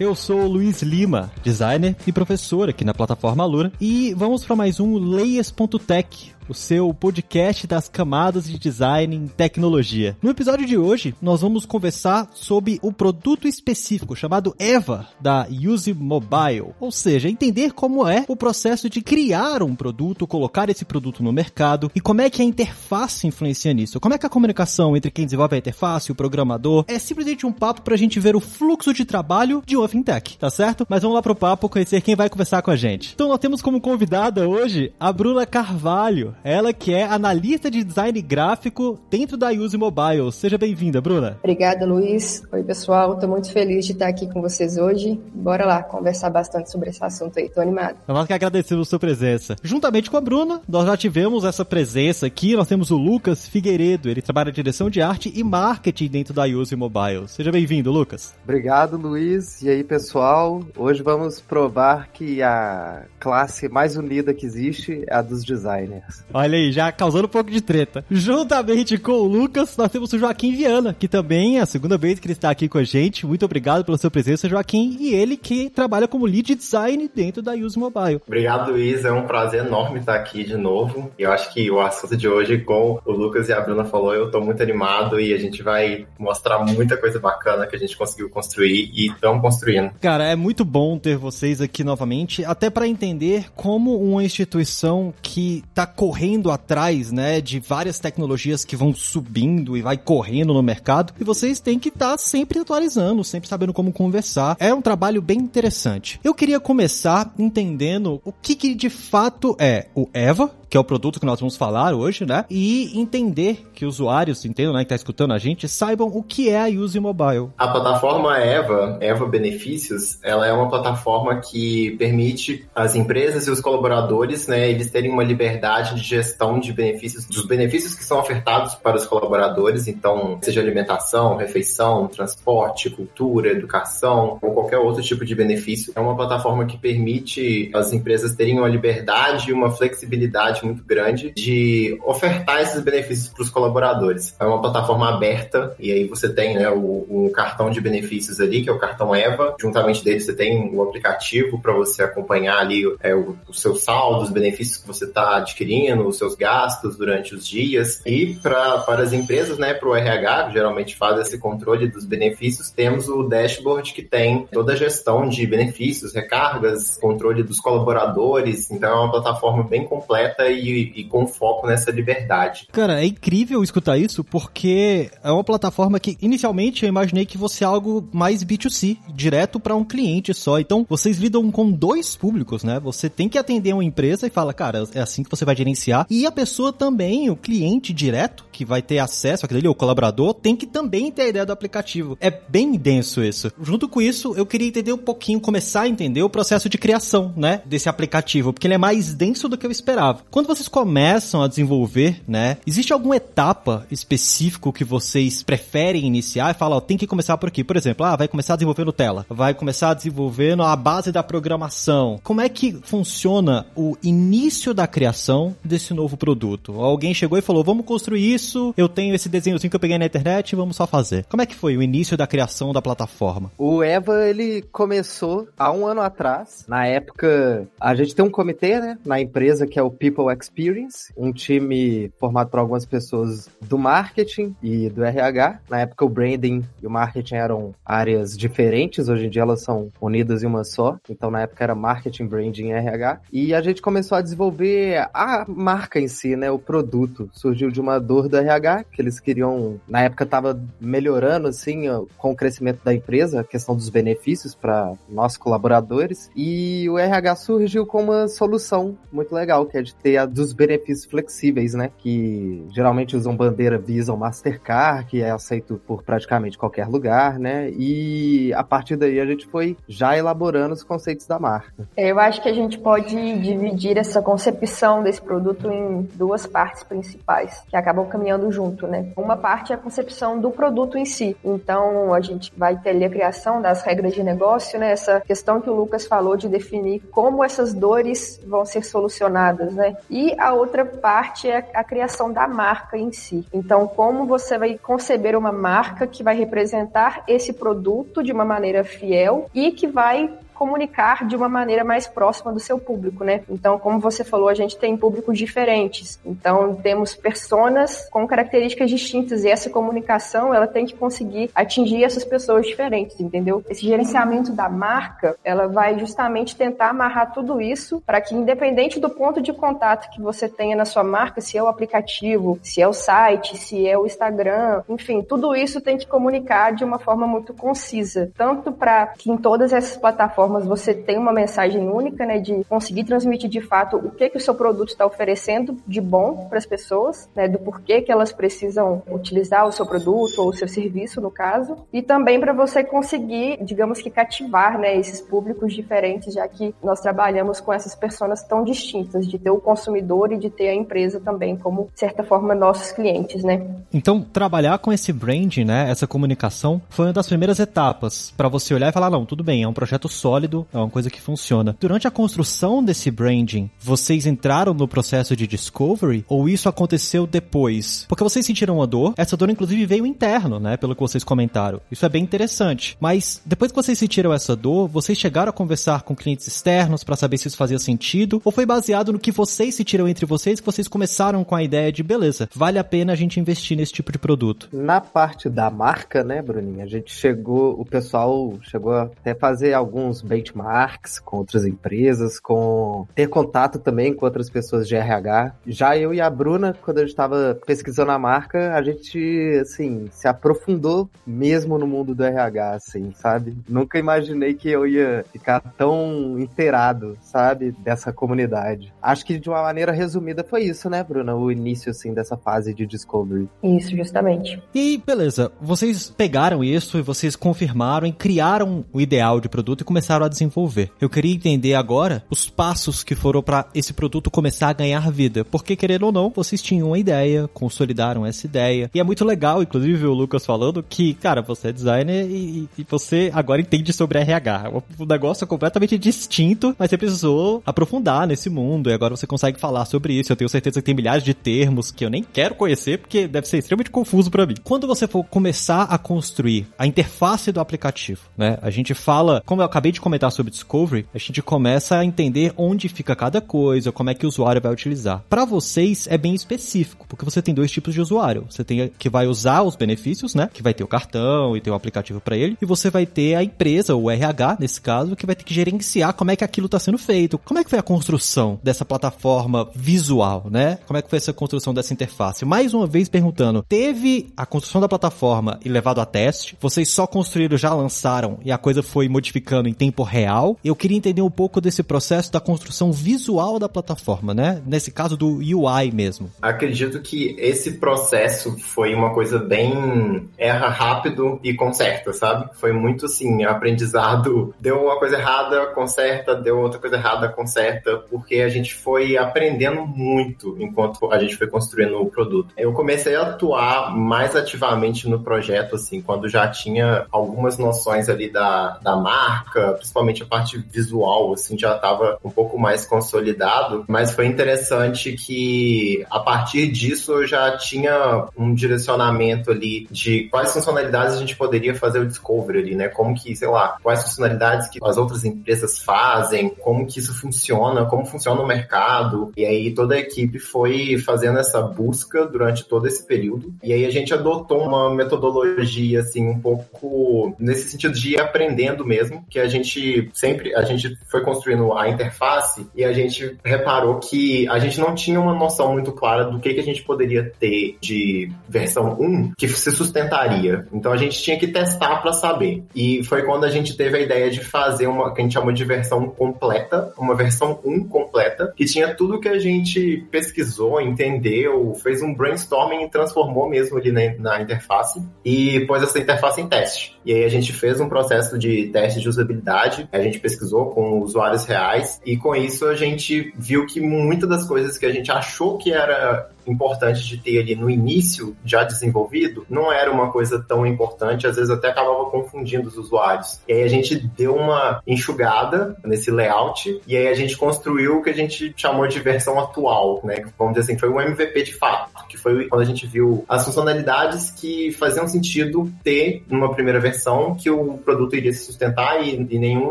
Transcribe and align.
Eu 0.00 0.14
sou 0.14 0.42
o 0.42 0.46
Luiz 0.46 0.80
Lima, 0.80 1.28
designer 1.42 1.96
e 2.06 2.12
professor 2.12 2.68
aqui 2.68 2.84
na 2.84 2.94
plataforma 2.94 3.42
Alura, 3.42 3.72
e 3.80 4.14
vamos 4.14 4.44
para 4.44 4.54
mais 4.54 4.78
um 4.78 4.96
Layers.tech, 4.96 6.38
o 6.48 6.54
seu 6.54 6.94
podcast 6.94 7.66
das 7.66 7.88
camadas 7.88 8.48
de 8.48 8.58
design 8.58 9.14
em 9.14 9.26
tecnologia. 9.26 10.16
No 10.22 10.30
episódio 10.30 10.64
de 10.64 10.78
hoje, 10.78 11.14
nós 11.20 11.42
vamos 11.42 11.66
conversar 11.66 12.30
sobre 12.32 12.78
o 12.80 12.92
produto 12.92 13.46
específico 13.46 14.16
chamado 14.16 14.54
EVA 14.58 15.06
da 15.20 15.46
Use 15.50 15.92
Mobile, 15.92 16.72
ou 16.80 16.90
seja, 16.90 17.28
entender 17.28 17.72
como 17.72 18.06
é 18.06 18.24
o 18.28 18.36
processo 18.36 18.88
de 18.88 19.02
criar 19.02 19.62
um 19.62 19.74
produto, 19.74 20.26
colocar 20.26 20.70
esse 20.70 20.84
produto 20.84 21.22
no 21.22 21.32
mercado 21.32 21.90
e 21.94 22.00
como 22.00 22.22
é 22.22 22.30
que 22.30 22.40
a 22.40 22.44
interface 22.44 23.26
influencia 23.26 23.74
nisso. 23.74 24.00
Como 24.00 24.14
é 24.14 24.18
que 24.18 24.26
a 24.26 24.30
comunicação 24.30 24.96
entre 24.96 25.10
quem 25.10 25.24
desenvolve 25.24 25.56
a 25.56 25.58
interface, 25.58 26.12
o 26.12 26.14
programador, 26.14 26.84
é 26.86 26.98
simplesmente 27.00 27.44
um 27.44 27.52
papo 27.52 27.82
para 27.82 27.94
a 27.94 27.98
gente 27.98 28.20
ver 28.20 28.36
o 28.36 28.40
fluxo 28.40 28.94
de 28.94 29.04
trabalho 29.04 29.62
de 29.66 29.76
uma 29.76 29.87
fintech, 29.88 30.38
tá 30.38 30.50
certo? 30.50 30.86
Mas 30.88 31.02
vamos 31.02 31.16
lá 31.16 31.22
pro 31.22 31.34
papo 31.34 31.68
conhecer 31.68 32.00
quem 32.00 32.14
vai 32.14 32.28
conversar 32.28 32.62
com 32.62 32.70
a 32.70 32.76
gente. 32.76 33.12
Então 33.14 33.28
nós 33.28 33.38
temos 33.38 33.60
como 33.60 33.80
convidada 33.80 34.48
hoje 34.48 34.92
a 35.00 35.12
Bruna 35.12 35.44
Carvalho. 35.44 36.34
Ela 36.44 36.72
que 36.72 36.94
é 36.94 37.04
analista 37.04 37.70
de 37.70 37.82
design 37.82 38.20
gráfico 38.22 38.98
dentro 39.10 39.36
da 39.36 39.50
Use 39.50 39.76
Mobile. 39.76 40.30
Seja 40.32 40.56
bem-vinda, 40.56 41.00
Bruna. 41.00 41.38
Obrigada, 41.42 41.84
Luiz. 41.86 42.42
Oi, 42.52 42.62
pessoal. 42.62 43.14
Estou 43.14 43.28
muito 43.28 43.50
feliz 43.50 43.86
de 43.86 43.92
estar 43.92 44.08
aqui 44.08 44.30
com 44.32 44.40
vocês 44.40 44.76
hoje. 44.76 45.18
Bora 45.34 45.64
lá 45.64 45.82
conversar 45.82 46.30
bastante 46.30 46.70
sobre 46.70 46.90
esse 46.90 47.02
assunto 47.04 47.38
aí. 47.38 47.48
Tô 47.48 47.60
animado. 47.60 47.96
Nós 48.06 48.26
que 48.26 48.32
agradecemos 48.32 48.86
a 48.86 48.90
sua 48.90 48.98
presença. 48.98 49.56
Juntamente 49.62 50.10
com 50.10 50.16
a 50.16 50.20
Bruna, 50.20 50.60
nós 50.68 50.86
já 50.86 50.96
tivemos 50.96 51.44
essa 51.44 51.64
presença 51.64 52.26
aqui. 52.26 52.54
Nós 52.54 52.68
temos 52.68 52.90
o 52.90 52.96
Lucas 52.96 53.48
Figueiredo. 53.48 54.08
Ele 54.08 54.22
trabalha 54.22 54.46
na 54.46 54.52
direção 54.52 54.90
de 54.90 55.00
arte 55.00 55.32
e 55.34 55.42
marketing 55.42 56.08
dentro 56.08 56.34
da 56.34 56.44
Use 56.44 56.76
Mobile. 56.76 57.26
Seja 57.28 57.50
bem-vindo, 57.50 57.90
Lucas. 57.90 58.34
Obrigado, 58.44 58.96
Luiz. 58.96 59.62
E 59.62 59.70
aí, 59.70 59.77
pessoal? 59.84 60.62
Hoje 60.76 61.02
vamos 61.02 61.40
provar 61.40 62.08
que 62.12 62.42
a 62.42 63.04
classe 63.18 63.68
mais 63.68 63.96
unida 63.96 64.34
que 64.34 64.46
existe 64.46 65.04
é 65.06 65.14
a 65.14 65.22
dos 65.22 65.44
designers. 65.44 66.24
Olha 66.32 66.56
aí, 66.56 66.72
já 66.72 66.90
causando 66.90 67.26
um 67.26 67.30
pouco 67.30 67.50
de 67.50 67.60
treta. 67.60 68.04
Juntamente 68.10 68.98
com 68.98 69.12
o 69.12 69.26
Lucas, 69.26 69.76
nós 69.76 69.90
temos 69.90 70.12
o 70.12 70.18
Joaquim 70.18 70.54
Viana, 70.54 70.94
que 70.94 71.08
também 71.08 71.58
é 71.58 71.62
a 71.62 71.66
segunda 71.66 71.96
vez 71.96 72.18
que 72.18 72.26
ele 72.26 72.32
está 72.32 72.50
aqui 72.50 72.68
com 72.68 72.78
a 72.78 72.84
gente. 72.84 73.26
Muito 73.26 73.44
obrigado 73.44 73.84
pela 73.84 73.98
sua 73.98 74.10
presença, 74.10 74.48
Joaquim. 74.48 74.96
E 75.00 75.14
ele 75.14 75.36
que 75.36 75.70
trabalha 75.70 76.08
como 76.08 76.26
lead 76.26 76.54
design 76.54 77.10
dentro 77.14 77.42
da 77.42 77.52
Use 77.52 77.78
Mobile. 77.78 78.20
Obrigado, 78.26 78.72
Luiz. 78.72 79.04
É 79.04 79.12
um 79.12 79.26
prazer 79.26 79.64
enorme 79.64 80.00
estar 80.00 80.14
aqui 80.14 80.44
de 80.44 80.56
novo. 80.56 81.10
E 81.18 81.22
eu 81.22 81.32
acho 81.32 81.52
que 81.52 81.70
o 81.70 81.80
assunto 81.80 82.16
de 82.16 82.28
hoje, 82.28 82.58
como 82.58 83.00
o 83.04 83.12
Lucas 83.12 83.48
e 83.48 83.52
a 83.52 83.60
Bruna 83.60 83.84
falou, 83.84 84.14
eu 84.14 84.26
estou 84.26 84.44
muito 84.44 84.62
animado 84.62 85.20
e 85.20 85.32
a 85.32 85.38
gente 85.38 85.62
vai 85.62 86.06
mostrar 86.18 86.58
muita 86.60 86.96
coisa 86.96 87.18
bacana 87.18 87.66
que 87.66 87.76
a 87.76 87.78
gente 87.78 87.96
conseguiu 87.96 88.30
construir 88.30 88.90
e 88.94 89.06
estamos 89.06 89.40
construindo. 89.40 89.67
Cara, 90.00 90.24
é 90.24 90.36
muito 90.36 90.64
bom 90.64 90.98
ter 90.98 91.16
vocês 91.16 91.60
aqui 91.60 91.84
novamente, 91.84 92.44
até 92.44 92.70
para 92.70 92.88
entender 92.88 93.46
como 93.54 93.96
uma 93.96 94.24
instituição 94.24 95.12
que 95.22 95.62
está 95.68 95.86
correndo 95.86 96.50
atrás, 96.50 97.12
né, 97.12 97.40
de 97.40 97.60
várias 97.60 97.98
tecnologias 97.98 98.64
que 98.64 98.76
vão 98.76 98.94
subindo 98.94 99.76
e 99.76 99.82
vai 99.82 99.96
correndo 99.96 100.54
no 100.54 100.62
mercado, 100.62 101.12
e 101.20 101.24
vocês 101.24 101.60
têm 101.60 101.78
que 101.78 101.88
estar 101.88 102.12
tá 102.12 102.18
sempre 102.18 102.58
atualizando, 102.58 103.24
sempre 103.24 103.48
sabendo 103.48 103.72
como 103.72 103.92
conversar. 103.92 104.56
É 104.58 104.72
um 104.72 104.82
trabalho 104.82 105.20
bem 105.20 105.38
interessante. 105.38 106.20
Eu 106.22 106.34
queria 106.34 106.60
começar 106.60 107.32
entendendo 107.38 108.20
o 108.24 108.32
que, 108.32 108.54
que 108.54 108.74
de 108.74 108.90
fato 108.90 109.56
é 109.58 109.86
o 109.94 110.08
Eva, 110.12 110.52
que 110.68 110.76
é 110.76 110.80
o 110.80 110.84
produto 110.84 111.20
que 111.20 111.26
nós 111.26 111.40
vamos 111.40 111.56
falar 111.56 111.94
hoje, 111.94 112.26
né? 112.26 112.44
E 112.50 112.98
entender 112.98 113.66
que 113.74 113.86
usuários, 113.86 114.44
entendam, 114.44 114.74
né, 114.74 114.80
que 114.80 114.88
tá 114.88 114.94
escutando 114.94 115.32
a 115.32 115.38
gente, 115.38 115.68
saibam 115.68 116.08
o 116.08 116.22
que 116.22 116.48
é 116.50 116.60
a 116.60 116.66
Use 116.66 116.98
Mobile. 116.98 117.50
A 117.56 117.68
plataforma 117.68 118.38
Eva, 118.38 118.98
Eva 119.00 119.26
Benefícios, 119.26 120.18
ela 120.22 120.46
é 120.46 120.52
uma 120.52 120.68
plataforma 120.68 121.40
que 121.40 121.92
permite 121.92 122.66
as 122.74 122.94
empresas 122.94 123.46
e 123.46 123.50
os 123.50 123.60
colaboradores, 123.60 124.46
né, 124.46 124.68
eles 124.68 124.90
terem 124.90 125.10
uma 125.10 125.24
liberdade 125.24 125.94
de 125.94 126.02
gestão 126.02 126.58
de 126.58 126.72
benefícios, 126.72 127.26
dos 127.26 127.46
benefícios 127.46 127.94
que 127.94 128.04
são 128.04 128.18
ofertados 128.18 128.74
para 128.74 128.96
os 128.96 129.06
colaboradores, 129.06 129.86
então, 129.86 130.38
seja 130.42 130.60
alimentação, 130.60 131.36
refeição, 131.36 132.06
transporte, 132.08 132.90
cultura, 132.90 133.50
educação, 133.50 134.38
ou 134.42 134.52
qualquer 134.52 134.78
outro 134.78 135.02
tipo 135.02 135.24
de 135.24 135.34
benefício. 135.34 135.92
É 135.94 136.00
uma 136.00 136.16
plataforma 136.16 136.66
que 136.66 136.76
permite 136.76 137.70
as 137.74 137.92
empresas 137.92 138.34
terem 138.34 138.58
uma 138.58 138.68
liberdade 138.68 139.50
e 139.50 139.52
uma 139.52 139.70
flexibilidade 139.70 140.57
muito 140.64 140.84
grande 140.84 141.32
de 141.32 141.98
ofertar 142.04 142.60
esses 142.62 142.82
benefícios 142.82 143.28
para 143.28 143.42
os 143.42 143.50
colaboradores. 143.50 144.34
É 144.38 144.44
uma 144.44 144.60
plataforma 144.60 145.08
aberta 145.08 145.74
e 145.78 145.92
aí 145.92 146.06
você 146.06 146.28
tem 146.28 146.54
né, 146.54 146.68
o, 146.70 147.06
o, 147.08 147.30
cartão 147.32 147.70
de 147.70 147.80
benefícios 147.80 148.40
ali, 148.40 148.62
que 148.62 148.70
é 148.70 148.72
o 148.72 148.78
cartão 148.78 149.14
EVA. 149.14 149.56
Juntamente 149.60 150.04
dele 150.04 150.20
você 150.20 150.34
tem 150.34 150.74
o 150.74 150.82
aplicativo 150.82 151.60
para 151.60 151.72
você 151.72 152.02
acompanhar 152.02 152.58
ali 152.58 152.84
é, 153.00 153.14
o, 153.14 153.36
o 153.48 153.54
seu 153.54 153.74
saldo, 153.74 154.24
os 154.24 154.30
benefícios 154.30 154.78
que 154.78 154.86
você 154.86 155.04
está 155.04 155.36
adquirindo, 155.36 156.06
os 156.06 156.16
seus 156.18 156.34
gastos 156.34 156.96
durante 156.96 157.34
os 157.34 157.46
dias. 157.46 158.02
E 158.06 158.34
pra, 158.42 158.78
para 158.78 159.02
as 159.02 159.12
empresas, 159.12 159.58
né, 159.58 159.74
para 159.74 159.88
o 159.88 159.96
RH, 159.96 160.44
que 160.44 160.52
geralmente 160.54 160.96
faz 160.96 161.18
esse 161.20 161.38
controle 161.38 161.88
dos 161.88 162.04
benefícios, 162.04 162.70
temos 162.70 163.08
o 163.08 163.22
dashboard 163.22 163.92
que 163.92 164.02
tem 164.02 164.46
toda 164.50 164.72
a 164.72 164.76
gestão 164.76 165.28
de 165.28 165.46
benefícios, 165.46 166.14
recargas, 166.14 166.96
controle 166.98 167.42
dos 167.42 167.60
colaboradores. 167.60 168.70
Então 168.70 168.90
é 168.90 169.00
uma 169.00 169.10
plataforma 169.10 169.62
bem 169.62 169.84
completa 169.84 170.47
e, 170.50 170.92
e, 170.96 171.04
com 171.04 171.26
foco 171.26 171.66
nessa 171.66 171.90
liberdade. 171.90 172.68
Cara, 172.72 173.02
é 173.02 173.06
incrível 173.06 173.62
escutar 173.62 173.98
isso 173.98 174.22
porque 174.24 175.10
é 175.22 175.30
uma 175.30 175.44
plataforma 175.44 175.98
que 176.00 176.16
inicialmente 176.20 176.84
eu 176.84 176.88
imaginei 176.88 177.26
que 177.26 177.38
fosse 177.38 177.64
algo 177.64 178.08
mais 178.12 178.44
B2C, 178.44 178.96
direto 179.14 179.60
para 179.60 179.76
um 179.76 179.84
cliente 179.84 180.32
só. 180.34 180.58
Então 180.58 180.86
vocês 180.88 181.18
lidam 181.18 181.50
com 181.50 181.70
dois 181.70 182.16
públicos, 182.16 182.64
né? 182.64 182.80
Você 182.80 183.08
tem 183.08 183.28
que 183.28 183.38
atender 183.38 183.72
uma 183.72 183.84
empresa 183.84 184.26
e 184.26 184.30
fala, 184.30 184.52
cara, 184.52 184.84
é 184.94 185.00
assim 185.00 185.22
que 185.22 185.30
você 185.30 185.44
vai 185.44 185.56
gerenciar. 185.56 186.06
E 186.10 186.26
a 186.26 186.32
pessoa 186.32 186.72
também, 186.72 187.30
o 187.30 187.36
cliente 187.36 187.92
direto, 187.92 188.47
que 188.58 188.64
vai 188.64 188.82
ter 188.82 188.98
acesso 188.98 189.46
àquele 189.46 189.60
ali, 189.60 189.68
o 189.68 189.74
colaborador, 189.74 190.34
tem 190.34 190.56
que 190.56 190.66
também 190.66 191.12
ter 191.12 191.22
a 191.22 191.28
ideia 191.28 191.46
do 191.46 191.52
aplicativo. 191.52 192.18
É 192.20 192.28
bem 192.28 192.72
denso 192.72 193.22
isso. 193.22 193.52
Junto 193.62 193.88
com 193.88 194.02
isso, 194.02 194.34
eu 194.36 194.44
queria 194.44 194.66
entender 194.66 194.92
um 194.92 194.98
pouquinho, 194.98 195.38
começar 195.38 195.82
a 195.82 195.88
entender 195.88 196.22
o 196.22 196.28
processo 196.28 196.68
de 196.68 196.76
criação, 196.76 197.32
né, 197.36 197.62
desse 197.64 197.88
aplicativo, 197.88 198.52
porque 198.52 198.66
ele 198.66 198.74
é 198.74 198.78
mais 198.78 199.14
denso 199.14 199.48
do 199.48 199.56
que 199.56 199.64
eu 199.64 199.70
esperava. 199.70 200.22
Quando 200.28 200.48
vocês 200.48 200.66
começam 200.66 201.40
a 201.40 201.46
desenvolver, 201.46 202.20
né, 202.26 202.56
existe 202.66 202.92
alguma 202.92 203.14
etapa 203.14 203.86
específica 203.92 204.72
que 204.72 204.82
vocês 204.82 205.40
preferem 205.44 206.04
iniciar 206.04 206.52
e 206.52 206.58
falam, 206.58 206.78
ó, 206.78 206.80
tem 206.80 206.96
que 206.96 207.06
começar 207.06 207.38
por 207.38 207.48
aqui? 207.48 207.62
Por 207.62 207.76
exemplo, 207.76 208.04
ah, 208.04 208.16
vai 208.16 208.26
começar 208.26 208.56
desenvolvendo 208.56 208.90
tela, 208.90 209.24
vai 209.28 209.54
começar 209.54 209.94
desenvolvendo 209.94 210.64
a 210.64 210.74
base 210.74 211.12
da 211.12 211.22
programação. 211.22 212.18
Como 212.24 212.40
é 212.40 212.48
que 212.48 212.76
funciona 212.82 213.66
o 213.76 213.96
início 214.02 214.74
da 214.74 214.88
criação 214.88 215.54
desse 215.64 215.94
novo 215.94 216.16
produto? 216.16 216.80
Alguém 216.80 217.14
chegou 217.14 217.38
e 217.38 217.42
falou, 217.42 217.62
vamos 217.62 217.86
construir 217.86 218.34
isso, 218.34 218.47
eu 218.76 218.88
tenho 218.88 219.14
esse 219.14 219.28
desenhozinho 219.28 219.70
que 219.70 219.76
eu 219.76 219.80
peguei 219.80 219.98
na 219.98 220.06
internet, 220.06 220.56
vamos 220.56 220.76
só 220.76 220.86
fazer. 220.86 221.24
Como 221.28 221.42
é 221.42 221.46
que 221.46 221.54
foi 221.54 221.76
o 221.76 221.82
início 221.82 222.16
da 222.16 222.26
criação 222.26 222.72
da 222.72 222.82
plataforma? 222.82 223.50
O 223.58 223.82
Eva, 223.82 224.26
ele 224.28 224.62
começou 224.72 225.48
há 225.58 225.72
um 225.72 225.86
ano 225.86 226.00
atrás. 226.00 226.64
Na 226.68 226.86
época, 226.86 227.66
a 227.80 227.94
gente 227.94 228.14
tem 228.14 228.24
um 228.24 228.30
comitê, 228.30 228.80
né, 228.80 228.98
na 229.04 229.20
empresa 229.20 229.66
que 229.66 229.78
é 229.78 229.82
o 229.82 229.90
People 229.90 230.32
Experience, 230.32 231.12
um 231.16 231.32
time 231.32 232.10
formado 232.18 232.50
por 232.50 232.60
algumas 232.60 232.86
pessoas 232.86 233.48
do 233.60 233.78
marketing 233.78 234.54
e 234.62 234.88
do 234.88 235.04
RH. 235.04 235.60
Na 235.68 235.80
época 235.80 236.04
o 236.04 236.08
branding 236.08 236.64
e 236.82 236.86
o 236.86 236.90
marketing 236.90 237.34
eram 237.34 237.74
áreas 237.84 238.36
diferentes, 238.36 239.08
hoje 239.08 239.26
em 239.26 239.30
dia 239.30 239.42
elas 239.42 239.62
são 239.62 239.90
unidas 240.00 240.42
em 240.42 240.46
uma 240.46 240.64
só. 240.64 240.96
Então 241.08 241.30
na 241.30 241.42
época 241.42 241.64
era 241.64 241.74
marketing, 241.74 242.26
branding 242.26 242.68
e 242.68 242.72
RH. 242.72 243.20
E 243.32 243.54
a 243.54 243.60
gente 243.60 243.82
começou 243.82 244.16
a 244.16 244.22
desenvolver 244.22 245.08
a 245.12 245.44
marca 245.48 246.00
em 246.00 246.08
si, 246.08 246.36
né, 246.36 246.50
o 246.50 246.58
produto. 246.58 247.28
Surgiu 247.32 247.70
de 247.70 247.80
uma 247.80 247.98
dor 247.98 248.28
do 248.28 248.36
RH, 248.38 248.84
que 248.92 249.02
eles 249.02 249.20
queriam, 249.20 249.80
na 249.88 250.02
época 250.02 250.24
estava 250.24 250.60
melhorando 250.80 251.48
assim 251.48 251.84
com 252.16 252.32
o 252.32 252.36
crescimento 252.36 252.84
da 252.84 252.94
empresa, 252.94 253.40
a 253.40 253.44
questão 253.44 253.74
dos 253.74 253.88
benefícios 253.88 254.54
para 254.54 254.94
nossos 255.08 255.38
colaboradores. 255.38 256.30
E 256.36 256.88
o 256.88 256.98
RH 256.98 257.36
surgiu 257.36 257.86
com 257.86 258.02
uma 258.02 258.28
solução 258.28 258.96
muito 259.12 259.34
legal, 259.34 259.66
que 259.66 259.78
é 259.78 259.82
de 259.82 259.94
ter 259.94 260.16
a 260.16 260.26
dos 260.26 260.52
benefícios 260.52 261.06
flexíveis, 261.06 261.74
né? 261.74 261.90
Que 261.98 262.64
geralmente 262.74 263.16
usam 263.16 263.36
bandeira 263.36 263.78
Visa 263.78 264.12
ou 264.12 264.18
Mastercard, 264.18 265.06
que 265.06 265.22
é 265.22 265.30
aceito 265.30 265.80
por 265.86 266.02
praticamente 266.02 266.58
qualquer 266.58 266.86
lugar, 266.86 267.38
né? 267.38 267.70
E 267.70 268.52
a 268.54 268.62
partir 268.62 268.96
daí 268.96 269.20
a 269.20 269.26
gente 269.26 269.46
foi 269.46 269.76
já 269.88 270.16
elaborando 270.16 270.74
os 270.74 270.82
conceitos 270.82 271.26
da 271.26 271.38
marca. 271.38 271.88
Eu 271.96 272.18
acho 272.18 272.42
que 272.42 272.48
a 272.48 272.54
gente 272.54 272.78
pode 272.78 273.14
dividir 273.40 273.96
essa 273.96 274.22
concepção 274.22 275.02
desse 275.02 275.20
produto 275.20 275.70
em 275.70 276.02
duas 276.14 276.46
partes 276.46 276.82
principais, 276.82 277.62
que 277.68 277.76
acabam 277.76 278.06
caminhando 278.06 278.27
junto, 278.50 278.86
né? 278.86 279.12
Uma 279.16 279.36
parte 279.36 279.72
é 279.72 279.74
a 279.74 279.78
concepção 279.78 280.40
do 280.40 280.50
produto 280.50 280.98
em 280.98 281.04
si. 281.04 281.36
Então, 281.44 282.12
a 282.12 282.20
gente 282.20 282.52
vai 282.56 282.76
ter 282.76 282.90
ali 282.90 283.04
a 283.04 283.10
criação 283.10 283.60
das 283.60 283.82
regras 283.82 284.12
de 284.12 284.22
negócio, 284.22 284.78
né? 284.78 284.92
Essa 284.92 285.20
questão 285.20 285.60
que 285.60 285.70
o 285.70 285.74
Lucas 285.74 286.06
falou 286.06 286.36
de 286.36 286.48
definir 286.48 287.02
como 287.10 287.44
essas 287.44 287.72
dores 287.72 288.40
vão 288.46 288.64
ser 288.64 288.84
solucionadas, 288.84 289.74
né? 289.74 289.96
E 290.10 290.34
a 290.38 290.52
outra 290.52 290.84
parte 290.84 291.48
é 291.48 291.70
a 291.74 291.84
criação 291.84 292.32
da 292.32 292.46
marca 292.46 292.96
em 292.96 293.12
si. 293.12 293.46
Então, 293.52 293.86
como 293.86 294.26
você 294.26 294.58
vai 294.58 294.78
conceber 294.78 295.36
uma 295.36 295.52
marca 295.52 296.06
que 296.06 296.22
vai 296.22 296.36
representar 296.36 297.24
esse 297.28 297.52
produto 297.52 298.22
de 298.22 298.32
uma 298.32 298.44
maneira 298.44 298.84
fiel 298.84 299.48
e 299.54 299.72
que 299.72 299.86
vai 299.86 300.30
comunicar 300.58 301.24
de 301.24 301.36
uma 301.36 301.48
maneira 301.48 301.84
mais 301.84 302.08
próxima 302.08 302.52
do 302.52 302.58
seu 302.58 302.80
público, 302.80 303.22
né? 303.22 303.42
Então, 303.48 303.78
como 303.78 304.00
você 304.00 304.24
falou, 304.24 304.48
a 304.48 304.54
gente 304.54 304.76
tem 304.76 304.96
públicos 304.96 305.38
diferentes. 305.38 306.18
Então, 306.26 306.74
temos 306.74 307.14
personas 307.14 308.08
com 308.10 308.26
características 308.26 308.90
distintas 308.90 309.44
e 309.44 309.48
essa 309.48 309.70
comunicação, 309.70 310.52
ela 310.52 310.66
tem 310.66 310.84
que 310.84 310.96
conseguir 310.96 311.48
atingir 311.54 312.02
essas 312.02 312.24
pessoas 312.24 312.66
diferentes, 312.66 313.20
entendeu? 313.20 313.64
Esse 313.70 313.86
gerenciamento 313.86 314.52
da 314.52 314.68
marca, 314.68 315.36
ela 315.44 315.68
vai 315.68 315.96
justamente 315.96 316.56
tentar 316.56 316.90
amarrar 316.90 317.32
tudo 317.32 317.60
isso 317.60 318.02
para 318.04 318.20
que 318.20 318.34
independente 318.34 318.98
do 318.98 319.08
ponto 319.08 319.40
de 319.40 319.52
contato 319.52 320.10
que 320.10 320.20
você 320.20 320.48
tenha 320.48 320.74
na 320.74 320.84
sua 320.84 321.04
marca, 321.04 321.40
se 321.40 321.56
é 321.56 321.62
o 321.62 321.68
aplicativo, 321.68 322.58
se 322.62 322.82
é 322.82 322.88
o 322.88 322.92
site, 322.92 323.56
se 323.56 323.86
é 323.86 323.96
o 323.96 324.06
Instagram, 324.06 324.82
enfim, 324.88 325.22
tudo 325.22 325.54
isso 325.54 325.80
tem 325.80 325.96
que 325.96 326.06
comunicar 326.06 326.72
de 326.72 326.84
uma 326.84 326.98
forma 326.98 327.26
muito 327.26 327.54
concisa, 327.54 328.32
tanto 328.36 328.72
para 328.72 329.06
que 329.06 329.30
em 329.30 329.36
todas 329.36 329.72
essas 329.72 329.96
plataformas 329.96 330.47
plataformas 330.48 330.66
você 330.66 330.94
tem 330.94 331.18
uma 331.18 331.32
mensagem 331.32 331.88
única, 331.88 332.24
né, 332.24 332.38
de 332.38 332.64
conseguir 332.64 333.04
transmitir 333.04 333.48
de 333.48 333.60
fato 333.60 333.96
o 333.96 334.10
que 334.10 334.30
que 334.30 334.38
o 334.38 334.40
seu 334.40 334.54
produto 334.54 334.88
está 334.88 335.06
oferecendo 335.06 335.76
de 335.86 336.00
bom 336.00 336.46
para 336.48 336.58
as 336.58 336.66
pessoas, 336.66 337.28
né, 337.36 337.46
do 337.46 337.58
porquê 337.58 338.00
que 338.00 338.10
elas 338.10 338.32
precisam 338.32 339.02
utilizar 339.10 339.66
o 339.66 339.72
seu 339.72 339.86
produto 339.86 340.38
ou 340.38 340.48
o 340.48 340.52
seu 340.52 340.66
serviço, 340.66 341.20
no 341.20 341.30
caso, 341.30 341.76
e 341.92 342.02
também 342.02 342.40
para 342.40 342.52
você 342.52 342.82
conseguir, 342.82 343.62
digamos 343.62 344.00
que 344.00 344.10
cativar, 344.10 344.78
né, 344.78 344.96
esses 344.96 345.20
públicos 345.20 345.74
diferentes, 345.74 346.34
já 346.34 346.48
que 346.48 346.74
nós 346.82 347.00
trabalhamos 347.00 347.60
com 347.60 347.72
essas 347.72 347.94
pessoas 347.94 348.42
tão 348.42 348.64
distintas, 348.64 349.26
de 349.26 349.38
ter 349.38 349.50
o 349.50 349.60
consumidor 349.60 350.32
e 350.32 350.38
de 350.38 350.50
ter 350.50 350.68
a 350.68 350.74
empresa 350.74 351.20
também 351.20 351.56
como, 351.56 351.88
certa 351.94 352.22
forma, 352.22 352.54
nossos 352.54 352.92
clientes, 352.92 353.42
né? 353.42 353.66
Então, 353.92 354.20
trabalhar 354.20 354.78
com 354.78 354.92
esse 354.92 355.12
branding, 355.12 355.64
né, 355.64 355.90
essa 355.90 356.06
comunicação, 356.06 356.80
foi 356.88 357.06
uma 357.06 357.12
das 357.12 357.26
primeiras 357.26 357.58
etapas 357.58 358.32
para 358.36 358.48
você 358.48 358.74
olhar 358.74 358.88
e 358.88 358.92
falar, 358.92 359.10
não, 359.10 359.24
tudo 359.24 359.44
bem, 359.44 359.62
é 359.62 359.68
um 359.68 359.72
projeto 359.72 360.08
só 360.08 360.37
sólido, 360.38 360.66
é 360.72 360.78
uma 360.78 360.88
coisa 360.88 361.10
que 361.10 361.20
funciona. 361.20 361.76
Durante 361.80 362.06
a 362.06 362.10
construção 362.10 362.82
desse 362.82 363.10
branding, 363.10 363.68
vocês 363.80 364.24
entraram 364.24 364.72
no 364.72 364.86
processo 364.86 365.34
de 365.34 365.46
discovery 365.46 366.24
ou 366.28 366.48
isso 366.48 366.68
aconteceu 366.68 367.26
depois? 367.26 368.06
Porque 368.08 368.22
vocês 368.22 368.46
sentiram 368.46 368.76
uma 368.76 368.86
dor, 368.86 369.14
essa 369.16 369.36
dor 369.36 369.50
inclusive 369.50 369.84
veio 369.84 370.06
interno, 370.06 370.60
né, 370.60 370.76
pelo 370.76 370.94
que 370.94 371.00
vocês 371.00 371.24
comentaram. 371.24 371.80
Isso 371.90 372.06
é 372.06 372.08
bem 372.08 372.22
interessante. 372.22 372.96
Mas 373.00 373.42
depois 373.44 373.72
que 373.72 373.76
vocês 373.76 373.98
sentiram 373.98 374.32
essa 374.32 374.54
dor, 374.54 374.88
vocês 374.88 375.18
chegaram 375.18 375.50
a 375.50 375.52
conversar 375.52 376.02
com 376.02 376.14
clientes 376.14 376.46
externos 376.46 377.02
para 377.02 377.16
saber 377.16 377.38
se 377.38 377.48
isso 377.48 377.56
fazia 377.56 377.78
sentido 377.78 378.40
ou 378.44 378.52
foi 378.52 378.64
baseado 378.64 379.12
no 379.12 379.18
que 379.18 379.32
vocês 379.32 379.74
sentiram 379.74 380.06
entre 380.06 380.24
vocês 380.24 380.60
que 380.60 380.66
vocês 380.66 380.86
começaram 380.86 381.42
com 381.42 381.56
a 381.56 381.62
ideia 381.62 381.90
de 381.90 382.02
beleza, 382.02 382.48
vale 382.54 382.78
a 382.78 382.84
pena 382.84 383.12
a 383.12 383.16
gente 383.16 383.40
investir 383.40 383.76
nesse 383.76 383.92
tipo 383.92 384.12
de 384.12 384.18
produto? 384.18 384.68
Na 384.72 385.00
parte 385.00 385.48
da 385.48 385.70
marca, 385.70 386.22
né, 386.22 386.40
Bruninha, 386.40 386.84
a 386.84 386.88
gente 386.88 387.12
chegou, 387.12 387.78
o 387.80 387.84
pessoal 387.84 388.54
chegou 388.62 388.94
até 388.94 389.34
fazer 389.34 389.72
alguns 389.72 390.22
benchmarks 390.28 391.18
com 391.18 391.38
outras 391.38 391.66
empresas, 391.66 392.38
com 392.38 393.06
ter 393.14 393.28
contato 393.28 393.78
também 393.78 394.14
com 394.14 394.24
outras 394.24 394.50
pessoas 394.50 394.86
de 394.86 394.94
RH. 394.94 395.54
Já 395.66 395.96
eu 395.96 396.12
e 396.12 396.20
a 396.20 396.28
Bruna, 396.28 396.76
quando 396.82 396.98
a 396.98 397.00
gente 397.00 397.10
estava 397.10 397.58
pesquisando 397.66 398.12
a 398.12 398.18
marca, 398.18 398.74
a 398.74 398.82
gente, 398.82 399.58
assim, 399.60 400.06
se 400.10 400.28
aprofundou 400.28 401.08
mesmo 401.26 401.78
no 401.78 401.86
mundo 401.86 402.14
do 402.14 402.24
RH, 402.24 402.74
assim, 402.74 403.12
sabe? 403.14 403.56
Nunca 403.68 403.98
imaginei 403.98 404.54
que 404.54 404.68
eu 404.68 404.86
ia 404.86 405.24
ficar 405.32 405.60
tão 405.76 406.38
inteirado, 406.38 407.16
sabe, 407.22 407.72
dessa 407.72 408.12
comunidade. 408.12 408.92
Acho 409.00 409.24
que 409.24 409.38
de 409.38 409.48
uma 409.48 409.62
maneira 409.62 409.92
resumida 409.92 410.44
foi 410.44 410.64
isso, 410.64 410.90
né, 410.90 411.02
Bruna? 411.02 411.34
O 411.34 411.50
início, 411.50 411.90
assim, 411.90 412.12
dessa 412.12 412.36
fase 412.36 412.74
de 412.74 412.86
discovery. 412.86 413.48
Isso, 413.62 413.96
justamente. 413.96 414.62
E, 414.74 415.02
beleza, 415.04 415.50
vocês 415.60 416.10
pegaram 416.10 416.62
isso 416.62 416.98
e 416.98 417.02
vocês 417.02 417.36
confirmaram 417.36 418.06
e 418.06 418.12
criaram 418.12 418.84
o 418.92 419.00
ideal 419.00 419.40
de 419.40 419.48
produto 419.48 419.82
e 419.82 419.84
começaram 419.84 420.07
começaram 420.08 420.24
a 420.24 420.28
desenvolver. 420.28 420.90
Eu 420.98 421.10
queria 421.10 421.34
entender 421.34 421.74
agora 421.74 422.24
os 422.30 422.48
passos 422.48 423.04
que 423.04 423.14
foram 423.14 423.42
para 423.42 423.66
esse 423.74 423.92
produto 423.92 424.30
começar 424.30 424.70
a 424.70 424.72
ganhar 424.72 425.10
vida, 425.10 425.44
porque 425.44 425.76
querendo 425.76 426.04
ou 426.04 426.12
não, 426.12 426.32
vocês 426.34 426.62
tinham 426.62 426.88
uma 426.88 426.98
ideia, 426.98 427.46
consolidaram 427.52 428.24
essa 428.24 428.46
ideia. 428.46 428.90
E 428.94 428.98
é 428.98 429.04
muito 429.04 429.22
legal, 429.22 429.62
inclusive 429.62 430.06
o 430.06 430.14
Lucas 430.14 430.46
falando 430.46 430.82
que, 430.82 431.12
cara, 431.12 431.42
você 431.42 431.68
é 431.68 431.72
designer 431.72 432.26
e, 432.26 432.68
e 432.78 432.86
você 432.88 433.30
agora 433.34 433.60
entende 433.60 433.92
sobre 433.92 434.18
RH. 434.18 434.72
O 434.98 435.04
negócio 435.04 435.44
é 435.44 435.46
completamente 435.46 435.98
distinto, 435.98 436.74
mas 436.78 436.88
você 436.88 436.96
precisou 436.96 437.62
aprofundar 437.66 438.26
nesse 438.26 438.48
mundo 438.48 438.88
e 438.88 438.94
agora 438.94 439.14
você 439.14 439.26
consegue 439.26 439.60
falar 439.60 439.84
sobre 439.84 440.14
isso. 440.14 440.32
Eu 440.32 440.36
tenho 440.36 440.48
certeza 440.48 440.80
que 440.80 440.86
tem 440.86 440.94
milhares 440.94 441.22
de 441.22 441.34
termos 441.34 441.90
que 441.90 442.04
eu 442.04 442.08
nem 442.08 442.22
quero 442.22 442.54
conhecer 442.54 442.98
porque 442.98 443.28
deve 443.28 443.46
ser 443.46 443.58
extremamente 443.58 443.90
confuso 443.90 444.30
para 444.30 444.46
mim. 444.46 444.54
Quando 444.64 444.86
você 444.86 445.06
for 445.06 445.22
começar 445.24 445.82
a 445.82 445.98
construir 445.98 446.66
a 446.78 446.86
interface 446.86 447.52
do 447.52 447.60
aplicativo, 447.60 448.22
né? 448.36 448.58
A 448.62 448.70
gente 448.70 448.94
fala, 448.94 449.42
como 449.44 449.60
eu 449.60 449.66
acabei 449.66 449.92
de 449.92 449.97
comentar 450.00 450.30
sobre 450.32 450.50
Discovery, 450.50 451.06
a 451.14 451.18
gente 451.18 451.42
começa 451.42 451.96
a 451.96 452.04
entender 452.04 452.52
onde 452.56 452.88
fica 452.88 453.16
cada 453.16 453.40
coisa, 453.40 453.92
como 453.92 454.10
é 454.10 454.14
que 454.14 454.26
o 454.26 454.28
usuário 454.28 454.60
vai 454.60 454.72
utilizar. 454.72 455.24
Para 455.28 455.44
vocês 455.44 456.06
é 456.08 456.18
bem 456.18 456.34
específico, 456.34 457.06
porque 457.08 457.24
você 457.24 457.40
tem 457.42 457.54
dois 457.54 457.70
tipos 457.70 457.94
de 457.94 458.00
usuário. 458.00 458.46
Você 458.48 458.64
tem 458.64 458.90
que 458.98 459.08
vai 459.08 459.26
usar 459.26 459.62
os 459.62 459.76
benefícios, 459.76 460.34
né? 460.34 460.48
Que 460.52 460.62
vai 460.62 460.74
ter 460.74 460.84
o 460.84 460.88
cartão 460.88 461.56
e 461.56 461.60
ter 461.60 461.70
o 461.70 461.74
aplicativo 461.74 462.20
para 462.20 462.36
ele, 462.36 462.56
e 462.60 462.66
você 462.66 462.90
vai 462.90 463.06
ter 463.06 463.34
a 463.34 463.42
empresa, 463.42 463.94
o 463.94 464.10
RH, 464.10 464.58
nesse 464.60 464.80
caso, 464.80 465.16
que 465.16 465.26
vai 465.26 465.34
ter 465.34 465.44
que 465.44 465.54
gerenciar 465.54 466.12
como 466.12 466.30
é 466.30 466.36
que 466.36 466.44
aquilo 466.44 466.66
está 466.66 466.78
sendo 466.78 466.98
feito. 466.98 467.38
Como 467.38 467.58
é 467.58 467.64
que 467.64 467.70
foi 467.70 467.78
a 467.78 467.82
construção 467.82 468.58
dessa 468.62 468.84
plataforma 468.84 469.68
visual, 469.74 470.46
né? 470.50 470.78
Como 470.86 470.98
é 470.98 471.02
que 471.02 471.08
foi 471.08 471.16
essa 471.16 471.32
construção 471.32 471.74
dessa 471.74 471.92
interface? 471.92 472.44
Mais 472.44 472.74
uma 472.74 472.86
vez 472.86 473.08
perguntando, 473.08 473.64
teve 473.68 474.32
a 474.36 474.46
construção 474.46 474.80
da 474.80 474.88
plataforma 474.88 475.58
e 475.64 475.68
levado 475.68 476.00
a 476.00 476.06
teste? 476.06 476.56
Vocês 476.60 476.88
só 476.88 477.06
construíram, 477.06 477.56
já 477.56 477.72
lançaram 477.74 478.38
e 478.44 478.52
a 478.52 478.58
coisa 478.58 478.82
foi 478.82 479.08
modificando 479.08 479.68
em 479.68 479.74
tempo 479.88 480.02
real. 480.02 480.56
Eu 480.64 480.76
queria 480.76 480.96
entender 480.96 481.22
um 481.22 481.30
pouco 481.30 481.60
desse 481.60 481.82
processo 481.82 482.30
da 482.30 482.40
construção 482.40 482.92
visual 482.92 483.58
da 483.58 483.68
plataforma, 483.68 484.34
né? 484.34 484.62
Nesse 484.66 484.90
caso 484.90 485.16
do 485.16 485.38
UI 485.38 485.90
mesmo. 485.92 486.30
Acredito 486.40 487.00
que 487.00 487.34
esse 487.38 487.78
processo 487.78 488.58
foi 488.58 488.94
uma 488.94 489.14
coisa 489.14 489.38
bem 489.38 490.28
erra 490.36 490.68
rápido 490.68 491.40
e 491.42 491.54
conserta, 491.54 492.12
sabe? 492.12 492.50
Foi 492.54 492.72
muito 492.72 493.06
assim, 493.06 493.44
aprendizado. 493.44 494.54
Deu 494.60 494.82
uma 494.84 494.98
coisa 494.98 495.16
errada, 495.16 495.66
conserta, 495.66 496.34
deu 496.34 496.58
outra 496.58 496.78
coisa 496.78 496.96
errada, 496.96 497.28
conserta, 497.28 497.98
porque 498.10 498.36
a 498.36 498.48
gente 498.48 498.74
foi 498.74 499.16
aprendendo 499.16 499.86
muito 499.86 500.56
enquanto 500.60 501.10
a 501.10 501.18
gente 501.18 501.36
foi 501.36 501.46
construindo 501.46 502.00
o 502.00 502.10
produto. 502.10 502.52
Eu 502.56 502.72
comecei 502.72 503.14
a 503.14 503.22
atuar 503.22 503.96
mais 503.96 504.36
ativamente 504.36 505.08
no 505.08 505.20
projeto, 505.20 505.76
assim, 505.76 506.02
quando 506.02 506.28
já 506.28 506.46
tinha 506.48 507.06
algumas 507.10 507.56
noções 507.56 508.08
ali 508.08 508.30
da, 508.30 508.78
da 508.82 508.96
marca, 508.96 509.77
principalmente 509.78 510.22
a 510.22 510.26
parte 510.26 510.58
visual, 510.58 511.32
assim, 511.32 511.58
já 511.58 511.76
estava 511.76 512.18
um 512.24 512.30
pouco 512.30 512.58
mais 512.58 512.84
consolidado, 512.84 513.84
mas 513.88 514.12
foi 514.12 514.26
interessante 514.26 515.12
que 515.12 516.04
a 516.10 516.20
partir 516.20 516.68
disso 516.68 517.12
eu 517.12 517.26
já 517.26 517.56
tinha 517.56 518.26
um 518.36 518.54
direcionamento 518.54 519.50
ali 519.50 519.86
de 519.90 520.28
quais 520.30 520.52
funcionalidades 520.52 521.14
a 521.14 521.18
gente 521.18 521.36
poderia 521.36 521.74
fazer 521.74 522.00
o 522.00 522.06
discovery 522.06 522.58
ali, 522.58 522.74
né? 522.74 522.88
Como 522.88 523.14
que, 523.14 523.34
sei 523.34 523.48
lá, 523.48 523.76
quais 523.82 524.02
funcionalidades 524.02 524.68
que 524.68 524.78
as 524.82 524.96
outras 524.96 525.24
empresas 525.24 525.78
fazem, 525.82 526.48
como 526.48 526.86
que 526.86 526.98
isso 526.98 527.14
funciona, 527.18 527.86
como 527.86 528.04
funciona 528.04 528.40
o 528.40 528.46
mercado. 528.46 529.32
E 529.36 529.44
aí 529.44 529.72
toda 529.72 529.94
a 529.94 529.98
equipe 529.98 530.38
foi 530.38 530.98
fazendo 530.98 531.38
essa 531.38 531.60
busca 531.62 532.26
durante 532.26 532.64
todo 532.64 532.86
esse 532.86 533.06
período. 533.06 533.54
E 533.62 533.72
aí 533.72 533.84
a 533.84 533.90
gente 533.90 534.12
adotou 534.12 534.62
uma 534.62 534.94
metodologia 534.94 536.00
assim 536.00 536.26
um 536.26 536.38
pouco 536.38 537.34
nesse 537.38 537.70
sentido 537.70 537.94
de 537.94 538.14
ir 538.14 538.20
aprendendo 538.20 538.84
mesmo, 538.84 539.24
que 539.28 539.38
a 539.38 539.48
gente 539.48 539.67
gente 539.68 540.10
sempre, 540.14 540.54
a 540.54 540.62
gente 540.62 540.96
foi 541.10 541.22
construindo 541.22 541.72
a 541.76 541.88
interface 541.88 542.66
e 542.74 542.84
a 542.84 542.92
gente 542.92 543.36
reparou 543.44 543.98
que 543.98 544.48
a 544.48 544.58
gente 544.58 544.80
não 544.80 544.94
tinha 544.94 545.20
uma 545.20 545.34
noção 545.34 545.72
muito 545.72 545.92
clara 545.92 546.24
do 546.24 546.40
que, 546.40 546.54
que 546.54 546.60
a 546.60 546.64
gente 546.64 546.82
poderia 546.82 547.30
ter 547.38 547.76
de 547.80 548.30
versão 548.48 548.96
1 548.98 549.32
que 549.36 549.46
se 549.48 549.70
sustentaria. 549.70 550.66
Então 550.72 550.92
a 550.92 550.96
gente 550.96 551.22
tinha 551.22 551.38
que 551.38 551.46
testar 551.46 552.00
para 552.00 552.12
saber. 552.12 552.64
E 552.74 553.04
foi 553.04 553.22
quando 553.22 553.44
a 553.44 553.50
gente 553.50 553.76
teve 553.76 553.98
a 553.98 554.00
ideia 554.00 554.30
de 554.30 554.40
fazer 554.40 554.86
uma 554.86 555.12
que 555.12 555.20
a 555.20 555.24
gente 555.24 555.34
chamou 555.34 555.52
de 555.52 555.64
versão 555.64 556.08
completa, 556.08 556.92
uma 556.96 557.14
versão 557.14 557.60
1 557.64 557.84
completa, 557.88 558.52
que 558.56 558.64
tinha 558.64 558.94
tudo 558.94 559.20
que 559.20 559.28
a 559.28 559.38
gente 559.38 560.06
pesquisou, 560.10 560.80
entendeu, 560.80 561.74
fez 561.82 562.02
um 562.02 562.14
brainstorming 562.14 562.84
e 562.84 562.90
transformou 562.90 563.48
mesmo 563.48 563.78
ali 563.78 563.92
na, 563.92 564.00
na 564.18 564.42
interface 564.42 565.02
e 565.24 565.60
pôs 565.66 565.82
essa 565.82 565.98
interface 565.98 566.40
em 566.40 566.48
teste. 566.48 566.98
E 567.04 567.12
aí 567.12 567.24
a 567.24 567.28
gente 567.28 567.52
fez 567.52 567.80
um 567.80 567.88
processo 567.88 568.38
de 568.38 568.68
teste 568.68 569.00
de 569.00 569.08
usabilidade, 569.08 569.57
a 569.92 570.00
gente 570.00 570.18
pesquisou 570.18 570.66
com 570.70 571.00
usuários 571.00 571.44
reais 571.44 572.00
e 572.04 572.16
com 572.16 572.34
isso 572.34 572.66
a 572.66 572.74
gente 572.74 573.32
viu 573.36 573.66
que 573.66 573.80
muitas 573.80 574.28
das 574.28 574.46
coisas 574.46 574.78
que 574.78 574.86
a 574.86 574.92
gente 574.92 575.10
achou 575.10 575.58
que 575.58 575.72
era 575.72 576.30
importante 576.50 577.06
de 577.06 577.18
ter 577.18 577.38
ali 577.38 577.54
no 577.54 577.70
início 577.70 578.36
já 578.44 578.64
desenvolvido, 578.64 579.46
não 579.48 579.72
era 579.72 579.90
uma 579.90 580.10
coisa 580.10 580.44
tão 580.46 580.66
importante, 580.66 581.26
às 581.26 581.36
vezes 581.36 581.50
até 581.50 581.68
acabava 581.68 582.06
confundindo 582.06 582.68
os 582.68 582.76
usuários. 582.76 583.40
E 583.48 583.52
aí 583.52 583.62
a 583.62 583.68
gente 583.68 583.96
deu 583.96 584.34
uma 584.34 584.80
enxugada 584.86 585.76
nesse 585.84 586.10
layout 586.10 586.80
e 586.86 586.96
aí 586.96 587.08
a 587.08 587.14
gente 587.14 587.36
construiu 587.36 587.98
o 587.98 588.02
que 588.02 588.10
a 588.10 588.14
gente 588.14 588.52
chamou 588.56 588.86
de 588.86 589.00
versão 589.00 589.38
atual, 589.38 590.00
né? 590.04 590.16
Vamos 590.38 590.54
dizer 590.54 590.72
assim, 590.72 590.78
foi 590.78 590.88
um 590.88 591.00
MVP 591.00 591.42
de 591.42 591.54
fato, 591.54 591.90
que 592.08 592.16
foi 592.16 592.48
quando 592.48 592.62
a 592.62 592.64
gente 592.64 592.86
viu 592.86 593.24
as 593.28 593.44
funcionalidades 593.44 594.30
que 594.30 594.72
faziam 594.72 595.06
sentido 595.06 595.70
ter 595.82 596.22
numa 596.28 596.52
primeira 596.52 596.80
versão 596.80 597.34
que 597.34 597.50
o 597.50 597.78
produto 597.78 598.16
iria 598.16 598.32
se 598.32 598.44
sustentar 598.44 599.02
e, 599.02 599.26
e 599.30 599.38
nenhum 599.38 599.70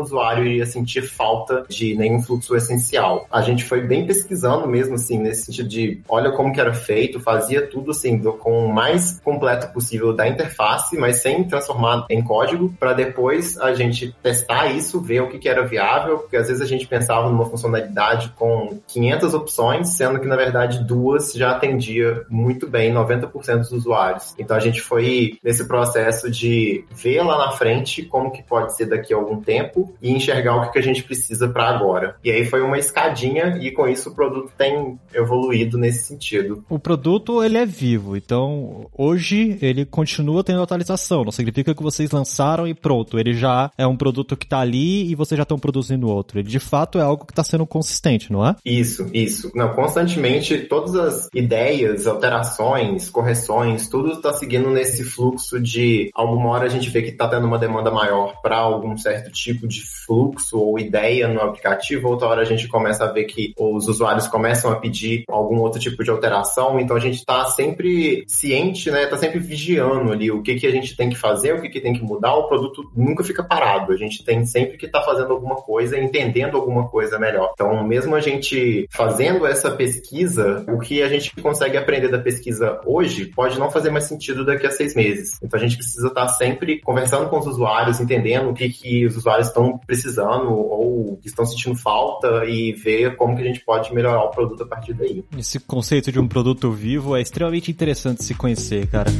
usuário 0.00 0.44
iria 0.44 0.66
sentir 0.66 1.02
falta 1.02 1.64
de 1.68 1.94
nenhum 1.94 2.22
fluxo 2.22 2.54
essencial. 2.54 3.26
A 3.30 3.42
gente 3.42 3.64
foi 3.64 3.80
bem 3.80 4.06
pesquisando 4.06 4.66
mesmo 4.66 4.94
assim, 4.94 5.18
nesse 5.18 5.46
sentido 5.46 5.68
de 5.68 6.00
olha 6.08 6.32
como 6.32 6.52
que 6.52 6.60
era 6.60 6.67
feito, 6.74 7.20
fazia 7.20 7.66
tudo 7.66 7.90
assim, 7.90 8.18
com 8.18 8.66
o 8.66 8.72
mais 8.72 9.20
completo 9.20 9.72
possível 9.72 10.12
da 10.12 10.28
interface, 10.28 10.96
mas 10.96 11.16
sem 11.16 11.44
transformar 11.44 12.06
em 12.10 12.22
código, 12.22 12.72
para 12.78 12.92
depois 12.92 13.58
a 13.58 13.74
gente 13.74 14.14
testar 14.22 14.66
isso, 14.68 15.00
ver 15.00 15.22
o 15.22 15.28
que, 15.28 15.38
que 15.38 15.48
era 15.48 15.66
viável, 15.66 16.18
porque 16.18 16.36
às 16.36 16.48
vezes 16.48 16.62
a 16.62 16.66
gente 16.66 16.86
pensava 16.86 17.28
numa 17.28 17.46
funcionalidade 17.46 18.32
com 18.36 18.80
500 18.86 19.34
opções, 19.34 19.88
sendo 19.90 20.20
que 20.20 20.26
na 20.26 20.36
verdade 20.36 20.84
duas 20.84 21.32
já 21.32 21.52
atendia 21.52 22.24
muito 22.28 22.66
bem 22.66 22.92
90% 22.92 23.58
dos 23.58 23.72
usuários. 23.72 24.34
Então 24.38 24.56
a 24.56 24.60
gente 24.60 24.80
foi 24.80 25.38
nesse 25.42 25.66
processo 25.66 26.30
de 26.30 26.84
ver 26.90 27.22
lá 27.22 27.38
na 27.38 27.52
frente 27.52 28.02
como 28.02 28.30
que 28.30 28.42
pode 28.42 28.76
ser 28.76 28.86
daqui 28.86 29.12
a 29.12 29.16
algum 29.16 29.40
tempo 29.40 29.94
e 30.00 30.12
enxergar 30.12 30.56
o 30.56 30.62
que, 30.62 30.72
que 30.72 30.78
a 30.78 30.82
gente 30.82 31.02
precisa 31.02 31.48
para 31.48 31.68
agora. 31.68 32.16
E 32.24 32.30
aí 32.30 32.44
foi 32.44 32.62
uma 32.62 32.78
escadinha 32.78 33.58
e 33.60 33.70
com 33.70 33.88
isso 33.88 34.10
o 34.10 34.14
produto 34.14 34.52
tem 34.56 34.98
evoluído 35.14 35.78
nesse 35.78 36.04
sentido 36.04 36.47
o 36.68 36.78
produto 36.78 37.42
ele 37.42 37.58
é 37.58 37.66
vivo, 37.66 38.16
então 38.16 38.86
hoje 38.96 39.58
ele 39.60 39.84
continua 39.84 40.44
tendo 40.44 40.62
atualização. 40.62 41.24
Não 41.24 41.32
significa 41.32 41.74
que 41.74 41.82
vocês 41.82 42.10
lançaram 42.10 42.66
e 42.66 42.74
pronto, 42.74 43.18
ele 43.18 43.34
já 43.34 43.70
é 43.76 43.86
um 43.86 43.96
produto 43.96 44.36
que 44.36 44.46
está 44.46 44.60
ali 44.60 45.10
e 45.10 45.14
vocês 45.14 45.36
já 45.36 45.42
estão 45.42 45.58
produzindo 45.58 46.08
outro. 46.08 46.38
Ele 46.38 46.48
de 46.48 46.58
fato 46.58 46.98
é 46.98 47.02
algo 47.02 47.24
que 47.24 47.32
está 47.32 47.44
sendo 47.44 47.66
consistente, 47.66 48.32
não 48.32 48.46
é? 48.46 48.56
Isso, 48.64 49.08
isso. 49.12 49.50
Não, 49.54 49.72
constantemente 49.74 50.58
todas 50.58 50.94
as 50.94 51.28
ideias, 51.34 52.06
alterações, 52.06 53.10
correções, 53.10 53.88
tudo 53.88 54.12
está 54.12 54.32
seguindo 54.32 54.70
nesse 54.70 55.04
fluxo 55.04 55.60
de 55.60 56.10
alguma 56.14 56.50
hora 56.50 56.66
a 56.66 56.68
gente 56.68 56.90
vê 56.90 57.02
que 57.02 57.10
está 57.10 57.28
tendo 57.28 57.46
uma 57.46 57.58
demanda 57.58 57.90
maior 57.90 58.40
para 58.40 58.56
algum 58.56 58.96
certo 58.96 59.30
tipo 59.30 59.66
de 59.66 59.82
fluxo 60.06 60.58
ou 60.58 60.78
ideia 60.78 61.28
no 61.28 61.40
aplicativo, 61.40 62.08
outra 62.08 62.28
hora 62.28 62.42
a 62.42 62.44
gente 62.44 62.68
começa 62.68 63.04
a 63.04 63.12
ver 63.12 63.24
que 63.24 63.52
os 63.58 63.88
usuários 63.88 64.26
começam 64.26 64.70
a 64.70 64.76
pedir 64.76 65.24
algum 65.28 65.58
outro 65.58 65.80
tipo 65.80 66.02
de 66.02 66.10
alteração 66.10 66.37
então 66.80 66.96
a 66.96 67.00
gente 67.00 67.16
está 67.16 67.44
sempre 67.46 68.24
ciente, 68.26 68.90
né? 68.90 69.06
Tá 69.06 69.16
sempre 69.16 69.38
vigiando 69.38 70.12
ali 70.12 70.30
o 70.30 70.42
que, 70.42 70.56
que 70.56 70.66
a 70.66 70.70
gente 70.70 70.96
tem 70.96 71.10
que 71.10 71.16
fazer, 71.16 71.54
o 71.54 71.60
que, 71.60 71.68
que 71.68 71.80
tem 71.80 71.92
que 71.92 72.02
mudar, 72.02 72.34
o 72.34 72.48
produto 72.48 72.90
nunca 72.94 73.24
fica 73.24 73.42
parado. 73.42 73.92
A 73.92 73.96
gente 73.96 74.24
tem 74.24 74.44
sempre 74.44 74.76
que 74.76 74.86
estar 74.86 75.00
tá 75.00 75.04
fazendo 75.04 75.32
alguma 75.32 75.56
coisa, 75.56 75.98
entendendo 75.98 76.56
alguma 76.56 76.88
coisa 76.88 77.18
melhor. 77.18 77.50
Então, 77.52 77.86
mesmo 77.86 78.14
a 78.14 78.20
gente 78.20 78.86
fazendo 78.90 79.46
essa 79.46 79.70
pesquisa, 79.70 80.64
o 80.68 80.78
que 80.78 81.02
a 81.02 81.08
gente 81.08 81.34
consegue 81.40 81.76
aprender 81.76 82.08
da 82.08 82.18
pesquisa 82.18 82.80
hoje 82.84 83.26
pode 83.26 83.58
não 83.58 83.70
fazer 83.70 83.90
mais 83.90 84.04
sentido 84.04 84.44
daqui 84.44 84.66
a 84.66 84.70
seis 84.70 84.94
meses. 84.94 85.38
Então 85.42 85.58
a 85.58 85.62
gente 85.62 85.76
precisa 85.76 86.08
estar 86.08 86.26
tá 86.26 86.28
sempre 86.28 86.80
conversando 86.80 87.28
com 87.28 87.38
os 87.38 87.46
usuários, 87.46 88.00
entendendo 88.00 88.50
o 88.50 88.54
que, 88.54 88.68
que 88.68 89.06
os 89.06 89.16
usuários 89.16 89.48
estão 89.48 89.78
precisando 89.78 90.50
ou 90.50 91.18
estão 91.24 91.44
sentindo 91.44 91.76
falta 91.76 92.44
e 92.44 92.72
ver 92.72 93.16
como 93.16 93.36
que 93.36 93.42
a 93.42 93.44
gente 93.44 93.64
pode 93.64 93.92
melhorar 93.94 94.24
o 94.24 94.30
produto 94.30 94.62
a 94.62 94.66
partir 94.66 94.92
daí. 94.92 95.24
Esse 95.36 95.58
conceito 95.60 96.12
de 96.12 96.18
um 96.18 96.27
produto 96.28 96.70
vivo 96.70 97.16
é 97.16 97.20
extremamente 97.20 97.70
interessante 97.70 98.24
se 98.24 98.34
conhecer, 98.34 98.86
cara. 98.86 99.10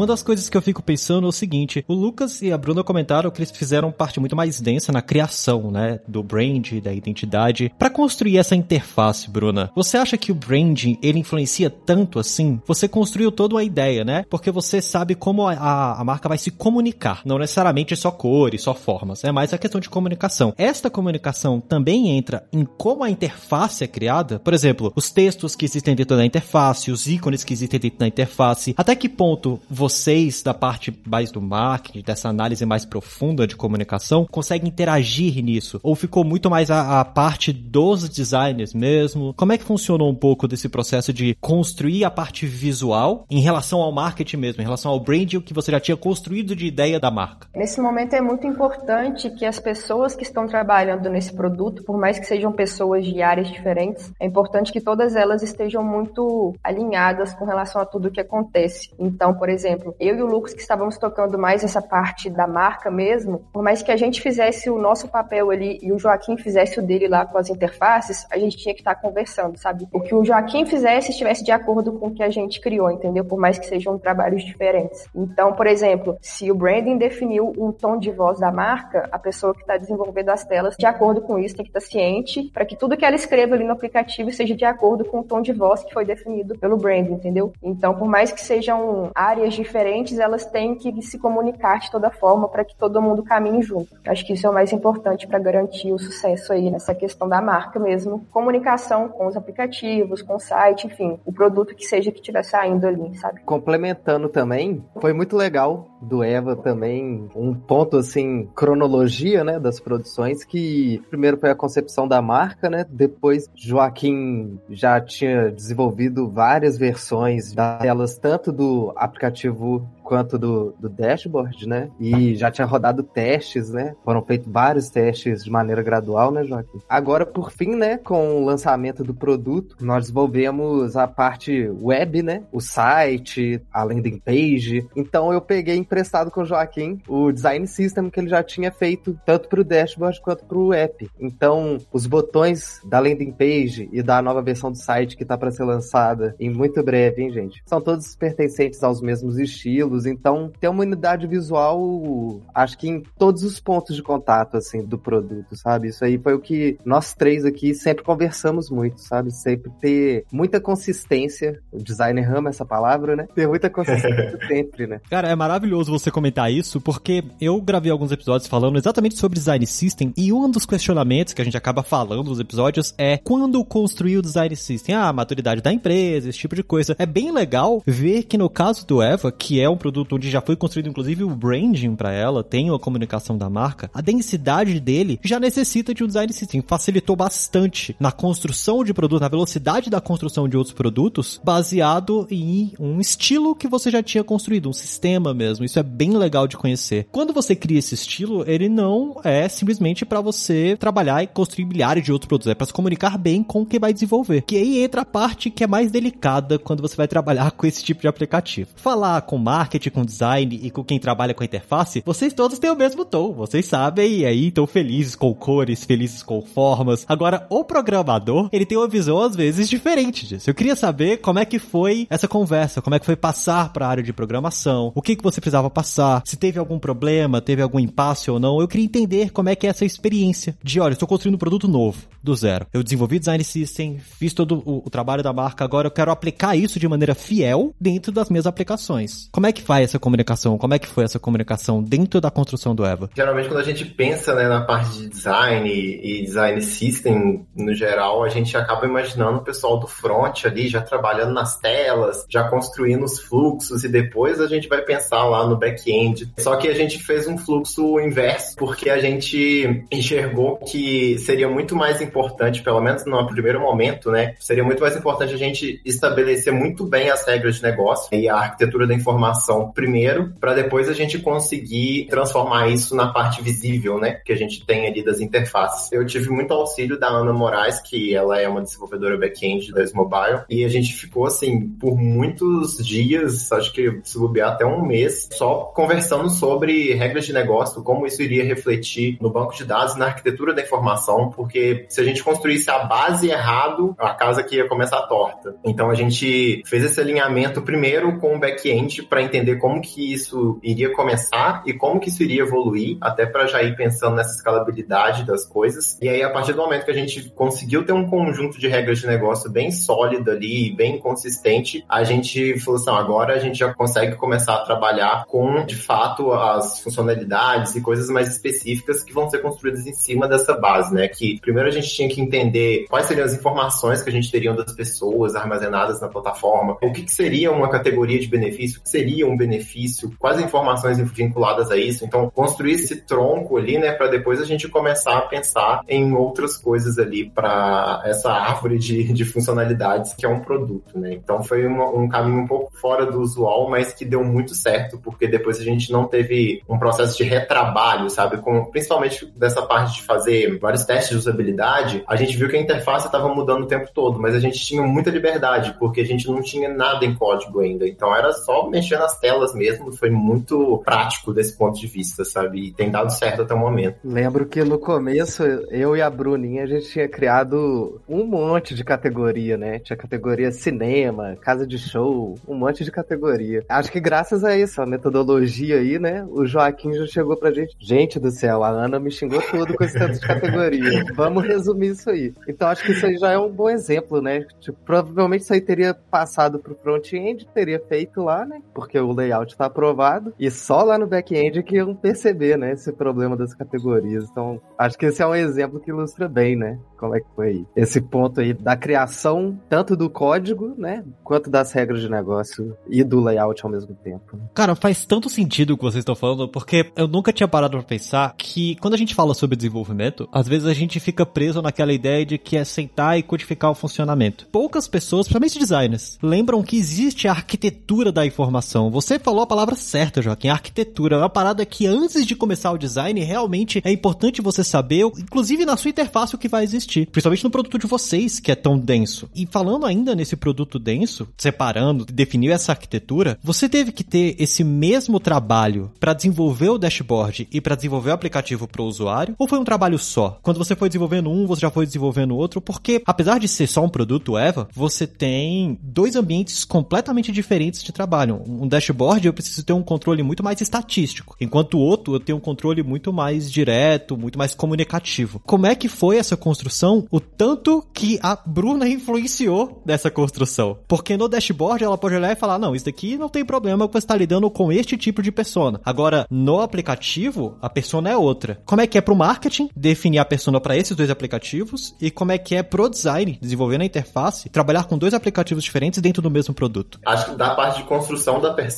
Uma 0.00 0.06
das 0.06 0.22
coisas 0.22 0.48
que 0.48 0.56
eu 0.56 0.62
fico 0.62 0.82
pensando 0.82 1.26
é 1.26 1.28
o 1.28 1.32
seguinte: 1.32 1.84
o 1.86 1.92
Lucas 1.92 2.40
e 2.40 2.50
a 2.50 2.56
Bruna 2.56 2.82
comentaram 2.82 3.30
que 3.30 3.38
eles 3.38 3.50
fizeram 3.50 3.92
parte 3.92 4.18
muito 4.18 4.34
mais 4.34 4.58
densa 4.58 4.90
na 4.90 5.02
criação, 5.02 5.70
né, 5.70 6.00
do 6.08 6.22
brand, 6.22 6.80
da 6.82 6.90
identidade. 6.90 7.70
Para 7.78 7.90
construir 7.90 8.38
essa 8.38 8.56
interface, 8.56 9.28
Bruna, 9.28 9.70
você 9.76 9.98
acha 9.98 10.16
que 10.16 10.32
o 10.32 10.34
branding 10.34 10.96
ele 11.02 11.18
influencia 11.18 11.68
tanto 11.68 12.18
assim? 12.18 12.62
Você 12.66 12.88
construiu 12.88 13.30
toda 13.30 13.56
uma 13.56 13.62
ideia, 13.62 14.02
né? 14.02 14.24
Porque 14.30 14.50
você 14.50 14.80
sabe 14.80 15.14
como 15.14 15.46
a, 15.46 16.00
a 16.00 16.02
marca 16.02 16.30
vai 16.30 16.38
se 16.38 16.50
comunicar. 16.50 17.20
Não 17.26 17.36
necessariamente 17.36 17.94
só 17.94 18.10
cores, 18.10 18.62
só 18.62 18.72
formas. 18.72 19.22
É 19.22 19.30
mais 19.30 19.52
a 19.52 19.58
questão 19.58 19.82
de 19.82 19.90
comunicação. 19.90 20.54
Esta 20.56 20.88
comunicação 20.88 21.60
também 21.60 22.08
entra 22.08 22.48
em 22.50 22.64
como 22.64 23.04
a 23.04 23.10
interface 23.10 23.84
é 23.84 23.86
criada. 23.86 24.38
Por 24.38 24.54
exemplo, 24.54 24.94
os 24.96 25.10
textos 25.10 25.54
que 25.54 25.66
existem 25.66 25.94
dentro 25.94 26.16
da 26.16 26.24
interface, 26.24 26.90
os 26.90 27.06
ícones 27.06 27.44
que 27.44 27.52
existem 27.52 27.78
dentro 27.78 27.98
da 27.98 28.06
interface. 28.06 28.74
Até 28.78 28.96
que 28.96 29.06
ponto 29.06 29.60
você 29.68 29.89
vocês, 29.90 30.40
da 30.40 30.54
parte 30.54 30.96
mais 31.04 31.32
do 31.32 31.42
marketing, 31.42 32.02
dessa 32.02 32.28
análise 32.28 32.64
mais 32.64 32.84
profunda 32.84 33.44
de 33.44 33.56
comunicação, 33.56 34.24
conseguem 34.30 34.68
interagir 34.68 35.42
nisso? 35.42 35.80
Ou 35.82 35.96
ficou 35.96 36.22
muito 36.22 36.48
mais 36.48 36.70
a, 36.70 37.00
a 37.00 37.04
parte 37.04 37.52
dos 37.52 38.08
designers 38.08 38.72
mesmo? 38.72 39.34
Como 39.34 39.52
é 39.52 39.58
que 39.58 39.64
funcionou 39.64 40.08
um 40.08 40.14
pouco 40.14 40.46
desse 40.46 40.68
processo 40.68 41.12
de 41.12 41.36
construir 41.40 42.04
a 42.04 42.10
parte 42.10 42.46
visual 42.46 43.26
em 43.28 43.40
relação 43.40 43.80
ao 43.80 43.90
marketing 43.90 44.36
mesmo, 44.36 44.62
em 44.62 44.64
relação 44.64 44.92
ao 44.92 45.00
branding 45.00 45.40
que 45.40 45.52
você 45.52 45.72
já 45.72 45.80
tinha 45.80 45.96
construído 45.96 46.54
de 46.54 46.66
ideia 46.66 47.00
da 47.00 47.10
marca? 47.10 47.48
Nesse 47.54 47.80
momento 47.80 48.14
é 48.14 48.20
muito 48.20 48.46
importante 48.46 49.28
que 49.30 49.44
as 49.44 49.58
pessoas 49.58 50.14
que 50.14 50.22
estão 50.22 50.46
trabalhando 50.46 51.10
nesse 51.10 51.34
produto, 51.34 51.82
por 51.82 51.98
mais 51.98 52.16
que 52.16 52.26
sejam 52.26 52.52
pessoas 52.52 53.04
de 53.04 53.20
áreas 53.20 53.48
diferentes, 53.48 54.12
é 54.20 54.26
importante 54.26 54.72
que 54.72 54.80
todas 54.80 55.16
elas 55.16 55.42
estejam 55.42 55.82
muito 55.82 56.54
alinhadas 56.62 57.34
com 57.34 57.44
relação 57.44 57.82
a 57.82 57.84
tudo 57.84 58.06
o 58.06 58.10
que 58.10 58.20
acontece. 58.20 58.90
Então, 58.98 59.34
por 59.34 59.48
exemplo, 59.48 59.79
exemplo, 59.80 59.96
eu 59.98 60.16
e 60.16 60.22
o 60.22 60.26
Lucas 60.26 60.54
que 60.54 60.60
estávamos 60.60 60.98
tocando 60.98 61.38
mais 61.38 61.64
essa 61.64 61.80
parte 61.80 62.28
da 62.28 62.46
marca 62.46 62.90
mesmo, 62.90 63.42
por 63.52 63.62
mais 63.62 63.82
que 63.82 63.90
a 63.90 63.96
gente 63.96 64.20
fizesse 64.20 64.70
o 64.70 64.78
nosso 64.78 65.08
papel 65.08 65.50
ali 65.50 65.78
e 65.82 65.92
o 65.92 65.98
Joaquim 65.98 66.36
fizesse 66.36 66.78
o 66.78 66.82
dele 66.82 67.08
lá 67.08 67.24
com 67.24 67.38
as 67.38 67.48
interfaces, 67.48 68.26
a 68.30 68.38
gente 68.38 68.56
tinha 68.56 68.74
que 68.74 68.80
estar 68.80 68.94
conversando, 68.94 69.58
sabe? 69.58 69.88
O 69.92 70.00
que 70.00 70.14
o 70.14 70.24
Joaquim 70.24 70.66
fizesse 70.66 71.10
estivesse 71.10 71.42
de 71.42 71.50
acordo 71.50 71.92
com 71.92 72.08
o 72.08 72.14
que 72.14 72.22
a 72.22 72.30
gente 72.30 72.60
criou, 72.60 72.90
entendeu? 72.90 73.24
Por 73.24 73.38
mais 73.38 73.58
que 73.58 73.66
sejam 73.66 73.98
trabalhos 73.98 74.44
diferentes. 74.44 75.08
Então, 75.14 75.52
por 75.52 75.66
exemplo, 75.66 76.16
se 76.20 76.50
o 76.50 76.54
branding 76.54 76.98
definiu 76.98 77.52
um 77.56 77.72
tom 77.72 77.98
de 77.98 78.10
voz 78.10 78.38
da 78.38 78.52
marca, 78.52 79.08
a 79.10 79.18
pessoa 79.18 79.54
que 79.54 79.60
está 79.60 79.76
desenvolvendo 79.76 80.28
as 80.28 80.44
telas, 80.44 80.76
de 80.76 80.86
acordo 80.86 81.20
com 81.22 81.38
isso, 81.38 81.56
tem 81.56 81.64
que 81.64 81.70
estar 81.70 81.80
ciente 81.80 82.50
para 82.52 82.64
que 82.64 82.76
tudo 82.76 82.96
que 82.96 83.04
ela 83.04 83.16
escreva 83.16 83.54
ali 83.54 83.64
no 83.64 83.72
aplicativo 83.72 84.30
seja 84.30 84.54
de 84.54 84.64
acordo 84.64 85.04
com 85.04 85.20
o 85.20 85.24
tom 85.24 85.40
de 85.40 85.52
voz 85.52 85.82
que 85.82 85.92
foi 85.92 86.04
definido 86.04 86.58
pelo 86.58 86.76
branding, 86.76 87.14
entendeu? 87.14 87.52
Então, 87.62 87.94
por 87.94 88.08
mais 88.08 88.32
que 88.32 88.40
sejam 88.40 89.10
áreas 89.14 89.54
diferentes, 89.54 89.69
diferentes, 89.70 90.18
elas 90.18 90.44
têm 90.44 90.74
que 90.74 91.00
se 91.00 91.16
comunicar 91.16 91.78
de 91.78 91.90
toda 91.90 92.10
forma 92.10 92.48
para 92.48 92.64
que 92.64 92.76
todo 92.76 93.00
mundo 93.00 93.22
caminhe 93.22 93.62
junto. 93.62 93.96
Acho 94.04 94.26
que 94.26 94.32
isso 94.32 94.46
é 94.46 94.50
o 94.50 94.52
mais 94.52 94.72
importante 94.72 95.26
para 95.28 95.38
garantir 95.38 95.92
o 95.92 95.98
sucesso 95.98 96.52
aí 96.52 96.70
nessa 96.70 96.94
questão 96.94 97.28
da 97.28 97.40
marca 97.40 97.78
mesmo. 97.78 98.26
Comunicação 98.32 99.08
com 99.08 99.28
os 99.28 99.36
aplicativos, 99.36 100.22
com 100.22 100.34
o 100.34 100.40
site, 100.40 100.88
enfim, 100.88 101.18
o 101.24 101.32
produto 101.32 101.74
que 101.74 101.86
seja 101.86 102.10
que 102.10 102.18
estiver 102.18 102.42
saindo 102.42 102.86
ali, 102.86 103.14
sabe? 103.16 103.40
Complementando 103.42 104.28
também, 104.28 104.84
foi 105.00 105.12
muito 105.12 105.36
legal 105.36 105.86
do 106.02 106.24
Eva 106.24 106.56
também 106.56 107.28
um 107.36 107.54
ponto 107.54 107.98
assim, 107.98 108.48
cronologia, 108.54 109.44
né, 109.44 109.60
das 109.60 109.78
produções 109.78 110.44
que 110.44 111.02
primeiro 111.10 111.36
foi 111.36 111.50
a 111.50 111.54
concepção 111.54 112.08
da 112.08 112.20
marca, 112.20 112.68
né? 112.68 112.84
Depois 112.88 113.48
Joaquim 113.54 114.58
já 114.70 115.00
tinha 115.00 115.50
desenvolvido 115.50 116.28
várias 116.28 116.76
versões 116.78 117.52
delas 117.52 118.18
tanto 118.18 118.50
do 118.50 118.92
aplicativo 118.96 119.59
vou 119.60 119.86
quanto 120.10 120.36
do, 120.36 120.74
do 120.80 120.88
dashboard, 120.88 121.68
né? 121.68 121.88
E 122.00 122.34
já 122.34 122.50
tinha 122.50 122.66
rodado 122.66 123.04
testes, 123.04 123.70
né? 123.70 123.94
Foram 124.04 124.20
feitos 124.24 124.50
vários 124.50 124.90
testes 124.90 125.44
de 125.44 125.50
maneira 125.52 125.84
gradual, 125.84 126.32
né, 126.32 126.42
Joaquim? 126.42 126.80
Agora, 126.88 127.24
por 127.24 127.52
fim, 127.52 127.76
né, 127.76 127.96
com 127.96 128.42
o 128.42 128.44
lançamento 128.44 129.04
do 129.04 129.14
produto, 129.14 129.76
nós 129.80 130.06
desenvolvemos 130.06 130.96
a 130.96 131.06
parte 131.06 131.70
web, 131.80 132.24
né? 132.24 132.42
O 132.50 132.60
site, 132.60 133.62
a 133.72 133.84
landing 133.84 134.18
page. 134.18 134.84
Então 134.96 135.32
eu 135.32 135.40
peguei 135.40 135.76
emprestado 135.76 136.28
com 136.28 136.40
o 136.40 136.44
Joaquim 136.44 137.00
o 137.06 137.30
design 137.30 137.64
system 137.68 138.10
que 138.10 138.18
ele 138.18 138.28
já 138.28 138.42
tinha 138.42 138.72
feito 138.72 139.16
tanto 139.24 139.48
para 139.48 139.60
o 139.60 139.64
dashboard 139.64 140.20
quanto 140.20 140.44
para 140.44 140.58
o 140.58 140.74
app. 140.74 141.08
Então, 141.20 141.78
os 141.92 142.04
botões 142.04 142.80
da 142.84 142.98
landing 142.98 143.30
page 143.30 143.88
e 143.92 144.02
da 144.02 144.20
nova 144.20 144.42
versão 144.42 144.72
do 144.72 144.78
site 144.78 145.16
que 145.16 145.22
está 145.22 145.38
para 145.38 145.52
ser 145.52 145.62
lançada 145.62 146.34
em 146.40 146.50
muito 146.50 146.82
breve, 146.82 147.22
hein, 147.22 147.30
gente? 147.30 147.62
São 147.64 147.80
todos 147.80 148.16
pertencentes 148.16 148.82
aos 148.82 149.00
mesmos 149.00 149.38
estilos, 149.38 149.99
então 150.06 150.52
tem 150.60 150.68
uma 150.68 150.82
unidade 150.82 151.26
visual, 151.26 152.40
acho 152.54 152.78
que 152.78 152.88
em 152.88 153.02
todos 153.18 153.42
os 153.42 153.60
pontos 153.60 153.96
de 153.96 154.02
contato, 154.02 154.56
assim, 154.56 154.84
do 154.84 154.98
produto, 154.98 155.56
sabe? 155.56 155.88
Isso 155.88 156.04
aí 156.04 156.18
foi 156.18 156.34
o 156.34 156.40
que 156.40 156.78
nós 156.84 157.14
três 157.14 157.44
aqui 157.44 157.74
sempre 157.74 158.04
conversamos 158.04 158.70
muito, 158.70 159.00
sabe? 159.00 159.30
Sempre 159.30 159.70
ter 159.80 160.24
muita 160.32 160.60
consistência, 160.60 161.60
o 161.72 161.82
designer 161.82 162.34
ama 162.34 162.50
essa 162.50 162.64
palavra, 162.64 163.16
né? 163.16 163.26
Ter 163.34 163.46
muita 163.46 163.70
consistência 163.70 164.38
sempre, 164.46 164.86
né? 164.86 165.00
Cara, 165.10 165.28
é 165.28 165.34
maravilhoso 165.34 165.90
você 165.90 166.10
comentar 166.10 166.50
isso, 166.52 166.80
porque 166.80 167.24
eu 167.40 167.60
gravei 167.60 167.90
alguns 167.90 168.12
episódios 168.12 168.48
falando 168.48 168.78
exatamente 168.78 169.16
sobre 169.16 169.38
design 169.38 169.66
system, 169.66 170.12
e 170.16 170.32
um 170.32 170.50
dos 170.50 170.66
questionamentos 170.66 171.34
que 171.34 171.42
a 171.42 171.44
gente 171.44 171.56
acaba 171.56 171.82
falando 171.82 172.28
nos 172.28 172.40
episódios 172.40 172.94
é 172.96 173.16
quando 173.18 173.64
construir 173.64 174.18
o 174.18 174.22
design 174.22 174.54
system? 174.56 174.94
Ah, 174.94 175.08
a 175.08 175.12
maturidade 175.12 175.60
da 175.60 175.72
empresa, 175.72 176.28
esse 176.28 176.38
tipo 176.38 176.54
de 176.54 176.62
coisa. 176.62 176.96
É 176.98 177.06
bem 177.06 177.32
legal 177.32 177.82
ver 177.86 178.24
que 178.24 178.38
no 178.38 178.48
caso 178.48 178.86
do 178.86 179.02
Eva, 179.02 179.30
que 179.32 179.60
é 179.60 179.68
um 179.68 179.76
produto 179.76 179.89
onde 180.10 180.30
já 180.30 180.40
foi 180.40 180.56
construído 180.56 180.88
inclusive 180.88 181.24
o 181.24 181.30
branding 181.30 181.94
para 181.94 182.12
ela, 182.12 182.42
tem 182.42 182.74
a 182.74 182.78
comunicação 182.78 183.36
da 183.36 183.48
marca, 183.48 183.90
a 183.92 184.00
densidade 184.00 184.78
dele 184.80 185.18
já 185.22 185.38
necessita 185.38 185.94
de 185.94 186.04
um 186.04 186.06
design 186.06 186.32
system. 186.32 186.62
Facilitou 186.66 187.16
bastante 187.16 187.96
na 187.98 188.12
construção 188.12 188.84
de 188.84 188.94
produto, 188.94 189.20
na 189.20 189.28
velocidade 189.28 189.90
da 189.90 190.00
construção 190.00 190.48
de 190.48 190.56
outros 190.56 190.74
produtos, 190.74 191.40
baseado 191.42 192.26
em 192.30 192.72
um 192.78 193.00
estilo 193.00 193.54
que 193.54 193.68
você 193.68 193.90
já 193.90 194.02
tinha 194.02 194.24
construído, 194.24 194.68
um 194.68 194.72
sistema 194.72 195.32
mesmo. 195.34 195.64
Isso 195.64 195.78
é 195.78 195.82
bem 195.82 196.16
legal 196.16 196.46
de 196.46 196.56
conhecer. 196.56 197.06
Quando 197.10 197.32
você 197.32 197.54
cria 197.54 197.78
esse 197.78 197.94
estilo, 197.94 198.44
ele 198.46 198.68
não 198.68 199.20
é 199.24 199.48
simplesmente 199.48 200.04
para 200.04 200.20
você 200.20 200.76
trabalhar 200.78 201.22
e 201.22 201.26
construir 201.26 201.64
milhares 201.64 202.04
de 202.04 202.12
outros 202.12 202.28
produtos, 202.28 202.50
é 202.50 202.54
para 202.54 202.66
se 202.66 202.72
comunicar 202.72 203.18
bem 203.18 203.42
com 203.42 203.62
o 203.62 203.66
que 203.66 203.78
vai 203.78 203.92
desenvolver. 203.92 204.42
Que 204.42 204.56
aí 204.56 204.82
entra 204.82 205.02
a 205.02 205.04
parte 205.04 205.50
que 205.50 205.64
é 205.64 205.66
mais 205.66 205.90
delicada 205.90 206.58
quando 206.58 206.80
você 206.80 206.96
vai 206.96 207.08
trabalhar 207.08 207.50
com 207.56 207.66
esse 207.66 207.82
tipo 207.82 208.00
de 208.00 208.08
aplicativo. 208.08 208.70
Falar 208.76 209.20
com 209.22 209.38
marketing, 209.38 209.69
com 209.90 210.04
design 210.04 210.58
e 210.62 210.70
com 210.70 210.82
quem 210.82 210.98
trabalha 210.98 211.34
com 211.34 211.42
a 211.42 211.46
interface, 211.46 212.02
vocês 212.04 212.32
todos 212.32 212.58
têm 212.58 212.70
o 212.70 212.76
mesmo 212.76 213.04
tom, 213.04 213.32
vocês 213.32 213.66
sabem, 213.66 214.18
e 214.18 214.26
aí 214.26 214.48
estão 214.48 214.66
felizes 214.66 215.14
com 215.14 215.32
cores, 215.34 215.84
felizes 215.84 216.22
com 216.22 216.42
formas. 216.42 217.04
Agora, 217.08 217.46
o 217.48 217.62
programador, 217.62 218.48
ele 218.52 218.66
tem 218.66 218.78
uma 218.78 218.88
visão 218.88 219.20
às 219.20 219.36
vezes 219.36 219.68
diferente 219.68 220.26
disso. 220.26 220.48
Eu 220.48 220.54
queria 220.54 220.74
saber 220.74 221.18
como 221.18 221.38
é 221.38 221.44
que 221.44 221.58
foi 221.58 222.06
essa 222.10 222.26
conversa, 222.26 222.82
como 222.82 222.96
é 222.96 222.98
que 222.98 223.06
foi 223.06 223.16
passar 223.16 223.72
para 223.72 223.86
a 223.86 223.88
área 223.88 224.02
de 224.02 224.12
programação, 224.12 224.92
o 224.94 225.02
que 225.02 225.16
que 225.16 225.22
você 225.22 225.40
precisava 225.40 225.70
passar, 225.70 226.22
se 226.24 226.36
teve 226.36 226.58
algum 226.58 226.78
problema, 226.78 227.40
teve 227.40 227.62
algum 227.62 227.78
impasse 227.78 228.30
ou 228.30 228.40
não. 228.40 228.60
Eu 228.60 228.68
queria 228.68 228.86
entender 228.86 229.30
como 229.30 229.48
é 229.48 229.54
que 229.54 229.66
é 229.66 229.70
essa 229.70 229.84
experiência 229.84 230.56
de, 230.62 230.80
olha, 230.80 230.94
estou 230.94 231.08
construindo 231.08 231.34
um 231.34 231.38
produto 231.38 231.68
novo, 231.68 231.98
do 232.22 232.34
zero. 232.34 232.66
Eu 232.72 232.82
desenvolvi 232.82 233.18
design 233.18 233.42
system, 233.44 233.98
fiz 233.98 234.32
todo 234.32 234.62
o, 234.64 234.82
o 234.86 234.90
trabalho 234.90 235.22
da 235.22 235.32
marca, 235.32 235.64
agora 235.64 235.86
eu 235.86 235.90
quero 235.90 236.10
aplicar 236.10 236.56
isso 236.56 236.78
de 236.78 236.88
maneira 236.88 237.14
fiel 237.14 237.74
dentro 237.80 238.12
das 238.12 238.28
minhas 238.28 238.46
aplicações. 238.46 239.28
Como 239.30 239.46
é 239.46 239.52
que 239.52 239.59
faz 239.60 239.84
essa 239.84 239.98
comunicação? 239.98 240.58
Como 240.58 240.74
é 240.74 240.78
que 240.78 240.86
foi 240.86 241.04
essa 241.04 241.18
comunicação 241.18 241.82
dentro 241.82 242.20
da 242.20 242.30
construção 242.30 242.74
do 242.74 242.84
Eva? 242.84 243.10
Geralmente 243.14 243.48
quando 243.48 243.60
a 243.60 243.64
gente 243.64 243.84
pensa 243.84 244.34
né, 244.34 244.48
na 244.48 244.62
parte 244.62 244.98
de 244.98 245.08
design 245.08 245.68
e 245.70 246.22
design 246.22 246.60
system 246.62 247.46
no 247.54 247.74
geral, 247.74 248.22
a 248.24 248.28
gente 248.28 248.56
acaba 248.56 248.86
imaginando 248.86 249.38
o 249.38 249.42
pessoal 249.42 249.78
do 249.78 249.86
front 249.86 250.44
ali 250.44 250.68
já 250.68 250.80
trabalhando 250.80 251.32
nas 251.32 251.58
telas, 251.58 252.24
já 252.28 252.44
construindo 252.48 253.04
os 253.04 253.20
fluxos 253.20 253.84
e 253.84 253.88
depois 253.88 254.40
a 254.40 254.46
gente 254.46 254.68
vai 254.68 254.82
pensar 254.82 255.24
lá 255.24 255.46
no 255.46 255.56
back-end. 255.56 256.32
Só 256.38 256.56
que 256.56 256.68
a 256.68 256.74
gente 256.74 256.98
fez 256.98 257.26
um 257.26 257.36
fluxo 257.36 258.00
inverso 258.00 258.56
porque 258.56 258.90
a 258.90 258.98
gente 258.98 259.84
enxergou 259.90 260.56
que 260.58 261.18
seria 261.18 261.48
muito 261.48 261.74
mais 261.76 262.00
importante, 262.00 262.62
pelo 262.62 262.80
menos 262.80 263.04
no 263.04 263.26
primeiro 263.26 263.60
momento, 263.60 264.10
né? 264.10 264.34
Seria 264.38 264.64
muito 264.64 264.80
mais 264.80 264.96
importante 264.96 265.34
a 265.34 265.38
gente 265.38 265.80
estabelecer 265.84 266.52
muito 266.52 266.84
bem 266.84 267.10
as 267.10 267.26
regras 267.26 267.56
de 267.56 267.62
negócio 267.62 268.08
e 268.16 268.28
a 268.28 268.36
arquitetura 268.36 268.86
da 268.86 268.94
informação 268.94 269.49
primeiro, 269.72 270.32
para 270.40 270.54
depois 270.54 270.88
a 270.88 270.92
gente 270.92 271.18
conseguir 271.18 272.06
transformar 272.08 272.68
isso 272.68 272.94
na 272.94 273.12
parte 273.12 273.42
visível, 273.42 273.98
né? 273.98 274.20
Que 274.24 274.32
a 274.32 274.36
gente 274.36 274.64
tem 274.64 274.86
ali 274.86 275.04
das 275.04 275.20
interfaces. 275.20 275.90
Eu 275.92 276.06
tive 276.06 276.30
muito 276.30 276.52
auxílio 276.52 276.98
da 276.98 277.08
Ana 277.08 277.32
Moraes, 277.32 277.80
que 277.80 278.14
ela 278.14 278.40
é 278.40 278.48
uma 278.48 278.62
desenvolvedora 278.62 279.18
back-end 279.18 279.72
da 279.72 279.80
Mobile, 279.94 280.42
e 280.48 280.64
a 280.64 280.68
gente 280.68 280.92
ficou 280.92 281.26
assim 281.26 281.68
por 281.80 281.96
muitos 281.96 282.76
dias, 282.76 283.50
acho 283.50 283.72
que 283.72 284.00
se 284.04 284.18
bobear 284.18 284.52
até 284.52 284.64
um 284.64 284.84
mês, 284.84 285.28
só 285.32 285.72
conversando 285.74 286.30
sobre 286.30 286.94
regras 286.94 287.26
de 287.26 287.32
negócio, 287.32 287.82
como 287.82 288.06
isso 288.06 288.22
iria 288.22 288.44
refletir 288.44 289.18
no 289.20 289.30
banco 289.30 289.54
de 289.54 289.64
dados, 289.64 289.96
na 289.96 290.06
arquitetura 290.06 290.54
da 290.54 290.62
informação, 290.62 291.30
porque 291.30 291.86
se 291.88 292.00
a 292.00 292.04
gente 292.04 292.22
construísse 292.22 292.70
a 292.70 292.84
base 292.84 293.28
errado, 293.28 293.94
a 293.98 294.14
casa 294.14 294.42
que 294.42 294.56
ia 294.56 294.68
começar 294.68 295.00
torta. 295.02 295.56
Então 295.64 295.90
a 295.90 295.94
gente 295.94 296.62
fez 296.66 296.84
esse 296.84 297.00
alinhamento 297.00 297.62
primeiro 297.62 298.18
com 298.18 298.36
o 298.36 298.38
back-end 298.38 299.02
para 299.04 299.22
entender 299.22 299.39
como 299.56 299.80
que 299.80 300.12
isso 300.12 300.58
iria 300.62 300.92
começar 300.92 301.62
e 301.66 301.72
como 301.72 302.00
que 302.00 302.08
isso 302.08 302.22
iria 302.22 302.42
evoluir, 302.42 302.96
até 303.00 303.26
para 303.26 303.46
já 303.46 303.62
ir 303.62 303.76
pensando 303.76 304.16
nessa 304.16 304.36
escalabilidade 304.36 305.24
das 305.24 305.46
coisas. 305.46 305.98
E 306.00 306.08
aí 306.08 306.22
a 306.22 306.30
partir 306.30 306.52
do 306.52 306.62
momento 306.62 306.84
que 306.84 306.90
a 306.90 306.94
gente 306.94 307.30
conseguiu 307.30 307.84
ter 307.84 307.92
um 307.92 308.08
conjunto 308.08 308.58
de 308.58 308.68
regras 308.68 308.98
de 308.98 309.06
negócio 309.06 309.50
bem 309.50 309.70
sólido 309.70 310.30
ali, 310.30 310.74
bem 310.74 310.98
consistente, 310.98 311.84
a 311.88 312.04
gente 312.04 312.58
falou 312.60 312.80
assim, 312.80 312.90
agora 312.90 313.34
a 313.34 313.38
gente 313.38 313.58
já 313.58 313.72
consegue 313.74 314.16
começar 314.16 314.54
a 314.54 314.64
trabalhar 314.64 315.24
com, 315.26 315.64
de 315.64 315.76
fato, 315.76 316.32
as 316.32 316.80
funcionalidades 316.80 317.74
e 317.74 317.80
coisas 317.80 318.08
mais 318.08 318.28
específicas 318.28 319.02
que 319.02 319.12
vão 319.12 319.28
ser 319.28 319.38
construídas 319.38 319.86
em 319.86 319.92
cima 319.92 320.28
dessa 320.28 320.54
base, 320.54 320.94
né? 320.94 321.08
Que 321.08 321.40
primeiro 321.40 321.68
a 321.68 321.72
gente 321.72 321.88
tinha 321.88 322.08
que 322.08 322.20
entender 322.20 322.86
quais 322.88 323.06
seriam 323.06 323.24
as 323.24 323.34
informações 323.34 324.02
que 324.02 324.10
a 324.10 324.12
gente 324.12 324.30
teria 324.30 324.52
das 324.52 324.72
pessoas 324.72 325.34
armazenadas 325.34 326.00
na 326.00 326.08
plataforma, 326.08 326.76
o 326.82 326.92
que, 326.92 327.02
que 327.02 327.12
seria 327.12 327.52
uma 327.52 327.68
categoria 327.68 328.18
de 328.18 328.26
benefício, 328.26 328.80
o 328.80 328.82
que 328.82 328.88
seria 328.88 329.26
um 329.30 329.36
benefício, 329.36 330.12
quais 330.18 330.40
informações 330.40 330.98
vinculadas 331.12 331.70
a 331.70 331.76
isso. 331.76 332.04
Então, 332.04 332.30
construir 332.30 332.72
esse 332.72 333.02
tronco 333.02 333.56
ali, 333.56 333.78
né, 333.78 333.92
para 333.92 334.08
depois 334.08 334.40
a 334.40 334.44
gente 334.44 334.68
começar 334.68 335.18
a 335.18 335.22
pensar 335.22 335.82
em 335.88 336.12
outras 336.14 336.56
coisas 336.56 336.98
ali 336.98 337.30
para 337.30 338.02
essa 338.04 338.30
árvore 338.30 338.78
de, 338.78 339.12
de 339.12 339.24
funcionalidades 339.24 340.14
que 340.14 340.26
é 340.26 340.28
um 340.28 340.40
produto, 340.40 340.98
né? 340.98 341.12
Então, 341.12 341.42
foi 341.42 341.66
um, 341.66 342.02
um 342.02 342.08
caminho 342.08 342.40
um 342.40 342.46
pouco 342.46 342.72
fora 342.78 343.06
do 343.06 343.20
usual, 343.20 343.68
mas 343.70 343.92
que 343.92 344.04
deu 344.04 344.24
muito 344.24 344.54
certo, 344.54 344.98
porque 344.98 345.26
depois 345.26 345.58
a 345.60 345.64
gente 345.64 345.92
não 345.92 346.04
teve 346.04 346.62
um 346.68 346.78
processo 346.78 347.16
de 347.16 347.24
retrabalho, 347.24 348.10
sabe? 348.10 348.38
Com, 348.38 348.64
principalmente 348.66 349.26
dessa 349.36 349.62
parte 349.62 349.96
de 349.96 350.02
fazer 350.02 350.58
vários 350.58 350.84
testes 350.84 351.10
de 351.10 351.16
usabilidade, 351.16 352.02
a 352.06 352.16
gente 352.16 352.36
viu 352.36 352.48
que 352.48 352.56
a 352.56 352.60
interface 352.60 353.06
estava 353.06 353.28
mudando 353.28 353.62
o 353.62 353.66
tempo 353.66 353.88
todo, 353.94 354.18
mas 354.20 354.34
a 354.34 354.40
gente 354.40 354.58
tinha 354.58 354.82
muita 354.82 355.10
liberdade, 355.10 355.76
porque 355.78 356.00
a 356.00 356.04
gente 356.04 356.28
não 356.28 356.42
tinha 356.42 356.68
nada 356.68 357.04
em 357.04 357.14
código 357.14 357.60
ainda. 357.60 357.86
Então 357.86 358.14
era 358.14 358.32
só 358.32 358.68
mexer 358.68 358.98
nas 358.98 359.18
telas 359.20 359.54
mesmo, 359.54 359.92
foi 359.92 360.10
muito 360.10 360.80
prático 360.84 361.32
desse 361.32 361.56
ponto 361.56 361.78
de 361.78 361.86
vista, 361.86 362.24
sabe? 362.24 362.68
E 362.68 362.72
tem 362.72 362.90
dado 362.90 363.10
certo 363.10 363.42
até 363.42 363.54
o 363.54 363.58
momento. 363.58 363.98
Lembro 364.04 364.46
que 364.46 364.62
no 364.64 364.78
começo, 364.78 365.42
eu 365.42 365.96
e 365.96 366.02
a 366.02 366.10
Bruninha, 366.10 366.64
a 366.64 366.66
gente 366.66 366.88
tinha 366.88 367.08
criado 367.08 368.00
um 368.08 368.24
monte 368.24 368.74
de 368.74 368.84
categoria, 368.84 369.56
né? 369.56 369.78
Tinha 369.78 369.96
categoria 369.96 370.50
cinema, 370.50 371.36
casa 371.40 371.66
de 371.66 371.78
show, 371.78 372.38
um 372.46 372.54
monte 372.54 372.84
de 372.84 372.90
categoria. 372.90 373.64
Acho 373.68 373.92
que 373.92 374.00
graças 374.00 374.44
a 374.44 374.56
isso, 374.56 374.80
a 374.80 374.86
metodologia 374.86 375.76
aí, 375.76 375.98
né? 375.98 376.26
O 376.30 376.46
Joaquim 376.46 376.92
já 376.92 377.06
chegou 377.06 377.36
pra 377.36 377.52
gente. 377.52 377.76
Gente 377.78 378.18
do 378.18 378.30
céu, 378.30 378.64
a 378.64 378.68
Ana 378.68 378.98
me 378.98 379.10
xingou 379.10 379.42
tudo 379.42 379.74
com 379.74 379.84
esse 379.84 379.98
tanto 379.98 380.14
de 380.14 380.26
categoria. 380.26 381.04
Vamos 381.14 381.44
resumir 381.44 381.88
isso 381.88 382.10
aí. 382.10 382.32
Então 382.48 382.68
acho 382.68 382.84
que 382.84 382.92
isso 382.92 383.06
aí 383.06 383.16
já 383.16 383.32
é 383.32 383.38
um 383.38 383.50
bom 383.50 383.68
exemplo, 383.68 384.20
né? 384.20 384.46
Tipo, 384.60 384.78
provavelmente 384.84 385.42
isso 385.42 385.52
aí 385.52 385.60
teria 385.60 385.94
passado 385.94 386.58
pro 386.58 386.74
front-end, 386.74 387.46
teria 387.54 387.80
feito 387.88 388.22
lá, 388.22 388.44
né? 388.44 388.60
Porque 388.74 388.98
o 388.98 389.09
layout 389.12 389.56
tá 389.56 389.66
aprovado. 389.66 390.32
E 390.38 390.50
só 390.50 390.82
lá 390.82 390.98
no 390.98 391.06
back-end 391.06 391.62
que 391.62 391.76
iam 391.76 391.94
perceber, 391.94 392.56
né? 392.56 392.72
Esse 392.72 392.92
problema 392.92 393.36
das 393.36 393.54
categorias. 393.54 394.28
Então, 394.30 394.60
acho 394.78 394.98
que 394.98 395.06
esse 395.06 395.22
é 395.22 395.26
um 395.26 395.34
exemplo 395.34 395.80
que 395.80 395.90
ilustra 395.90 396.28
bem, 396.28 396.56
né? 396.56 396.78
Como 396.98 397.14
é 397.14 397.20
que 397.20 397.26
foi 397.34 397.66
esse 397.74 398.00
ponto 398.00 398.40
aí 398.40 398.52
da 398.52 398.76
criação 398.76 399.58
tanto 399.68 399.96
do 399.96 400.10
código, 400.10 400.74
né? 400.76 401.04
Quanto 401.24 401.50
das 401.50 401.72
regras 401.72 402.00
de 402.00 402.10
negócio 402.10 402.76
e 402.88 403.02
do 403.02 403.20
layout 403.20 403.64
ao 403.64 403.70
mesmo 403.70 403.94
tempo. 403.94 404.38
Cara, 404.54 404.74
faz 404.74 405.04
tanto 405.04 405.28
sentido 405.28 405.72
o 405.72 405.76
que 405.76 405.82
vocês 405.82 406.02
estão 406.02 406.14
falando, 406.14 406.48
porque 406.48 406.90
eu 406.96 407.08
nunca 407.08 407.32
tinha 407.32 407.48
parado 407.48 407.78
pra 407.78 407.86
pensar 407.86 408.34
que 408.36 408.76
quando 408.76 408.94
a 408.94 408.98
gente 408.98 409.14
fala 409.14 409.34
sobre 409.34 409.56
desenvolvimento, 409.56 410.28
às 410.32 410.46
vezes 410.46 410.66
a 410.66 410.74
gente 410.74 411.00
fica 411.00 411.24
preso 411.24 411.62
naquela 411.62 411.92
ideia 411.92 412.24
de 412.26 412.38
que 412.38 412.56
é 412.56 412.64
sentar 412.64 413.18
e 413.18 413.22
codificar 413.22 413.70
o 413.70 413.74
funcionamento. 413.74 414.46
Poucas 414.52 414.86
pessoas, 414.86 415.26
principalmente 415.26 415.58
designers, 415.58 416.18
lembram 416.22 416.62
que 416.62 416.76
existe 416.76 417.28
a 417.28 417.32
arquitetura 417.32 418.12
da 418.12 418.26
informação. 418.26 418.90
Você 419.00 419.18
falou 419.18 419.40
a 419.40 419.46
palavra 419.46 419.74
certa, 419.74 420.20
Joaquim. 420.20 420.48
Arquitetura 420.48 421.16
é 421.16 421.18
uma 421.18 421.30
parada 421.30 421.64
que 421.64 421.86
antes 421.86 422.26
de 422.26 422.36
começar 422.36 422.70
o 422.70 422.76
design, 422.76 423.18
realmente 423.22 423.80
é 423.82 423.90
importante 423.90 424.42
você 424.42 424.62
saber, 424.62 425.06
inclusive 425.18 425.64
na 425.64 425.74
sua 425.74 425.88
interface, 425.88 426.34
o 426.34 426.38
que 426.38 426.48
vai 426.48 426.62
existir. 426.62 427.06
Principalmente 427.06 427.44
no 427.44 427.50
produto 427.50 427.78
de 427.78 427.86
vocês, 427.86 428.38
que 428.38 428.52
é 428.52 428.54
tão 428.54 428.78
denso. 428.78 429.30
E 429.34 429.46
falando 429.46 429.86
ainda 429.86 430.14
nesse 430.14 430.36
produto 430.36 430.78
denso, 430.78 431.26
separando, 431.38 432.04
definiu 432.04 432.52
essa 432.52 432.72
arquitetura, 432.72 433.38
você 433.42 433.70
teve 433.70 433.90
que 433.90 434.04
ter 434.04 434.36
esse 434.38 434.62
mesmo 434.62 435.18
trabalho 435.18 435.90
para 435.98 436.12
desenvolver 436.12 436.68
o 436.68 436.78
dashboard 436.78 437.48
e 437.50 437.58
para 437.58 437.76
desenvolver 437.76 438.10
o 438.10 438.14
aplicativo 438.14 438.68
para 438.68 438.82
o 438.82 438.86
usuário? 438.86 439.34
Ou 439.38 439.48
foi 439.48 439.58
um 439.58 439.64
trabalho 439.64 439.98
só? 439.98 440.38
Quando 440.42 440.58
você 440.58 440.76
foi 440.76 440.90
desenvolvendo 440.90 441.30
um, 441.30 441.46
você 441.46 441.62
já 441.62 441.70
foi 441.70 441.86
desenvolvendo 441.86 442.36
outro? 442.36 442.60
Porque, 442.60 443.02
apesar 443.06 443.40
de 443.40 443.48
ser 443.48 443.66
só 443.66 443.82
um 443.82 443.88
produto 443.88 444.36
Eva, 444.36 444.68
você 444.74 445.06
tem 445.06 445.78
dois 445.82 446.16
ambientes 446.16 446.66
completamente 446.66 447.32
diferentes 447.32 447.82
de 447.82 447.92
trabalho. 447.92 448.42
Um 448.46 448.68
dashboard 448.68 448.89
eu 449.24 449.32
preciso 449.32 449.64
ter 449.64 449.72
um 449.72 449.82
controle 449.82 450.22
muito 450.22 450.42
mais 450.42 450.60
estatístico, 450.60 451.36
enquanto 451.40 451.74
o 451.74 451.80
outro 451.80 452.14
eu 452.14 452.20
tenho 452.20 452.38
um 452.38 452.40
controle 452.40 452.82
muito 452.82 453.12
mais 453.12 453.50
direto, 453.50 454.16
muito 454.16 454.38
mais 454.38 454.54
comunicativo. 454.54 455.40
Como 455.46 455.66
é 455.66 455.74
que 455.74 455.88
foi 455.88 456.16
essa 456.16 456.36
construção? 456.36 457.06
O 457.10 457.20
tanto 457.20 457.84
que 457.92 458.18
a 458.22 458.36
Bruna 458.46 458.86
influenciou 458.88 459.82
dessa 459.84 460.10
construção. 460.10 460.78
Porque 460.88 461.16
no 461.16 461.28
dashboard 461.28 461.82
ela 461.82 461.98
pode 461.98 462.14
olhar 462.14 462.32
e 462.32 462.36
falar: 462.36 462.58
não, 462.58 462.74
isso 462.74 462.84
daqui 462.84 463.16
não 463.16 463.28
tem 463.28 463.44
problema 463.44 463.86
você 463.86 463.98
está 463.98 464.16
lidando 464.16 464.50
com 464.50 464.72
este 464.72 464.96
tipo 464.96 465.22
de 465.22 465.32
persona. 465.32 465.80
Agora, 465.84 466.26
no 466.30 466.60
aplicativo, 466.60 467.56
a 467.60 467.68
persona 467.68 468.10
é 468.10 468.16
outra. 468.16 468.60
Como 468.64 468.80
é 468.80 468.86
que 468.86 468.98
é 468.98 469.00
pro 469.00 469.16
marketing 469.16 469.68
definir 469.74 470.18
a 470.18 470.24
persona 470.24 470.60
para 470.60 470.76
esses 470.76 470.96
dois 470.96 471.10
aplicativos 471.10 471.94
e 472.00 472.10
como 472.10 472.32
é 472.32 472.38
que 472.38 472.54
é 472.54 472.62
pro 472.62 472.88
design, 472.88 473.38
desenvolver 473.40 473.80
a 473.80 473.84
interface, 473.84 474.48
trabalhar 474.48 474.84
com 474.84 474.96
dois 474.96 475.14
aplicativos 475.14 475.64
diferentes 475.64 476.00
dentro 476.00 476.22
do 476.22 476.30
mesmo 476.30 476.54
produto? 476.54 476.98
Acho 477.04 477.30
que 477.30 477.36
da 477.36 477.54
parte 477.54 477.78
de 477.78 477.84
construção 477.84 478.40
da 478.40 478.52
persona, 478.52 478.69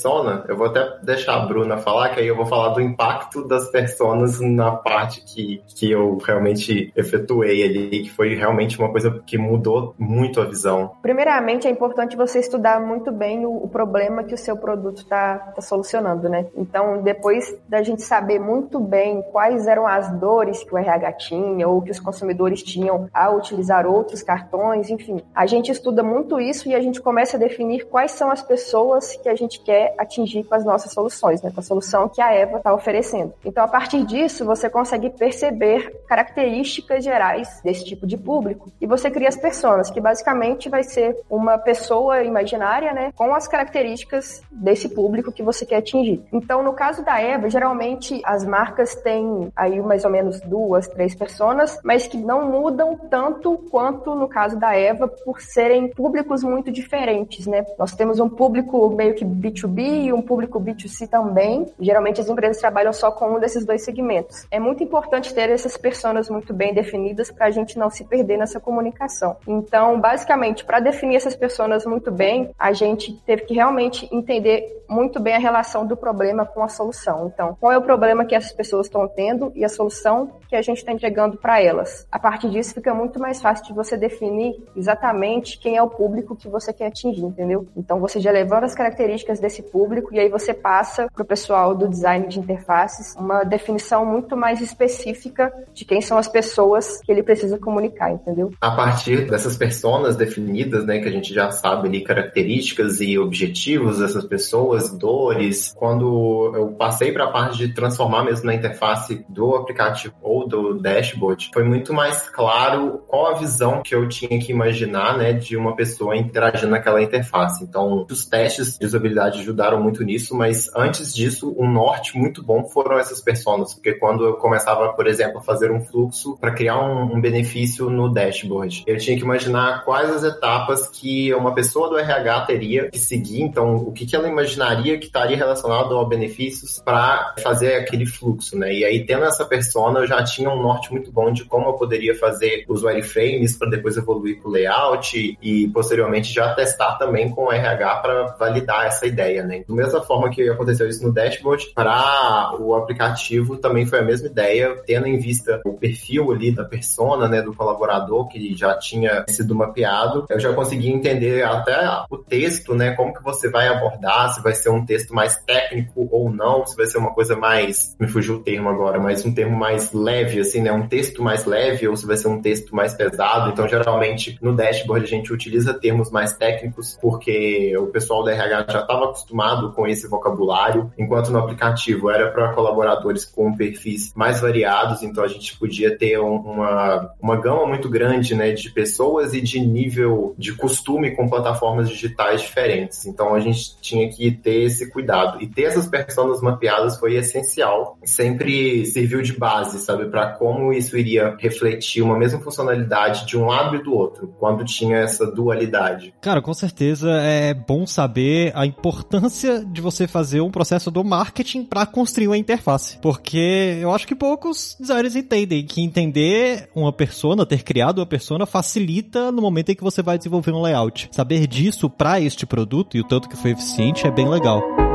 eu 0.49 0.57
vou 0.57 0.67
até 0.67 0.99
deixar 1.03 1.35
a 1.35 1.47
Bruna 1.47 1.79
falar, 1.79 2.11
que 2.11 2.21
aí 2.21 2.27
eu 2.27 2.37
vou 2.37 2.47
falar 2.47 2.71
do 2.71 2.81
impacto 2.81 3.47
das 3.47 3.71
personas 3.71 4.41
na 4.41 4.73
parte 4.73 5.23
que, 5.23 5.63
que 5.75 5.91
eu 5.91 6.19
realmente 6.19 6.93
efetuei 6.97 7.63
ali, 7.63 8.03
que 8.03 8.11
foi 8.11 8.35
realmente 8.35 8.79
uma 8.79 8.91
coisa 8.91 9.23
que 9.27 9.39
mudou 9.39 9.95
muito 9.99 10.41
a 10.41 10.45
visão. 10.45 10.93
Primeiramente, 11.03 11.67
é 11.67 11.71
importante 11.71 12.17
você 12.17 12.39
estudar 12.39 12.81
muito 12.81 13.11
bem 13.11 13.45
o, 13.47 13.65
o 13.65 13.69
problema 13.69 14.25
que 14.25 14.35
o 14.35 14.39
seu 14.39 14.57
produto 14.57 14.99
está 15.03 15.39
tá 15.39 15.61
solucionando, 15.61 16.29
né? 16.29 16.47
Então, 16.57 17.03
depois 17.03 17.57
da 17.69 17.83
gente 17.83 18.03
saber 18.03 18.39
muito 18.39 18.79
bem 18.79 19.23
quais 19.33 19.67
eram 19.67 19.87
as 19.87 20.11
dores 20.19 20.63
que 20.63 20.75
o 20.75 20.79
RH 20.79 21.13
tinha 21.15 21.69
ou 21.69 21.83
que 21.83 21.91
os 21.91 22.01
consumidores 22.01 22.63
tinham 22.63 23.09
ao 23.13 23.37
utilizar 23.37 23.87
outros 23.87 24.23
cartões, 24.23 24.91
enfim, 24.91 25.21
a 25.35 25.47
gente 25.47 25.71
estuda 25.71 26.03
muito 26.03 26.41
isso 26.41 26.69
e 26.69 26.75
a 26.75 26.81
gente 26.81 27.01
começa 27.01 27.37
a 27.37 27.41
definir 27.41 27.87
quais 27.87 28.13
são 28.13 28.31
as 28.31 28.43
pessoas 28.43 29.17
que 29.17 29.29
a 29.29 29.35
gente 29.35 29.61
quer 29.63 29.82
atingir 29.99 30.45
com 30.45 30.55
as 30.55 30.65
nossas 30.65 30.93
soluções, 30.93 31.43
né? 31.43 31.51
Com 31.51 31.61
a 31.61 31.63
solução 31.63 32.09
que 32.09 32.21
a 32.21 32.33
Eva 32.33 32.59
está 32.59 32.75
oferecendo. 32.75 33.33
Então, 33.45 33.65
a 33.65 33.69
partir 33.69 34.05
disso, 34.05 34.45
você 34.45 34.69
consegue 34.69 35.11
perceber 35.11 36.03
características 36.09 37.05
gerais 37.05 37.61
desse 37.63 37.85
tipo 37.85 38.07
de 38.07 38.17
público 38.17 38.71
e 38.81 38.87
você 38.87 39.11
cria 39.11 39.29
as 39.29 39.37
pessoas, 39.37 39.91
que 39.91 40.01
basicamente 40.01 40.69
vai 40.69 40.83
ser 40.83 41.17
uma 41.31 41.59
pessoa 41.59 42.23
imaginária, 42.23 42.93
né? 42.93 43.13
Com 43.17 43.35
as 43.35 43.49
características 43.49 44.43
desse 44.51 44.89
público 44.89 45.33
que 45.33 45.43
você 45.43 45.65
quer 45.65 45.77
atingir. 45.77 46.23
Então, 46.33 46.63
no 46.63 46.73
caso 46.73 47.05
da 47.05 47.21
Eva, 47.21 47.49
geralmente 47.49 48.21
as 48.25 48.45
marcas 48.45 48.95
têm 48.97 49.51
aí 49.57 49.81
mais 49.81 50.05
ou 50.05 50.11
menos 50.11 50.41
duas, 50.41 50.89
três 50.89 51.15
pessoas, 51.15 51.79
mas 51.83 52.07
que 52.07 52.17
não 52.17 52.51
mudam 52.51 52.97
tanto 53.11 53.59
quanto 53.71 54.15
no 54.15 54.29
caso 54.29 54.59
da 54.59 54.75
Eva, 54.75 55.09
por 55.09 55.41
serem 55.41 55.89
públicos 55.89 56.43
muito 56.43 56.71
diferentes, 56.71 57.47
né? 57.47 57.65
Nós 57.79 57.95
temos 57.95 58.21
um 58.21 58.29
público 58.29 58.91
meio 58.91 59.15
que 59.15 59.25
B2B 59.25 59.72
e 59.81 60.13
um 60.13 60.23
público 60.23 60.61
B2C 60.61 61.09
também. 61.09 61.67
Geralmente 61.81 62.21
as 62.21 62.29
empresas 62.29 62.59
trabalham 62.59 62.93
só 62.93 63.11
com 63.11 63.37
um 63.37 63.41
desses 63.41 63.65
dois 63.65 63.83
segmentos. 63.83 64.47
É 64.51 64.59
muito 64.59 64.83
importante 64.83 65.33
ter 65.33 65.51
essas 65.51 65.77
pessoas 65.77 66.29
muito 66.29 66.53
bem 66.53 66.75
definidas 66.75 67.31
para 67.31 67.47
a 67.47 67.51
gente 67.51 67.79
não 67.79 67.89
se 67.89 68.05
perder 68.05 68.37
nessa 68.37 68.61
comunicação. 68.61 69.37
Então, 69.47 70.01
basicamente, 70.01 70.65
para 70.65 70.81
definir 70.81 71.17
essas 71.17 71.37
pessoas 71.37 71.87
muito 71.87 72.11
bem, 72.11 72.51
a 72.59 72.73
gente 72.73 73.13
teve 73.25 73.43
que 73.43 73.55
realmente 73.55 74.09
entender 74.13 74.82
muito 74.93 75.19
bem 75.19 75.35
a 75.35 75.39
relação 75.39 75.87
do 75.87 75.97
problema 75.97 76.45
com 76.45 76.63
a 76.63 76.69
solução. 76.69 77.31
Então, 77.33 77.57
qual 77.59 77.73
é 77.73 77.79
o 77.79 77.83
problema 77.83 78.25
que 78.25 78.35
essas 78.35 78.53
pessoas 78.53 78.87
estão 78.87 79.09
tendo 79.09 79.53
e 79.55 79.65
a 79.65 79.69
solução 79.69 80.33
que 80.49 80.57
a 80.57 80.63
gente 80.63 80.79
está 80.79 80.93
entregando 80.93 81.39
para 81.39 81.63
elas. 81.63 82.07
A 82.13 82.19
partir 82.19 82.51
disso, 82.51 82.75
fica 82.75 82.95
muito 82.95 83.19
mais 83.19 83.41
fácil 83.41 83.65
de 83.65 83.73
você 83.73 83.97
definir 83.97 84.55
exatamente 84.77 85.59
quem 85.59 85.77
é 85.79 85.83
o 85.83 85.89
público 85.89 86.37
que 86.37 86.47
você 86.47 86.73
quer 86.73 86.89
atingir, 86.89 87.25
entendeu? 87.25 87.67
Então, 87.75 87.99
você 87.99 88.21
já 88.21 88.31
levando 88.31 88.65
as 88.65 88.75
características 88.75 89.41
desse 89.41 89.63
público 89.63 90.13
e 90.13 90.21
aí 90.21 90.29
você 90.29 90.53
passa 90.53 91.09
para 91.11 91.23
o 91.23 91.25
pessoal 91.25 91.75
do 91.75 91.89
design 91.89 92.29
de 92.29 92.39
interfaces 92.39 93.15
uma 93.17 93.45
definição 93.45 94.05
muito 94.05 94.37
mais 94.37 94.61
específica 94.61 95.53
de 95.73 95.87
quem 95.87 96.03
são 96.03 96.19
as 96.19 96.29
pessoas 96.29 97.01
que 97.01 97.11
ele 97.11 97.23
precisa 97.23 97.59
comunicar, 97.59 98.13
entendeu? 98.13 98.53
A 98.61 98.73
partir 98.73 99.31
dessas 99.31 99.57
personas 99.57 100.17
definidas, 100.17 100.85
né, 100.85 101.01
que 101.01 101.09
a 101.09 101.13
gente 101.13 101.33
já 101.33 101.51
sabe 101.51 101.89
ali 101.89 102.03
características 102.03 103.01
e 103.01 103.19
objetivos 103.19 104.01
dessas 104.01 104.25
pessoas, 104.25 104.82
dores, 104.91 105.73
quando 105.77 106.53
eu 106.55 106.69
passei 106.73 107.13
para 107.13 107.25
a 107.25 107.31
parte 107.31 107.59
de 107.59 107.75
transformar 107.75 108.25
mesmo 108.25 108.47
na 108.47 108.55
interface 108.55 109.25
do 109.29 109.55
aplicativo 109.55 110.15
ou 110.23 110.47
do 110.47 110.75
dashboard, 110.75 111.51
foi 111.53 111.65
muito 111.65 111.93
mais 111.93 112.29
claro 112.31 113.03
qual 113.07 113.35
a 113.35 113.39
visão 113.39 113.83
que 113.83 113.95
eu 113.95 114.09
tinha 114.09 114.39
que 114.41 114.53
imaginar, 114.53 115.17
né, 115.17 115.33
de 115.33 115.57
uma 115.57 115.75
pessoa 115.75 116.17
interagindo 116.17 116.71
naquela 116.71 117.03
interface. 117.03 117.63
Então, 117.65 118.07
os 118.11 118.27
testes 118.27 118.79
de 118.79 118.87
usabilidade 118.87 119.41
ajudaram 119.41 119.83
muito 119.83 120.03
nisso, 120.03 120.37
mas 120.37 120.71
antes 120.75 121.15
disso, 121.15 121.55
um 121.59 121.71
norte 121.71 122.17
muito 122.17 122.43
bom 122.43 122.65
foram 122.65 122.99
essas 122.99 123.21
personas, 123.21 123.75
porque 123.75 123.95
quando 123.95 124.25
eu 124.25 124.35
começava, 124.35 124.93
por 124.93 125.07
exemplo, 125.07 125.39
a 125.39 125.43
fazer 125.43 125.71
um 125.71 125.81
fluxo 125.81 126.37
para 126.39 126.53
criar 126.53 126.81
um, 126.81 127.17
um 127.17 127.21
benefício 127.21 127.91
no 127.91 128.13
dashboard, 128.13 128.85
eu 128.87 128.97
tinha 128.99 129.17
que 129.17 129.23
imaginar 129.23 129.85
quais 129.85 130.11
as 130.11 130.25
etapas 130.25 130.89
que 130.89 131.33
uma 131.35 131.55
pessoa 131.55 131.89
do 131.89 131.99
RH 131.99 132.41
teria 132.43 132.91
que 132.91 132.99
seguir, 132.99 133.43
então 133.43 133.77
o 133.77 133.93
que, 133.93 134.07
que 134.07 134.17
ela 134.17 134.29
imaginaria 134.29 134.72
que 134.99 135.07
estaria 135.07 135.37
relacionado 135.37 135.99
a 135.99 136.05
benefícios 136.05 136.81
para 136.85 137.35
fazer 137.43 137.77
aquele 137.77 138.07
fluxo, 138.07 138.57
né? 138.57 138.73
E 138.73 138.85
aí, 138.85 139.05
tendo 139.05 139.25
essa 139.25 139.45
persona, 139.45 140.01
eu 140.01 140.07
já 140.07 140.23
tinha 140.23 140.51
um 140.51 140.63
norte 140.63 140.91
muito 140.93 141.11
bom 141.13 141.33
de 141.33 141.45
como 141.45 141.69
eu 141.69 141.75
poderia 141.75 142.15
fazer 142.19 142.65
os 142.69 142.83
wireframes 142.83 143.57
para 143.57 143.71
depois 143.71 143.97
evoluir 143.97 144.41
para 144.41 144.49
o 144.49 144.53
layout 144.53 145.39
e, 145.43 145.69
posteriormente 145.69 146.33
já 146.33 146.55
testar 146.55 146.97
também 146.97 147.31
com 147.31 147.45
o 147.45 147.53
RH 147.53 147.97
para 147.97 148.27
validar 148.39 148.87
essa 148.87 149.07
ideia, 149.07 149.43
né? 149.45 149.65
Da 149.69 149.75
mesma 149.75 150.01
forma 150.03 150.31
que 150.31 150.49
aconteceu 150.49 150.89
isso 150.89 151.03
no 151.03 151.13
dashboard, 151.13 151.73
para 151.75 152.57
o 152.59 152.75
aplicativo 152.75 153.57
também 153.57 153.87
foi 153.87 154.01
a 154.01 154.03
mesma 154.03 154.27
ideia, 154.27 154.77
tendo 154.87 155.07
em 155.07 155.19
vista 155.19 155.61
o 155.65 155.75
perfil 155.75 156.31
ali 156.33 156.51
da 156.53 156.65
persona, 156.65 157.29
né, 157.29 157.43
do 157.43 157.55
colaborador 157.55 158.29
que 158.29 158.55
já 158.55 158.75
tinha 158.79 159.25
sido 159.29 159.55
mapeado, 159.55 160.27
eu 160.29 160.41
já 160.41 160.53
consegui 160.53 160.91
entender 160.91 161.43
até 161.45 162.05
o 162.11 162.19
texto, 162.19 162.75
né, 162.75 162.93
como 162.93 163.15
que 163.15 163.23
você 163.23 163.51
vai 163.51 163.69
abordar, 163.69 164.33
se 164.35 164.43
vai 164.43 164.52
ser 164.55 164.71
um 164.71 164.85
texto 164.85 165.15
mais 165.15 165.37
técnico 165.37 166.09
ou 166.11 166.31
não, 166.31 166.67
se 166.67 166.77
vai 166.77 166.87
ser 166.87 166.99
uma 166.99 167.13
coisa 167.13 167.37
mais, 167.37 167.97
me 167.99 168.07
fugiu 168.07 168.37
o 168.37 168.43
termo 168.43 168.69
agora, 168.69 168.99
mas 168.99 169.25
um 169.25 169.35
termo 169.35 169.57
mais 169.57 169.93
leve, 169.93 170.41
assim, 170.41 170.61
né, 170.61 170.73
um 170.73 170.87
texto 170.87 171.23
mais 171.23 171.45
leve 171.45 171.87
ou 171.89 171.97
se 171.97 172.07
vai 172.07 172.17
ser 172.17 172.29
um 172.29 172.41
texto 172.41 172.75
mais 172.75 172.95
pesado. 172.95 173.51
Então, 173.51 173.69
geralmente, 173.69 174.39
no 174.41 174.55
dashboard 174.55 175.05
a 175.05 175.09
gente 175.09 175.33
utiliza 175.33 175.75
termos 175.75 176.11
mais 176.11 176.33
técnicos 176.35 176.99
porque 177.01 177.77
o 177.77 177.87
pessoal 177.87 178.25
da 178.25 178.33
RH 178.33 178.67
já 178.71 178.81
estava 178.81 179.05
acostumado 179.07 179.73
com 179.73 179.87
esse 179.87 180.09
vocabulário, 180.09 180.93
enquanto 180.99 181.31
no 181.31 181.39
aplicativo 181.39 182.11
era 182.11 182.31
para 182.31 182.53
colaboradores 182.53 183.25
com 183.25 183.55
perfis 183.55 184.13
mais 184.15 184.41
variados, 184.41 185.03
então 185.03 185.25
a 185.25 185.29
gente 185.29 185.57
podia 185.59 185.97
ter 185.97 186.19
uma, 186.19 187.15
uma 187.21 187.37
gama 187.37 187.67
muito 187.67 187.89
grande 187.89 188.35
né, 188.35 188.53
de 188.53 188.71
pessoas 188.71 189.35
e 189.35 189.41
de 189.41 189.61
nível 189.61 190.35
de 190.39 190.55
costume 190.55 191.15
com 191.15 191.29
plataformas 191.29 191.89
digitais 191.89 192.43
diferentes. 192.43 193.07
Então 193.07 193.35
a 193.35 193.41
gente 193.41 193.81
tinha 193.81 194.09
que 194.09 194.33
ter 194.43 194.65
esse 194.65 194.91
cuidado. 194.91 195.41
E 195.41 195.47
ter 195.47 195.65
essas 195.65 195.87
pessoas 195.87 196.41
mapeadas 196.41 196.99
foi 196.99 197.15
essencial. 197.15 197.99
Sempre 198.05 198.85
serviu 198.87 199.23
de 199.23 199.33
base, 199.33 199.79
sabe, 199.79 200.07
para 200.07 200.33
como 200.33 200.73
isso 200.73 200.97
iria 200.97 201.37
refletir 201.39 202.03
uma 202.03 202.19
mesma 202.19 202.41
funcionalidade 202.41 203.27
de 203.27 203.37
um 203.39 203.47
lado 203.47 203.77
e 203.77 203.83
do 203.83 203.95
outro, 203.95 204.35
quando 204.39 204.65
tinha 204.65 204.99
essa 204.99 205.27
dualidade. 205.31 206.15
Cara, 206.21 206.43
com 206.43 206.55
certeza 206.55 207.11
é 207.11 207.55
bom 207.55 207.87
saber 207.87 208.53
a 208.55 208.67
importância 208.67 209.65
de 209.65 209.81
você 209.81 210.07
fazer 210.07 210.41
um 210.41 210.51
processo 210.51 210.91
do 210.91 211.05
marketing 211.05 211.65
para 211.65 211.87
construir 211.87 212.29
uma 212.29 212.39
interface, 212.39 212.99
porque 213.01 213.79
eu 213.81 213.93
acho 213.93 214.07
que 214.07 214.15
poucos 214.15 214.77
designers 214.79 215.17
entendem 215.17 215.65
que 215.65 215.83
entender 215.83 216.69
uma 216.75 216.93
persona, 216.93 217.47
ter 217.47 217.63
criado 217.63 217.99
uma 217.99 218.07
persona 218.07 218.47
facilita 218.47 219.31
no 219.31 219.43
momento 219.43 219.71
em 219.71 219.75
que 219.75 219.83
você 219.83 220.03
vai 220.03 220.19
desenvolver 220.19 220.53
um 220.53 220.63
layout. 220.63 221.09
Saber 221.13 221.47
disso 221.47 221.89
para 221.89 222.21
este 222.21 222.47
produto 222.47 222.97
e 222.97 223.01
o 223.01 223.05
tanto 223.05 223.29
que 223.29 223.37
foi 223.37 223.53
eficiente 223.53 224.07
é 224.07 224.11
bem 224.11 224.29
legal. 224.33 224.92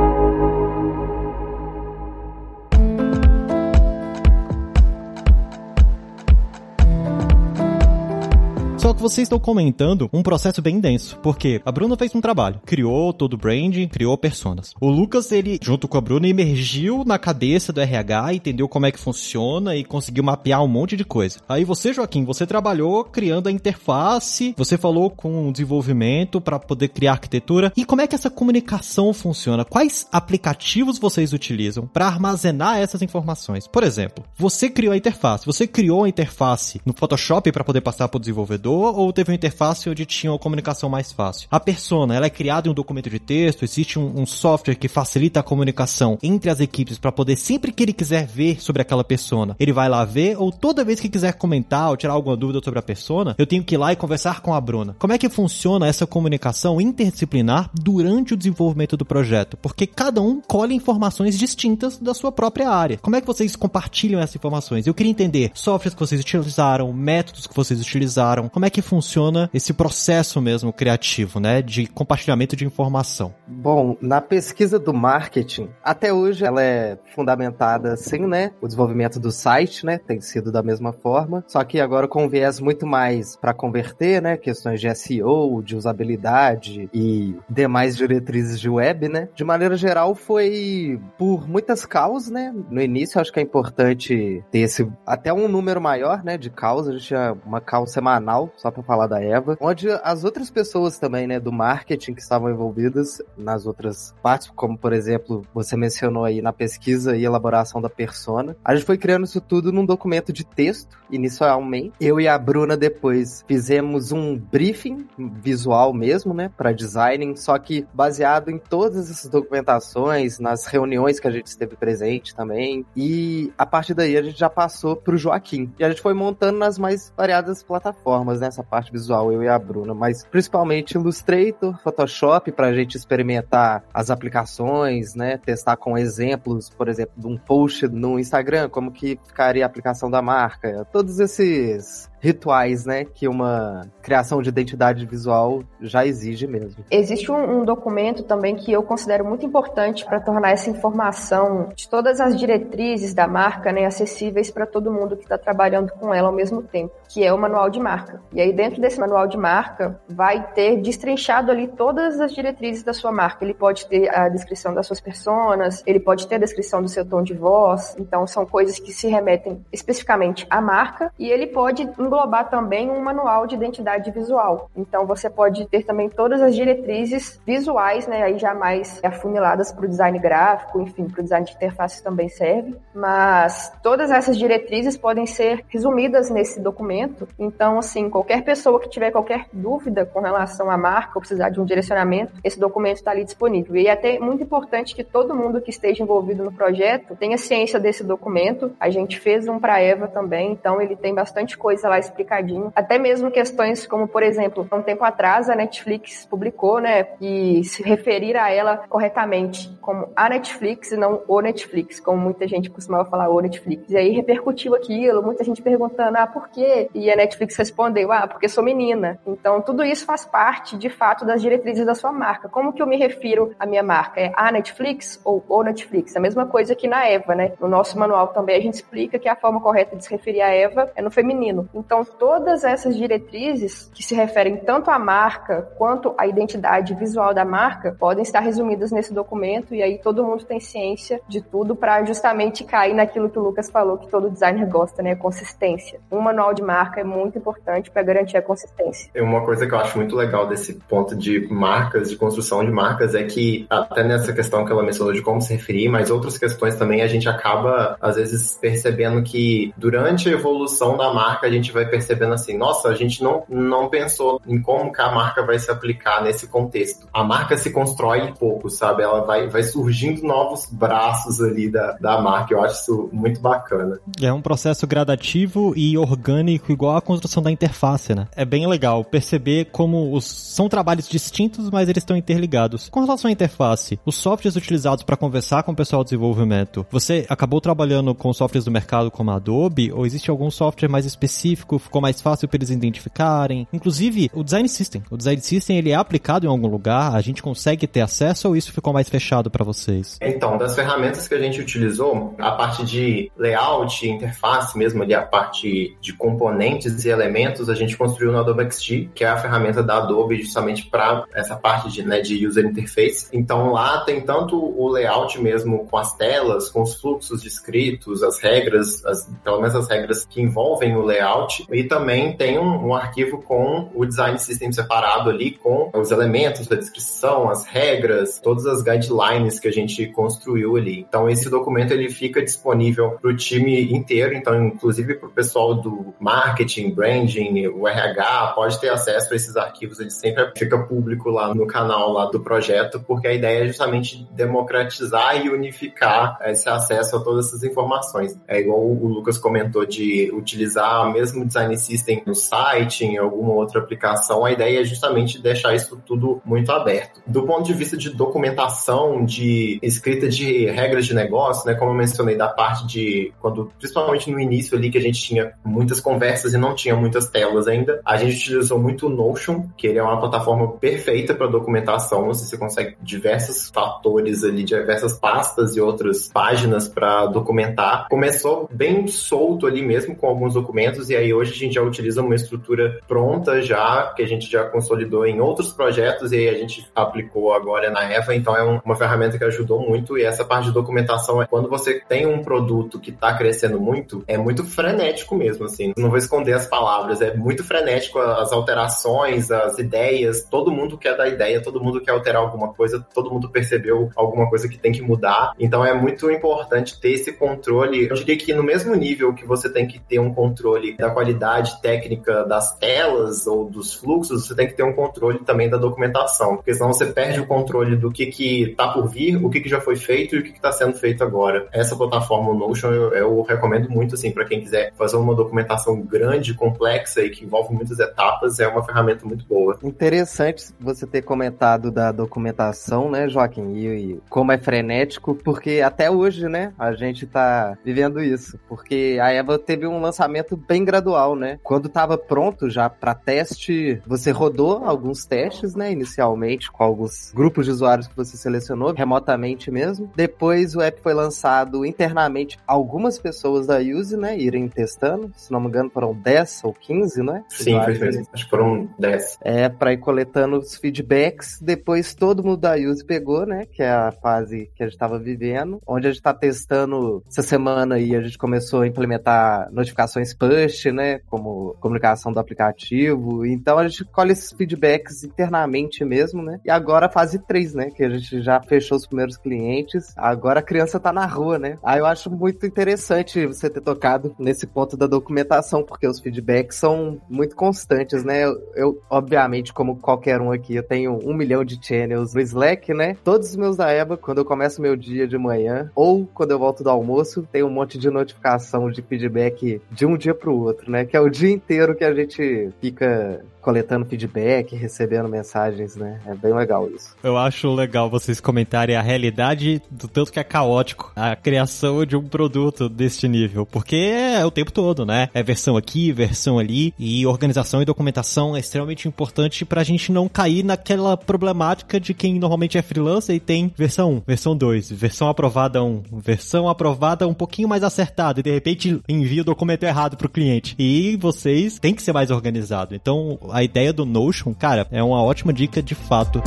Só 8.88 8.94
que 8.94 9.02
vocês 9.02 9.26
estão 9.26 9.38
comentando 9.38 10.10
um 10.14 10.24
processo 10.24 10.62
bem 10.62 10.80
denso, 10.80 11.20
porque 11.22 11.62
a 11.66 11.72
Bruna 11.74 11.98
fez 11.98 12.16
um 12.16 12.22
trabalho, 12.22 12.62
criou 12.66 13.12
todo 13.12 13.34
o 13.34 13.38
brand, 13.38 13.76
criou 13.92 14.18
personas. 14.18 14.74
O 14.80 14.88
Lucas, 14.88 15.30
ele, 15.34 15.60
junto 15.62 15.90
com 15.90 15.98
a 15.98 16.02
Bruna, 16.02 16.26
emergiu 16.26 17.04
na 17.06 17.20
cabeça 17.20 17.74
do 17.74 17.82
RH, 17.82 18.36
entendeu 18.36 18.66
como 18.70 18.86
é 18.86 18.92
que 18.94 18.98
funciona 18.98 19.76
e 19.76 19.84
conseguiu 19.84 20.24
mapear 20.24 20.64
um 20.64 20.70
monte 20.70 20.96
de 20.96 21.04
coisa. 21.04 21.42
Aí 21.50 21.66
você, 21.66 21.92
Joaquim, 21.92 22.24
você 22.24 22.48
trabalhou 22.48 23.04
criando 23.04 23.50
a 23.50 23.52
interface, 23.52 24.56
você 24.56 24.78
falou 24.78 25.10
com 25.10 25.50
o 25.50 25.52
desenvolvimento 25.52 26.40
para 26.40 26.58
poder 26.58 26.88
criar 26.88 27.12
arquitetura. 27.12 27.74
E 27.76 27.84
como 27.84 28.02
é 28.02 28.08
que 28.08 28.16
essa 28.16 28.30
comunicação 28.30 29.12
funciona? 29.12 29.66
Quais 29.66 30.08
aplicativos 30.14 30.98
vocês 30.98 31.34
utilizam 31.34 31.86
para 31.88 32.08
armazenar 32.08 32.78
essas 32.78 33.02
informações? 33.02 33.68
Por 33.68 33.84
exemplo, 33.84 34.24
você 34.38 34.70
criou 34.70 34.94
a 34.94 34.98
interface, 34.98 35.46
você 35.46 35.68
criou 35.68 36.06
a 36.06 36.10
interface 36.10 36.80
no 36.86 36.94
Photoshop 36.94 37.52
para 37.52 37.66
poder 37.66 37.82
passar 37.82 38.08
para 38.08 38.16
o 38.16 38.22
desenvolvedor 38.22 38.77
ou 38.82 39.14
teve 39.14 39.32
uma 39.32 39.36
interface 39.36 39.90
onde 39.90 40.06
tinha 40.06 40.32
uma 40.32 40.40
comunicação 40.40 40.90
mais 40.90 41.12
fácil? 41.12 41.48
A 41.52 41.60
persona, 41.60 42.16
ela 42.16 42.26
é 42.26 42.30
criada 42.30 42.68
em 42.68 42.72
um 42.72 42.74
documento 42.74 43.10
de 43.10 43.20
texto, 43.20 43.64
existe 43.64 44.00
um, 44.00 44.22
um 44.22 44.26
software 44.26 44.76
que 44.76 44.88
facilita 44.88 45.40
a 45.40 45.44
comunicação 45.44 46.18
entre 46.22 46.50
as 46.50 46.60
equipes 46.60 46.98
para 46.98 47.12
poder 47.12 47.36
sempre 47.36 47.72
que 47.72 47.84
ele 47.84 47.94
quiser 47.94 48.26
ver 48.26 48.62
sobre 48.62 48.82
aquela 48.82 49.04
persona, 49.04 49.56
ele 49.60 49.74
vai 49.74 49.90
lá 49.90 50.04
ver 50.06 50.38
ou 50.38 50.52
toda 50.52 50.84
vez 50.84 51.00
que 51.00 51.10
quiser 51.10 51.34
comentar 51.34 51.90
ou 51.90 51.98
tirar 51.98 52.14
alguma 52.14 52.38
dúvida 52.38 52.62
sobre 52.64 52.80
a 52.80 52.84
persona, 52.84 53.36
eu 53.38 53.48
tenho 53.48 53.64
que 53.64 53.76
ir 53.76 53.78
lá 53.78 53.92
e 53.94 53.96
conversar 53.96 54.42
com 54.42 54.54
a 54.54 54.62
Bruna. 54.62 54.96
Como 55.00 55.14
é 55.14 55.18
que 55.18 55.30
funciona 55.30 55.88
essa 55.88 56.06
comunicação 56.08 56.80
interdisciplinar 56.82 57.70
durante 57.74 58.34
o 58.34 58.38
desenvolvimento 58.38 58.98
do 58.98 59.06
projeto? 59.06 59.58
Porque 59.58 59.88
cada 59.88 60.22
um 60.22 60.42
colhe 60.42 60.74
informações 60.74 61.38
distintas 61.38 61.98
da 61.98 62.14
sua 62.14 62.32
própria 62.32 62.70
área. 62.70 62.98
Como 62.98 63.16
é 63.16 63.22
que 63.22 63.28
vocês 63.28 63.56
compartilham 63.56 64.20
essas 64.20 64.36
informações? 64.36 64.88
Eu 64.88 64.94
queria 64.94 65.12
entender 65.12 65.52
softwares 65.54 65.94
que 65.94 66.00
vocês 66.00 66.22
utilizaram, 66.22 66.92
métodos 66.94 67.48
que 67.48 67.56
vocês 67.56 67.80
utilizaram, 67.80 68.50
como 68.50 68.66
é 68.66 68.67
que 68.70 68.82
funciona 68.82 69.50
esse 69.54 69.74
processo 69.74 70.42
mesmo 70.42 70.72
criativo, 70.74 71.40
né, 71.40 71.62
de 71.62 71.88
compartilhamento 71.88 72.56
de 72.56 72.66
informação. 72.66 73.34
Bom, 73.48 73.96
na 74.02 74.22
pesquisa 74.22 74.80
do 74.80 74.94
marketing, 74.94 75.70
até 75.84 76.14
hoje 76.14 76.46
ela 76.46 76.62
é 76.62 76.98
fundamentada 77.16 77.96
sim, 77.96 78.26
né, 78.26 78.52
o 78.62 78.68
desenvolvimento 78.68 79.20
do 79.20 79.32
site, 79.32 79.86
né, 79.86 79.98
tem 79.98 80.22
sido 80.22 80.52
da 80.52 80.62
mesma 80.62 80.94
forma, 80.94 81.44
só 81.48 81.64
que 81.64 81.80
agora 81.80 82.08
com 82.08 82.28
viés 82.30 82.60
muito 82.60 82.86
mais 82.86 83.36
para 83.36 83.54
converter, 83.54 84.22
né, 84.22 84.38
questões 84.38 84.80
de 84.80 84.94
SEO, 84.96 85.62
de 85.62 85.76
usabilidade 85.76 86.90
e 86.94 87.36
demais 87.50 87.96
diretrizes 87.96 88.60
de 88.60 88.70
web, 88.70 89.08
né. 89.10 89.30
De 89.36 89.44
maneira 89.44 89.76
geral 89.76 90.16
foi 90.16 91.00
por 91.18 91.48
muitas 91.48 91.86
causas, 91.86 92.30
né. 92.30 92.54
No 92.70 92.82
início 92.82 93.20
acho 93.20 93.32
que 93.32 93.40
é 93.40 93.44
importante 93.44 94.44
ter 94.52 94.60
esse 94.60 94.88
até 95.06 95.34
um 95.34 95.48
número 95.48 95.82
maior, 95.82 96.24
né, 96.24 96.38
de 96.38 96.50
causas, 96.50 96.90
a 96.90 96.98
gente 96.98 97.08
tinha 97.08 97.38
uma 97.46 97.62
causa 97.62 97.94
semanal 97.94 98.52
só 98.58 98.72
para 98.72 98.84
falar 98.84 99.08
da 99.08 99.22
Eva, 99.22 99.58
onde 99.62 99.88
as 100.04 100.24
outras 100.24 100.50
pessoas 100.50 101.00
também, 101.00 101.28
né, 101.28 101.40
do 101.40 101.52
marketing 101.52 102.14
que 102.14 102.22
estavam 102.22 102.50
envolvidas 102.50 103.22
nas 103.38 103.66
outras 103.66 104.14
partes, 104.22 104.52
como 104.56 104.78
por 104.78 104.92
exemplo, 104.92 105.44
você 105.54 105.78
mencionou 105.78 106.26
aí 106.26 106.42
na 106.42 106.52
pesquisa 106.52 107.16
e 107.16 107.24
elaboração 107.24 107.80
da 107.80 107.90
persona. 107.90 108.56
A 108.66 108.76
gente 108.76 108.86
foi 108.86 108.98
criando 108.98 109.26
isso 109.26 109.40
tudo 109.40 109.72
num 109.72 109.86
documento 109.86 110.34
de 110.34 110.46
texto, 110.46 110.98
inicialmente. 111.10 111.94
Eu 112.02 112.20
e 112.20 112.28
a 112.28 112.38
Bruna 112.38 112.76
depois 112.76 113.44
fizemos 113.48 114.12
um 114.12 114.38
briefing 114.38 115.08
visual 115.18 115.94
mesmo, 115.94 116.34
né, 116.34 116.52
para 116.58 116.72
design, 116.72 117.38
só 117.38 117.58
que 117.58 117.86
baseado 117.94 118.50
em 118.50 118.58
todas 118.58 119.10
essas 119.10 119.30
documentações, 119.30 120.40
nas 120.40 120.66
reuniões 120.66 121.20
que 121.20 121.28
a 121.28 121.32
gente 121.32 121.48
esteve 121.48 121.76
presente 121.76 122.36
também. 122.36 122.86
E 122.96 123.52
a 123.58 123.66
partir 123.66 123.94
daí 123.94 124.18
a 124.18 124.22
gente 124.24 124.40
já 124.40 124.50
passou 124.50 124.96
pro 124.96 125.18
Joaquim. 125.18 125.72
E 125.78 125.84
a 125.84 125.90
gente 125.90 126.02
foi 126.02 126.14
montando 126.14 126.58
nas 126.58 126.78
mais 126.78 127.14
variadas 127.16 127.62
plataformas, 127.62 128.40
nessa 128.48 128.64
parte 128.64 128.92
visual, 128.92 129.32
eu 129.32 129.44
e 129.44 129.48
a 129.48 129.60
Bruna, 129.60 129.94
mas 129.94 130.26
principalmente 130.26 130.96
Illustrator, 130.96 131.80
Photoshop 131.82 132.52
pra 132.52 132.74
gente 132.74 132.96
experimentar 132.96 133.84
as 133.94 134.10
aplicações, 134.10 135.14
né, 135.14 135.38
testar 135.38 135.78
com 135.78 135.98
exemplos, 135.98 136.70
por 136.70 136.88
exemplo, 136.88 137.14
de 137.18 137.28
um 137.28 137.38
post 137.38 137.88
no 137.88 138.20
Instagram, 138.20 138.70
como 138.70 138.92
que 138.92 139.20
ficaria 139.26 139.64
a 139.64 139.68
aplicação 139.68 140.10
da 140.10 140.22
marca. 140.22 140.86
Todos 140.92 141.20
esses 141.20 142.10
rituais, 142.20 142.86
né, 142.86 143.06
que 143.06 143.28
uma 143.28 143.88
criação 144.02 144.42
de 144.42 144.50
identidade 144.50 145.06
visual 145.06 145.64
já 145.82 146.06
exige 146.06 146.48
mesmo. 146.48 146.84
Existe 146.90 147.32
um, 147.32 147.60
um 147.62 147.66
documento 147.66 148.24
também 148.24 148.56
que 148.56 148.72
eu 148.72 148.82
considero 148.84 149.26
muito 149.26 149.46
importante 149.46 150.06
para 150.06 150.20
tornar 150.20 150.52
essa 150.52 150.70
informação 150.70 151.70
de 151.76 151.88
todas 151.90 152.20
as 152.20 152.38
diretrizes 152.38 153.14
da 153.14 153.28
marca, 153.28 153.72
né, 153.72 153.86
acessíveis 153.86 154.50
para 154.50 154.66
todo 154.66 154.92
mundo 154.92 155.16
que 155.16 155.24
está 155.24 155.38
trabalhando 155.38 155.92
com 155.94 156.14
ela 156.14 156.28
ao 156.28 156.34
mesmo 156.34 156.62
tempo, 156.62 156.94
que 157.08 157.24
é 157.24 157.34
o 157.34 157.38
manual 157.38 157.70
de 157.70 157.80
marca. 157.80 158.22
E 158.34 158.42
aí 158.42 158.54
dentro 158.54 158.82
desse 158.82 159.00
manual 159.00 159.28
de 159.28 159.38
marca 159.38 160.00
vai 160.10 160.52
ter 160.54 160.78
destrinchado 160.82 161.52
ali 161.52 161.68
todas 161.68 162.20
as 162.20 162.34
diretrizes 162.34 162.84
da 162.84 162.94
sua 162.94 163.12
marca. 163.12 163.44
Ele 163.44 163.54
pode 163.54 163.86
ter 163.88 164.14
a 164.14 164.30
descrição 164.30 164.74
das 164.74 164.88
suas 164.88 165.00
personas, 165.00 165.84
ele 165.86 166.00
pode 166.00 166.28
ter 166.28 166.36
a 166.36 166.40
descrição 166.40 166.82
do 166.82 166.88
seu 166.88 167.06
tom 167.06 167.22
de 167.22 167.34
voz. 167.34 167.96
Então 168.00 168.26
são 168.26 168.46
coisas 168.46 168.80
que 168.80 168.92
se 168.92 169.08
remetem 169.08 169.64
especificamente 169.72 170.46
à 170.50 170.62
marca 170.62 171.12
e 171.20 171.30
ele 171.30 171.48
pode 171.48 171.88
englobar 172.08 172.50
também 172.50 172.90
um 172.90 173.02
manual 173.02 173.46
de 173.46 173.56
identidade 173.56 174.10
visual. 174.12 174.70
Então 174.76 175.06
você 175.06 175.30
pode 175.30 175.68
ter 175.68 175.84
também 175.84 176.10
todas 176.10 176.42
as 176.42 176.56
diretrizes 176.56 177.40
visuais, 177.46 178.08
né, 178.08 178.24
aí 178.24 178.38
já 178.40 178.54
mais 178.54 179.00
afuniladas 179.04 179.72
para 179.72 179.86
o 179.86 179.88
design 179.88 180.18
gráfico, 180.18 180.82
enfim, 180.82 181.06
para 181.06 181.20
o 181.20 181.24
design 181.24 181.46
de 181.46 181.54
interface 181.54 182.04
também 182.04 182.30
serve, 182.30 182.76
mas 182.94 183.72
todas 183.84 184.10
essas 184.10 184.38
diretrizes 184.38 184.98
podem 184.98 185.26
ser 185.26 185.64
resumidas 185.68 186.30
nesse 186.30 186.60
documento. 186.60 187.28
Então, 187.38 187.78
assim, 187.78 188.10
qualquer 188.10 188.44
pessoa 188.44 188.80
que 188.80 188.90
tiver 188.90 189.12
qualquer 189.12 189.46
dúvida 189.52 190.06
com 190.06 190.20
relação 190.20 190.72
à 190.72 190.78
marca 190.78 191.14
ou 191.16 191.22
precisar 191.22 191.50
de 191.50 191.60
um 191.60 191.66
direcionamento, 191.66 192.34
esse 192.44 192.60
documento 192.60 192.98
está 192.98 193.12
ali 193.12 193.24
disponível. 193.24 193.76
E 193.76 193.88
é 193.88 193.92
até 193.92 194.20
muito 194.20 194.44
importante 194.44 194.96
que 194.96 195.04
todo 195.04 195.36
mundo 195.36 195.62
que 195.62 195.70
esteja 195.70 196.04
envolvido 196.04 196.44
no 196.44 196.52
projeto 196.52 197.16
tenha 197.16 197.38
ciência 197.38 197.80
desse 197.80 198.04
documento. 198.04 198.72
A 198.80 198.90
gente 198.90 199.20
fez 199.20 199.48
um 199.48 199.60
para 199.60 199.82
Eva 199.82 200.08
também, 200.08 200.52
então 200.52 200.82
ele 200.82 200.96
tem 200.96 201.14
bastante 201.14 201.58
coisa 201.58 201.90
lá 201.90 201.97
explicadinho. 202.00 202.72
Até 202.76 202.98
mesmo 202.98 203.32
questões 203.32 203.86
como, 203.86 204.08
por 204.08 204.24
exemplo, 204.24 204.68
um 204.72 204.82
tempo 204.82 205.04
atrás 205.04 205.50
a 205.50 205.56
Netflix 205.56 206.26
publicou, 206.26 206.80
né, 206.80 207.08
e 207.22 207.64
se 207.64 207.84
referir 207.84 208.38
a 208.38 208.52
ela 208.52 208.78
corretamente 208.90 209.76
como 209.82 210.10
a 210.16 210.30
Netflix 210.30 210.92
e 210.92 210.98
não 210.98 211.22
o 211.28 211.40
Netflix, 211.40 212.00
como 212.00 212.18
muita 212.18 212.48
gente 212.48 212.70
costumava 212.70 213.10
falar 213.10 213.30
o 213.30 213.40
Netflix. 213.40 213.90
E 213.90 213.98
aí 213.98 214.10
repercutiu 214.10 214.76
aquilo, 214.76 215.24
muita 215.24 215.44
gente 215.44 215.62
perguntando, 215.62 216.18
ah, 216.18 216.28
por 216.28 216.50
quê? 216.50 216.90
E 216.94 217.10
a 217.10 217.16
Netflix 217.16 217.56
respondeu, 217.56 218.12
ah, 218.12 218.28
porque 218.28 218.50
sou 218.50 218.64
menina. 218.64 219.20
Então, 219.26 219.62
tudo 219.62 219.84
isso 219.84 220.06
faz 220.06 220.26
parte, 220.26 220.78
de 220.78 220.90
fato, 220.90 221.26
das 221.26 221.42
diretrizes 221.42 221.86
da 221.86 221.96
sua 221.96 222.12
marca. 222.12 222.50
Como 222.50 222.74
que 222.74 222.82
eu 222.82 222.88
me 222.88 222.98
refiro 222.98 223.56
à 223.60 223.66
minha 223.66 223.84
marca? 223.84 224.20
É 224.20 224.32
a 224.36 224.52
Netflix 224.52 225.22
ou 225.24 225.44
o 225.48 225.64
Netflix? 225.64 226.16
A 226.16 226.20
mesma 226.20 226.46
coisa 226.46 226.76
que 226.76 226.88
na 226.88 227.08
Eva, 227.08 227.34
né? 227.34 227.54
No 227.60 227.68
nosso 227.68 227.98
manual 227.98 228.28
também 228.28 228.58
a 228.58 228.62
gente 228.62 228.76
explica 228.76 229.18
que 229.18 229.30
a 229.30 229.36
forma 229.36 229.62
correta 229.62 229.96
de 229.96 230.04
se 230.04 230.12
referir 230.12 230.42
a 230.42 230.50
Eva 230.50 230.92
é 230.96 231.02
no 231.02 231.10
feminino. 231.10 231.70
Então, 231.88 232.04
todas 232.04 232.66
essas 232.66 232.98
diretrizes 232.98 233.90
que 233.96 234.04
se 234.04 234.14
referem 234.14 234.58
tanto 234.58 234.92
à 234.92 235.00
marca 235.00 235.62
quanto 235.78 236.14
à 236.18 236.28
identidade 236.28 236.94
visual 236.94 237.34
da 237.34 237.46
marca 237.46 237.96
podem 237.98 238.24
estar 238.24 238.42
resumidas 238.42 238.92
nesse 238.92 239.14
documento 239.14 239.74
e 239.74 239.82
aí 239.82 239.98
todo 239.98 240.22
mundo 240.22 240.44
tem 240.44 240.60
ciência 240.60 241.22
de 241.30 241.40
tudo 241.42 241.78
para 241.78 242.04
justamente 242.04 242.66
cair 242.66 242.94
naquilo 242.94 243.30
que 243.30 243.40
o 243.40 243.42
Lucas 243.42 243.72
falou 243.72 243.98
que 243.98 244.10
todo 244.10 244.30
designer 244.30 244.68
gosta, 244.68 245.02
né? 245.02 245.16
Consistência. 245.16 246.02
Um 246.12 246.20
manual 246.20 246.54
de 246.54 246.62
marca 246.62 247.00
é 247.00 247.06
muito 247.06 247.38
importante 247.38 247.90
para 247.90 248.04
garantir 248.04 248.36
a 248.36 248.42
consistência. 248.42 249.10
É 249.16 249.22
uma 249.22 249.46
coisa 249.46 249.66
que 249.66 249.74
eu 249.74 249.80
acho 249.80 249.98
muito 249.98 250.14
legal 250.14 250.46
desse 250.46 250.74
ponto 250.74 251.16
de 251.16 251.48
marcas, 251.50 252.10
de 252.10 252.18
construção 252.18 252.66
de 252.66 252.72
marcas, 252.72 253.16
é 253.16 253.24
que 253.24 253.66
até 253.70 254.04
nessa 254.04 254.34
questão 254.34 254.66
que 254.66 254.74
ela 254.74 254.84
mencionou 254.84 255.14
de 255.14 255.22
como 255.22 255.42
se 255.42 255.54
referir, 255.54 255.88
mas 255.88 256.12
outras 256.12 256.38
questões 256.38 256.76
também 256.76 257.02
a 257.02 257.08
gente 257.08 257.30
acaba 257.30 257.96
às 258.02 258.18
vezes 258.18 258.58
percebendo 258.60 259.24
que 259.24 259.74
durante 259.78 260.28
a 260.28 260.34
evolução 260.34 260.98
da 260.98 261.14
marca 261.14 261.48
a 261.48 261.50
gente 261.50 261.77
vai 261.78 261.86
percebendo 261.88 262.34
assim, 262.34 262.58
nossa, 262.58 262.90
a 262.90 262.96
gente 262.96 263.24
não, 263.24 263.44
não 263.48 263.90
pensou 263.90 264.42
em 264.48 264.62
como 264.62 264.92
que 264.92 265.02
a 265.02 265.12
marca 265.12 265.46
vai 265.46 265.60
se 265.60 265.70
aplicar 265.70 266.24
nesse 266.24 266.48
contexto. 266.48 267.08
A 267.14 267.24
marca 267.24 267.56
se 267.58 267.72
constrói 267.72 268.34
pouco, 268.40 268.70
sabe? 268.70 269.04
Ela 269.04 269.22
vai, 269.22 269.48
vai 269.48 269.64
surgindo 269.64 270.24
novos 270.24 270.68
braços 270.72 271.42
ali 271.42 271.70
da, 271.70 271.94
da 272.00 272.22
marca. 272.22 272.54
Eu 272.54 272.62
acho 272.62 272.82
isso 272.82 273.10
muito 273.12 273.40
bacana. 273.40 274.00
É 274.22 274.32
um 274.32 274.42
processo 274.42 274.86
gradativo 274.88 275.74
e 275.76 275.98
orgânico, 275.98 276.72
igual 276.72 276.98
a 276.98 277.02
construção 277.02 277.42
da 277.44 277.52
interface, 277.52 278.16
né? 278.16 278.28
É 278.36 278.46
bem 278.46 278.68
legal 278.68 279.04
perceber 279.04 279.66
como 279.72 280.14
os 280.14 280.26
são 280.26 280.70
trabalhos 280.70 281.08
distintos, 281.08 281.70
mas 281.70 281.90
eles 281.90 282.02
estão 282.02 282.18
interligados. 282.18 282.90
Com 282.90 283.02
relação 283.02 283.30
à 283.30 283.32
interface, 283.32 284.00
os 284.06 284.16
softwares 284.16 284.56
utilizados 284.56 285.04
para 285.04 285.18
conversar 285.18 285.64
com 285.64 285.72
o 285.72 285.76
pessoal 285.76 286.04
de 286.04 286.12
desenvolvimento, 286.12 286.86
você 286.90 287.26
acabou 287.30 287.62
trabalhando 287.62 288.16
com 288.16 288.34
softwares 288.34 288.66
do 288.66 288.72
mercado 288.72 289.12
como 289.12 289.32
a 289.32 289.36
Adobe, 289.36 289.92
ou 289.92 290.06
existe 290.06 290.30
algum 290.30 290.50
software 290.50 290.90
mais 290.90 291.06
específico, 291.06 291.67
ficou 291.80 292.02
mais 292.02 292.22
fácil 292.22 292.48
para 292.48 292.58
eles 292.58 292.70
identificarem. 292.70 293.68
Inclusive, 293.72 294.30
o 294.34 294.44
design 294.44 294.68
system. 294.70 295.04
O 295.10 295.18
design 295.18 295.42
system 295.42 295.78
ele 295.78 295.92
é 295.92 295.96
aplicado 295.96 296.46
em 296.46 296.50
algum 296.50 296.68
lugar, 296.68 297.16
a 297.16 297.22
gente 297.22 297.42
consegue 297.42 297.88
ter 297.88 298.02
acesso 298.02 298.48
ou 298.50 298.56
isso 298.56 298.72
ficou 298.72 298.94
mais 298.94 299.10
fechado 299.10 299.50
para 299.50 299.64
vocês? 299.64 300.18
Então, 300.22 300.58
das 300.58 300.76
ferramentas 300.76 301.28
que 301.28 301.36
a 301.36 301.40
gente 301.40 301.60
utilizou, 301.60 302.36
a 302.38 302.52
parte 302.52 302.86
de 302.86 303.32
layout, 303.38 304.08
interface 304.08 304.78
mesmo 304.78 305.04
ali, 305.04 305.14
a 305.14 305.22
parte 305.22 305.98
de 306.00 306.14
componentes 306.14 307.04
e 307.06 307.10
elementos, 307.10 307.70
a 307.70 307.76
gente 307.76 307.98
construiu 307.98 308.32
no 308.32 308.40
Adobe 308.40 308.72
XD, 308.72 309.10
que 309.14 309.24
é 309.24 309.28
a 309.28 309.38
ferramenta 309.38 309.82
da 309.84 309.98
Adobe 309.98 310.42
justamente 310.42 310.86
para 310.88 311.26
essa 311.34 311.56
parte 311.56 311.92
de, 311.92 312.04
né, 312.04 312.22
de 312.22 312.46
user 312.46 312.66
interface. 312.66 313.28
Então 313.34 313.72
lá 313.72 314.02
tem 314.02 314.22
tanto 314.22 314.58
o 314.58 314.90
layout 314.90 315.40
mesmo 315.42 315.86
com 315.86 315.98
as 315.98 316.16
telas, 316.16 316.70
com 316.70 316.82
os 316.82 316.96
fluxos 316.96 317.42
descritos, 317.42 318.24
as 318.24 318.40
regras, 318.40 319.04
as, 319.06 319.30
pelo 319.44 319.62
menos 319.62 319.76
as 319.76 319.88
regras 319.88 320.26
que 320.26 320.42
envolvem 320.42 320.96
o 320.96 321.04
layout, 321.04 321.57
e 321.72 321.84
também 321.84 322.36
tem 322.36 322.60
um, 322.60 322.88
um 322.88 322.94
arquivo 322.94 323.42
com 323.42 323.90
o 323.94 324.06
design 324.06 324.38
system 324.40 324.72
separado 324.72 325.30
ali, 325.30 325.52
com 325.52 325.92
os 325.94 326.12
elementos 326.12 326.68
da 326.68 326.76
descrição, 326.76 327.50
as 327.50 327.66
regras, 327.66 328.40
todas 328.40 328.66
as 328.66 328.82
guidelines 328.82 329.60
que 329.60 329.68
a 329.68 329.72
gente 329.72 330.06
construiu 330.08 330.76
ali. 330.76 331.06
Então 331.08 331.30
esse 331.30 331.50
documento 331.50 331.92
ele 331.92 332.10
fica 332.10 332.42
disponível 332.42 333.12
para 333.22 333.32
o 333.32 333.36
time 333.36 333.94
inteiro, 333.94 334.36
então 334.36 334.68
inclusive 334.68 335.16
para 335.16 335.28
o 335.28 335.32
pessoal 335.32 335.76
do 335.76 336.14
marketing, 336.20 336.92
branding, 336.92 337.68
o 337.68 337.88
RH 337.88 338.54
pode 338.56 338.80
ter 338.80 338.90
acesso 338.90 339.34
a 339.34 339.36
esses 339.36 339.56
arquivos, 339.56 340.00
ele 340.00 340.12
sempre 340.12 340.52
fica 340.56 340.78
público 340.78 341.30
lá 341.30 341.54
no 341.54 341.66
canal 341.68 342.12
lá 342.12 342.26
do 342.26 342.40
projeto, 342.40 343.00
porque 343.00 343.28
a 343.28 343.34
ideia 343.34 343.64
é 343.64 343.68
justamente 343.68 344.28
democratizar 344.32 345.46
e 345.46 345.50
unificar 345.50 346.38
esse 346.46 346.68
acesso 346.70 347.18
a 347.18 347.20
todas 347.20 347.48
essas 347.48 347.64
informações. 347.64 348.38
É 348.48 348.60
igual 348.60 348.80
o 348.80 349.08
Lucas 349.08 349.38
comentou 349.38 349.86
de 349.86 350.32
utilizar 350.34 351.08
o 351.08 351.14
mesmo 351.14 351.47
design 351.48 351.78
system 351.78 352.24
no 352.26 352.36
site, 352.36 353.06
em 353.06 353.18
alguma 353.18 353.54
outra 353.54 353.80
aplicação, 353.80 354.46
a 354.46 354.52
ideia 354.52 354.82
é 354.82 354.84
justamente 354.84 355.42
deixar 355.42 355.76
isso 355.76 356.02
tudo 356.06 356.42
muito 356.46 356.72
aberto. 356.72 357.22
Do 357.26 357.44
ponto 357.44 357.64
de 357.64 357.74
vista 357.74 357.98
de 357.98 358.10
documentação, 358.10 359.26
de 359.26 359.80
escrita 359.82 360.28
de 360.28 360.66
regras 360.66 361.06
de 361.06 361.14
negócio, 361.14 361.66
né, 361.66 361.76
como 361.76 361.92
eu 361.92 361.96
mencionei 361.96 362.36
da 362.36 362.48
parte 362.48 362.86
de 362.88 363.34
quando 363.40 363.72
principalmente 363.78 364.30
no 364.30 364.40
início 364.40 364.78
ali 364.78 364.90
que 364.90 364.98
a 364.98 365.02
gente 365.02 365.22
tinha 365.22 365.54
muitas 365.64 366.00
conversas 366.00 366.54
e 366.54 366.58
não 366.58 366.76
tinha 366.76 366.96
muitas 366.96 367.30
telas 367.30 367.68
ainda, 367.68 368.02
a 368.06 368.18
gente 368.18 368.38
utilizou 368.38 368.80
muito 368.80 369.08
o 369.08 369.10
Notion, 369.10 369.68
que 369.78 369.88
ele 369.88 370.00
é 370.00 370.04
uma 370.04 370.20
plataforma 370.20 370.74
perfeita 370.74 371.34
para 371.34 371.48
documentação, 371.48 372.28
você 372.28 372.58
consegue 372.58 372.96
diversos 373.02 373.70
fatores 373.70 374.44
ali, 374.44 374.64
diversas 374.64 375.14
pastas 375.14 375.76
e 375.76 375.82
outras 375.82 376.30
páginas 376.30 376.88
para 376.88 377.26
documentar. 377.28 378.08
Começou 378.10 378.70
bem 378.72 379.08
solto 379.08 379.68
ali 379.68 379.82
mesmo 379.82 380.16
com 380.16 380.28
alguns 380.28 380.54
documentos 380.54 381.10
e 381.10 381.16
aí 381.16 381.27
hoje 381.34 381.54
a 381.54 381.56
gente 381.56 381.76
já 381.76 381.82
utiliza 381.82 382.22
uma 382.22 382.36
estrutura 382.36 383.00
pronta 383.08 383.62
já, 383.62 384.14
que 384.16 384.24
a 384.24 384.28
gente 384.28 384.50
já 384.50 384.64
consolidou 384.66 385.26
em 385.26 385.40
outros 385.40 385.72
projetos 385.72 386.32
e 386.32 386.48
a 386.48 386.54
gente 386.54 386.88
aplicou 386.96 387.54
agora 387.54 387.90
na 387.90 388.04
Eva, 388.04 388.36
então 388.36 388.56
é 388.56 388.64
uma 388.84 388.96
ferramenta 388.96 389.38
que 389.38 389.44
ajudou 389.44 389.80
muito 389.80 390.18
e 390.18 390.24
essa 390.24 390.44
parte 390.46 390.68
de 390.68 390.74
documentação 390.74 391.42
é 391.42 391.46
quando 391.46 391.70
você 391.70 392.00
tem 392.08 392.26
um 392.26 392.42
produto 392.42 393.00
que 393.00 393.12
está 393.12 393.36
crescendo 393.36 393.80
muito, 393.80 394.24
é 394.28 394.38
muito 394.38 394.64
frenético 394.64 395.36
mesmo, 395.36 395.66
assim. 395.66 395.94
Não 395.98 396.10
vou 396.10 396.18
esconder 396.18 396.54
as 396.54 396.68
palavras, 396.68 397.22
é 397.22 397.34
muito 397.34 397.64
frenético 397.64 398.20
as 398.20 398.52
alterações, 398.52 399.52
as 399.52 399.78
ideias, 399.78 400.44
todo 400.44 400.72
mundo 400.72 400.98
quer 400.98 401.16
dar 401.16 401.28
ideia, 401.28 401.62
todo 401.62 401.84
mundo 401.84 402.02
quer 402.02 402.12
alterar 402.12 402.42
alguma 402.42 402.74
coisa, 402.74 403.06
todo 403.14 403.32
mundo 403.32 403.50
percebeu 403.50 404.10
alguma 404.16 404.50
coisa 404.50 404.68
que 404.68 404.78
tem 404.78 404.92
que 404.92 405.02
mudar. 405.02 405.54
Então 405.60 405.86
é 405.86 405.94
muito 405.94 406.30
importante 406.30 407.00
ter 407.00 407.12
esse 407.12 407.34
controle. 407.34 408.08
Eu 408.10 408.16
diria 408.16 408.38
que 408.38 408.54
no 408.54 408.64
mesmo 408.64 408.96
nível 408.96 409.34
que 409.34 409.46
você 409.46 409.72
tem 409.72 409.88
que 409.88 410.00
ter 410.00 410.20
um 410.20 410.34
controle 410.34 410.96
da 410.98 411.10
qualidade 411.18 411.82
técnica 411.82 412.46
das 412.46 412.78
telas 412.78 413.48
ou 413.48 413.68
dos 413.68 413.92
fluxos, 413.92 414.46
você 414.46 414.54
tem 414.54 414.68
que 414.68 414.76
ter 414.76 414.84
um 414.84 414.94
controle 414.94 415.40
também 415.40 415.68
da 415.68 415.76
documentação, 415.76 416.58
porque 416.58 416.76
senão 416.76 416.94
você 416.94 417.08
perde 417.08 417.40
o 417.40 417.48
controle 417.48 417.96
do 417.96 418.12
que 418.12 418.28
que 418.28 418.76
tá 418.78 418.90
por 418.90 419.08
vir, 419.08 419.44
o 419.44 419.50
que 419.50 419.60
que 419.60 419.68
já 419.68 419.82
foi 419.82 419.96
feito 419.96 420.36
e 420.36 420.40
o 420.40 420.44
que 420.44 420.52
que 420.52 420.62
tá 420.62 420.72
sendo 420.72 420.94
feito 420.94 421.24
agora. 421.24 421.68
Essa 421.72 421.96
plataforma 421.96 422.54
Notion 422.54 422.92
eu, 422.92 423.14
eu 423.14 423.42
recomendo 423.42 423.90
muito 423.90 424.14
assim 424.14 424.30
para 424.30 424.46
quem 424.46 424.62
quiser 424.62 424.94
fazer 424.94 425.18
uma 425.18 425.34
documentação 425.34 426.00
grande, 426.00 426.54
complexa 426.54 427.22
e 427.22 427.32
que 427.32 427.44
envolve 427.44 427.74
muitas 427.74 427.98
etapas, 427.98 428.60
é 428.60 428.68
uma 428.68 428.84
ferramenta 428.84 429.26
muito 429.26 429.44
boa. 429.48 429.80
Interessante 429.82 430.66
você 430.80 431.08
ter 431.08 431.24
comentado 431.24 431.90
da 431.90 432.12
documentação, 432.12 433.10
né, 433.10 433.28
Joaquim, 433.28 433.74
e, 433.74 433.88
e 433.88 434.22
como 434.30 434.52
é 434.52 434.58
frenético, 434.60 435.34
porque 435.34 435.82
até 435.84 436.12
hoje, 436.12 436.48
né, 436.48 436.74
a 436.78 436.94
gente 436.94 437.26
tá 437.26 437.76
vivendo 437.84 438.22
isso, 438.22 438.60
porque 438.70 439.18
a 439.20 439.32
Eva 439.32 439.58
teve 439.58 439.88
um 439.88 440.00
lançamento 440.00 440.56
bem 440.56 440.86
gradual, 440.86 441.07
né? 441.36 441.60
Quando 441.64 441.90
tava 441.90 442.18
pronto 442.18 442.70
já 442.70 442.90
para 442.90 443.14
teste, 443.14 444.02
você 444.06 444.32
rodou 444.32 444.84
alguns 444.84 445.26
testes, 445.26 445.76
né, 445.76 445.92
inicialmente 445.92 446.72
com 446.72 446.84
alguns 446.84 447.32
grupos 447.34 447.66
de 447.66 447.72
usuários 447.72 448.08
que 448.08 448.16
você 448.16 448.38
selecionou 448.38 448.94
remotamente 448.94 449.70
mesmo. 449.72 450.12
Depois 450.16 450.76
o 450.76 450.82
app 450.82 451.02
foi 451.02 451.14
lançado 451.14 451.86
internamente, 451.86 452.58
algumas 452.66 453.20
pessoas 453.20 453.68
da 453.68 453.80
Use, 453.80 454.18
né, 454.18 454.38
irem 454.38 454.68
testando, 454.68 455.32
se 455.36 455.52
não 455.52 455.60
me 455.60 455.68
engano 455.68 455.90
foram 455.90 456.14
10 456.14 456.62
ou 456.64 456.74
15, 456.74 457.22
né? 457.24 457.44
Sim, 457.50 457.82
foi 457.84 457.98
mesmo. 457.98 458.28
Acho 458.34 458.44
que 458.44 458.50
foram 458.50 458.90
10. 459.00 459.40
É, 459.42 459.70
para 459.70 459.94
ir 459.94 459.98
coletando 459.98 460.58
os 460.58 460.76
feedbacks. 460.76 461.60
Depois 461.62 462.14
todo 462.14 462.44
mundo 462.44 462.58
da 462.58 462.76
Use 462.76 463.06
pegou, 463.06 463.46
né? 463.46 463.66
Que 463.66 463.84
é 463.84 463.90
a 463.90 464.12
fase 464.12 464.70
que 464.76 464.84
a 464.84 464.86
gente 464.86 464.96
estava 464.96 465.20
vivendo. 465.20 465.82
Onde 465.86 466.08
a 466.08 466.10
gente 466.12 466.20
está 466.20 466.34
testando 466.34 467.24
essa 467.28 467.42
semana 467.42 467.96
aí, 467.96 468.16
a 468.16 468.22
gente 468.22 468.38
começou 468.38 468.82
a 468.82 468.88
implementar 468.88 469.70
notificações 469.72 470.34
push, 470.34 470.86
né? 470.98 471.20
Como 471.30 471.76
comunicação 471.80 472.34
do 472.34 472.40
aplicativo. 472.40 473.46
Então 473.46 473.78
a 473.78 473.88
gente 473.88 474.04
colhe 474.04 474.32
esses 474.32 474.52
feedbacks 474.52 475.24
internamente 475.24 476.04
mesmo, 476.04 476.42
né? 476.42 476.60
E 476.66 476.70
agora 476.70 477.06
a 477.06 477.10
fase 477.10 477.40
3, 477.40 477.74
né? 477.76 477.92
Que 477.92 478.04
a 478.04 478.10
gente 478.10 478.42
já 478.42 478.60
fechou 478.62 478.98
os 478.98 479.06
primeiros 479.06 479.38
clientes. 479.38 480.14
Agora 480.18 480.60
a 480.60 480.64
criança 480.64 481.00
tá 481.00 481.14
na 481.14 481.26
rua, 481.26 481.60
né? 481.60 481.78
Aí 481.84 482.00
eu 482.00 482.06
acho 482.06 482.30
muito 482.30 482.66
interessante 482.66 483.46
você 483.46 483.70
ter 483.70 483.82
tocado 483.82 484.36
nesse 484.40 484.66
ponto 484.66 484.98
da 484.98 485.08
documentação, 485.08 485.84
porque 485.84 486.08
os 486.08 486.20
feedbacks 486.20 486.78
são 486.78 487.22
muito 487.30 487.56
constantes, 487.56 488.24
né? 488.24 488.44
Eu, 488.46 488.58
eu 488.76 489.02
obviamente, 489.10 489.72
como 489.74 489.96
qualquer 489.98 490.42
um 490.42 490.52
aqui, 490.52 490.76
eu 490.76 490.84
tenho 490.84 491.20
um 491.24 491.34
milhão 491.34 491.64
de 491.64 491.80
channels 491.82 492.34
no 492.34 492.42
Slack, 492.42 492.94
né? 492.94 493.16
Todos 493.24 493.50
os 493.50 493.56
meus 493.56 493.78
da 493.78 493.92
EBA, 493.92 494.18
quando 494.18 494.40
eu 494.40 494.46
começo 494.46 494.82
meu 494.82 494.96
dia 494.96 495.28
de 495.28 495.38
manhã, 495.38 495.92
ou 495.96 496.26
quando 496.34 496.52
eu 496.52 496.60
volto 496.60 496.84
do 496.84 496.90
almoço, 496.90 497.48
tem 497.52 497.64
um 497.64 497.70
monte 497.70 497.98
de 497.98 498.10
notificação 498.10 498.90
de 498.90 499.02
feedback 499.02 499.82
de 499.92 500.06
um 500.06 500.18
dia 500.18 500.34
pro 500.34 500.56
outro, 500.56 500.87
né? 500.90 501.06
Que 501.06 501.16
é 501.16 501.20
o 501.20 501.30
dia 501.30 501.52
inteiro 501.52 501.96
que 501.96 502.04
a 502.04 502.14
gente 502.14 502.70
fica 502.82 503.44
coletando 503.68 504.06
feedback, 504.06 504.78
recebendo 504.78 505.28
mensagens, 505.28 505.98
né? 505.98 506.22
É 506.26 506.34
bem 506.34 506.54
legal 506.54 506.90
isso. 506.90 507.14
Eu 507.22 507.38
acho 507.38 507.70
legal 507.76 508.10
vocês 508.10 508.40
comentarem 508.40 508.96
a 508.96 509.02
realidade 509.02 509.82
do 509.92 510.08
tanto 510.08 510.32
que 510.32 510.40
é 510.40 510.44
caótico 510.44 511.12
a 511.14 511.36
criação 511.36 512.06
de 512.06 512.16
um 512.16 512.24
produto 512.24 512.88
deste 512.88 513.28
nível, 513.28 513.66
porque 513.66 513.98
é 513.98 514.46
o 514.46 514.50
tempo 514.50 514.72
todo, 514.72 515.06
né? 515.06 515.28
É 515.34 515.44
versão 515.44 515.76
aqui, 515.76 516.14
versão 516.14 516.58
ali, 516.58 516.94
e 516.98 517.26
organização 517.26 517.82
e 517.82 517.86
documentação 517.86 518.56
é 518.56 518.62
extremamente 518.62 519.06
importante 519.06 519.66
pra 519.66 519.84
gente 519.84 520.14
não 520.14 520.30
cair 520.30 520.64
naquela 520.64 521.18
problemática 521.18 522.00
de 522.00 522.14
quem 522.14 522.40
normalmente 522.40 522.78
é 522.78 522.82
freelancer 522.82 523.36
e 523.36 523.40
tem 523.42 523.74
versão 523.76 524.14
1, 524.14 524.22
versão 524.26 524.56
2, 524.56 524.92
versão 524.92 525.28
aprovada 525.28 525.84
1, 525.84 526.04
versão 526.14 526.70
aprovada 526.70 527.28
um 527.28 527.34
pouquinho 527.34 527.68
mais 527.68 527.84
acertada, 527.84 528.40
e 528.40 528.44
de 528.44 528.52
repente 528.52 529.02
envia 529.10 529.42
o 529.42 529.46
documento 529.46 529.84
errado 529.84 530.16
pro 530.16 530.30
cliente. 530.30 530.74
E 530.80 531.18
vocês 531.18 531.80
têm 531.80 531.94
que 531.94 532.02
ser 532.02 532.14
mais 532.14 532.32
organizado. 532.32 532.96
Então, 532.96 533.38
a 533.58 533.64
ideia 533.64 533.92
do 533.92 534.06
Notion, 534.06 534.54
cara, 534.54 534.88
é 534.92 535.02
uma 535.02 535.24
ótima 535.24 535.52
dica 535.52 535.82
de 535.82 535.96
fato. 535.96 536.40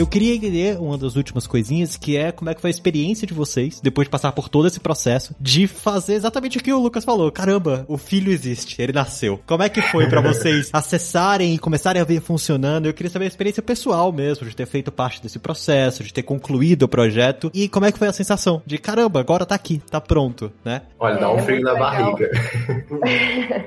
Eu 0.00 0.06
queria 0.06 0.34
entender 0.34 0.78
uma 0.80 0.96
das 0.96 1.14
últimas 1.14 1.46
coisinhas, 1.46 1.94
que 1.94 2.16
é 2.16 2.32
como 2.32 2.48
é 2.48 2.54
que 2.54 2.60
foi 2.62 2.68
a 2.68 2.70
experiência 2.70 3.26
de 3.26 3.34
vocês, 3.34 3.80
depois 3.82 4.06
de 4.06 4.10
passar 4.10 4.32
por 4.32 4.48
todo 4.48 4.66
esse 4.66 4.80
processo, 4.80 5.36
de 5.38 5.66
fazer 5.66 6.14
exatamente 6.14 6.56
o 6.56 6.62
que 6.62 6.72
o 6.72 6.78
Lucas 6.80 7.04
falou. 7.04 7.30
Caramba, 7.30 7.84
o 7.86 7.98
filho 7.98 8.32
existe, 8.32 8.80
ele 8.80 8.94
nasceu. 8.94 9.38
Como 9.46 9.62
é 9.62 9.68
que 9.68 9.82
foi 9.82 10.08
para 10.08 10.22
vocês 10.26 10.70
acessarem 10.72 11.54
e 11.54 11.58
começarem 11.58 12.00
a 12.00 12.04
ver 12.06 12.22
funcionando? 12.22 12.86
Eu 12.86 12.94
queria 12.94 13.10
saber 13.10 13.26
a 13.26 13.28
experiência 13.28 13.62
pessoal 13.62 14.10
mesmo, 14.10 14.48
de 14.48 14.56
ter 14.56 14.64
feito 14.64 14.90
parte 14.90 15.22
desse 15.22 15.38
processo, 15.38 16.02
de 16.02 16.14
ter 16.14 16.22
concluído 16.22 16.84
o 16.84 16.88
projeto, 16.88 17.50
e 17.52 17.68
como 17.68 17.84
é 17.84 17.92
que 17.92 17.98
foi 17.98 18.08
a 18.08 18.12
sensação 18.14 18.62
de, 18.64 18.78
caramba, 18.78 19.20
agora 19.20 19.44
tá 19.44 19.54
aqui, 19.54 19.82
tá 19.90 20.00
pronto, 20.00 20.50
né? 20.64 20.80
Olha, 20.98 21.18
dá 21.18 21.30
um 21.30 21.36
É 21.36 21.42
frio 21.42 21.60
na 21.60 21.72
legal. 21.74 21.90
barriga. 21.90 22.30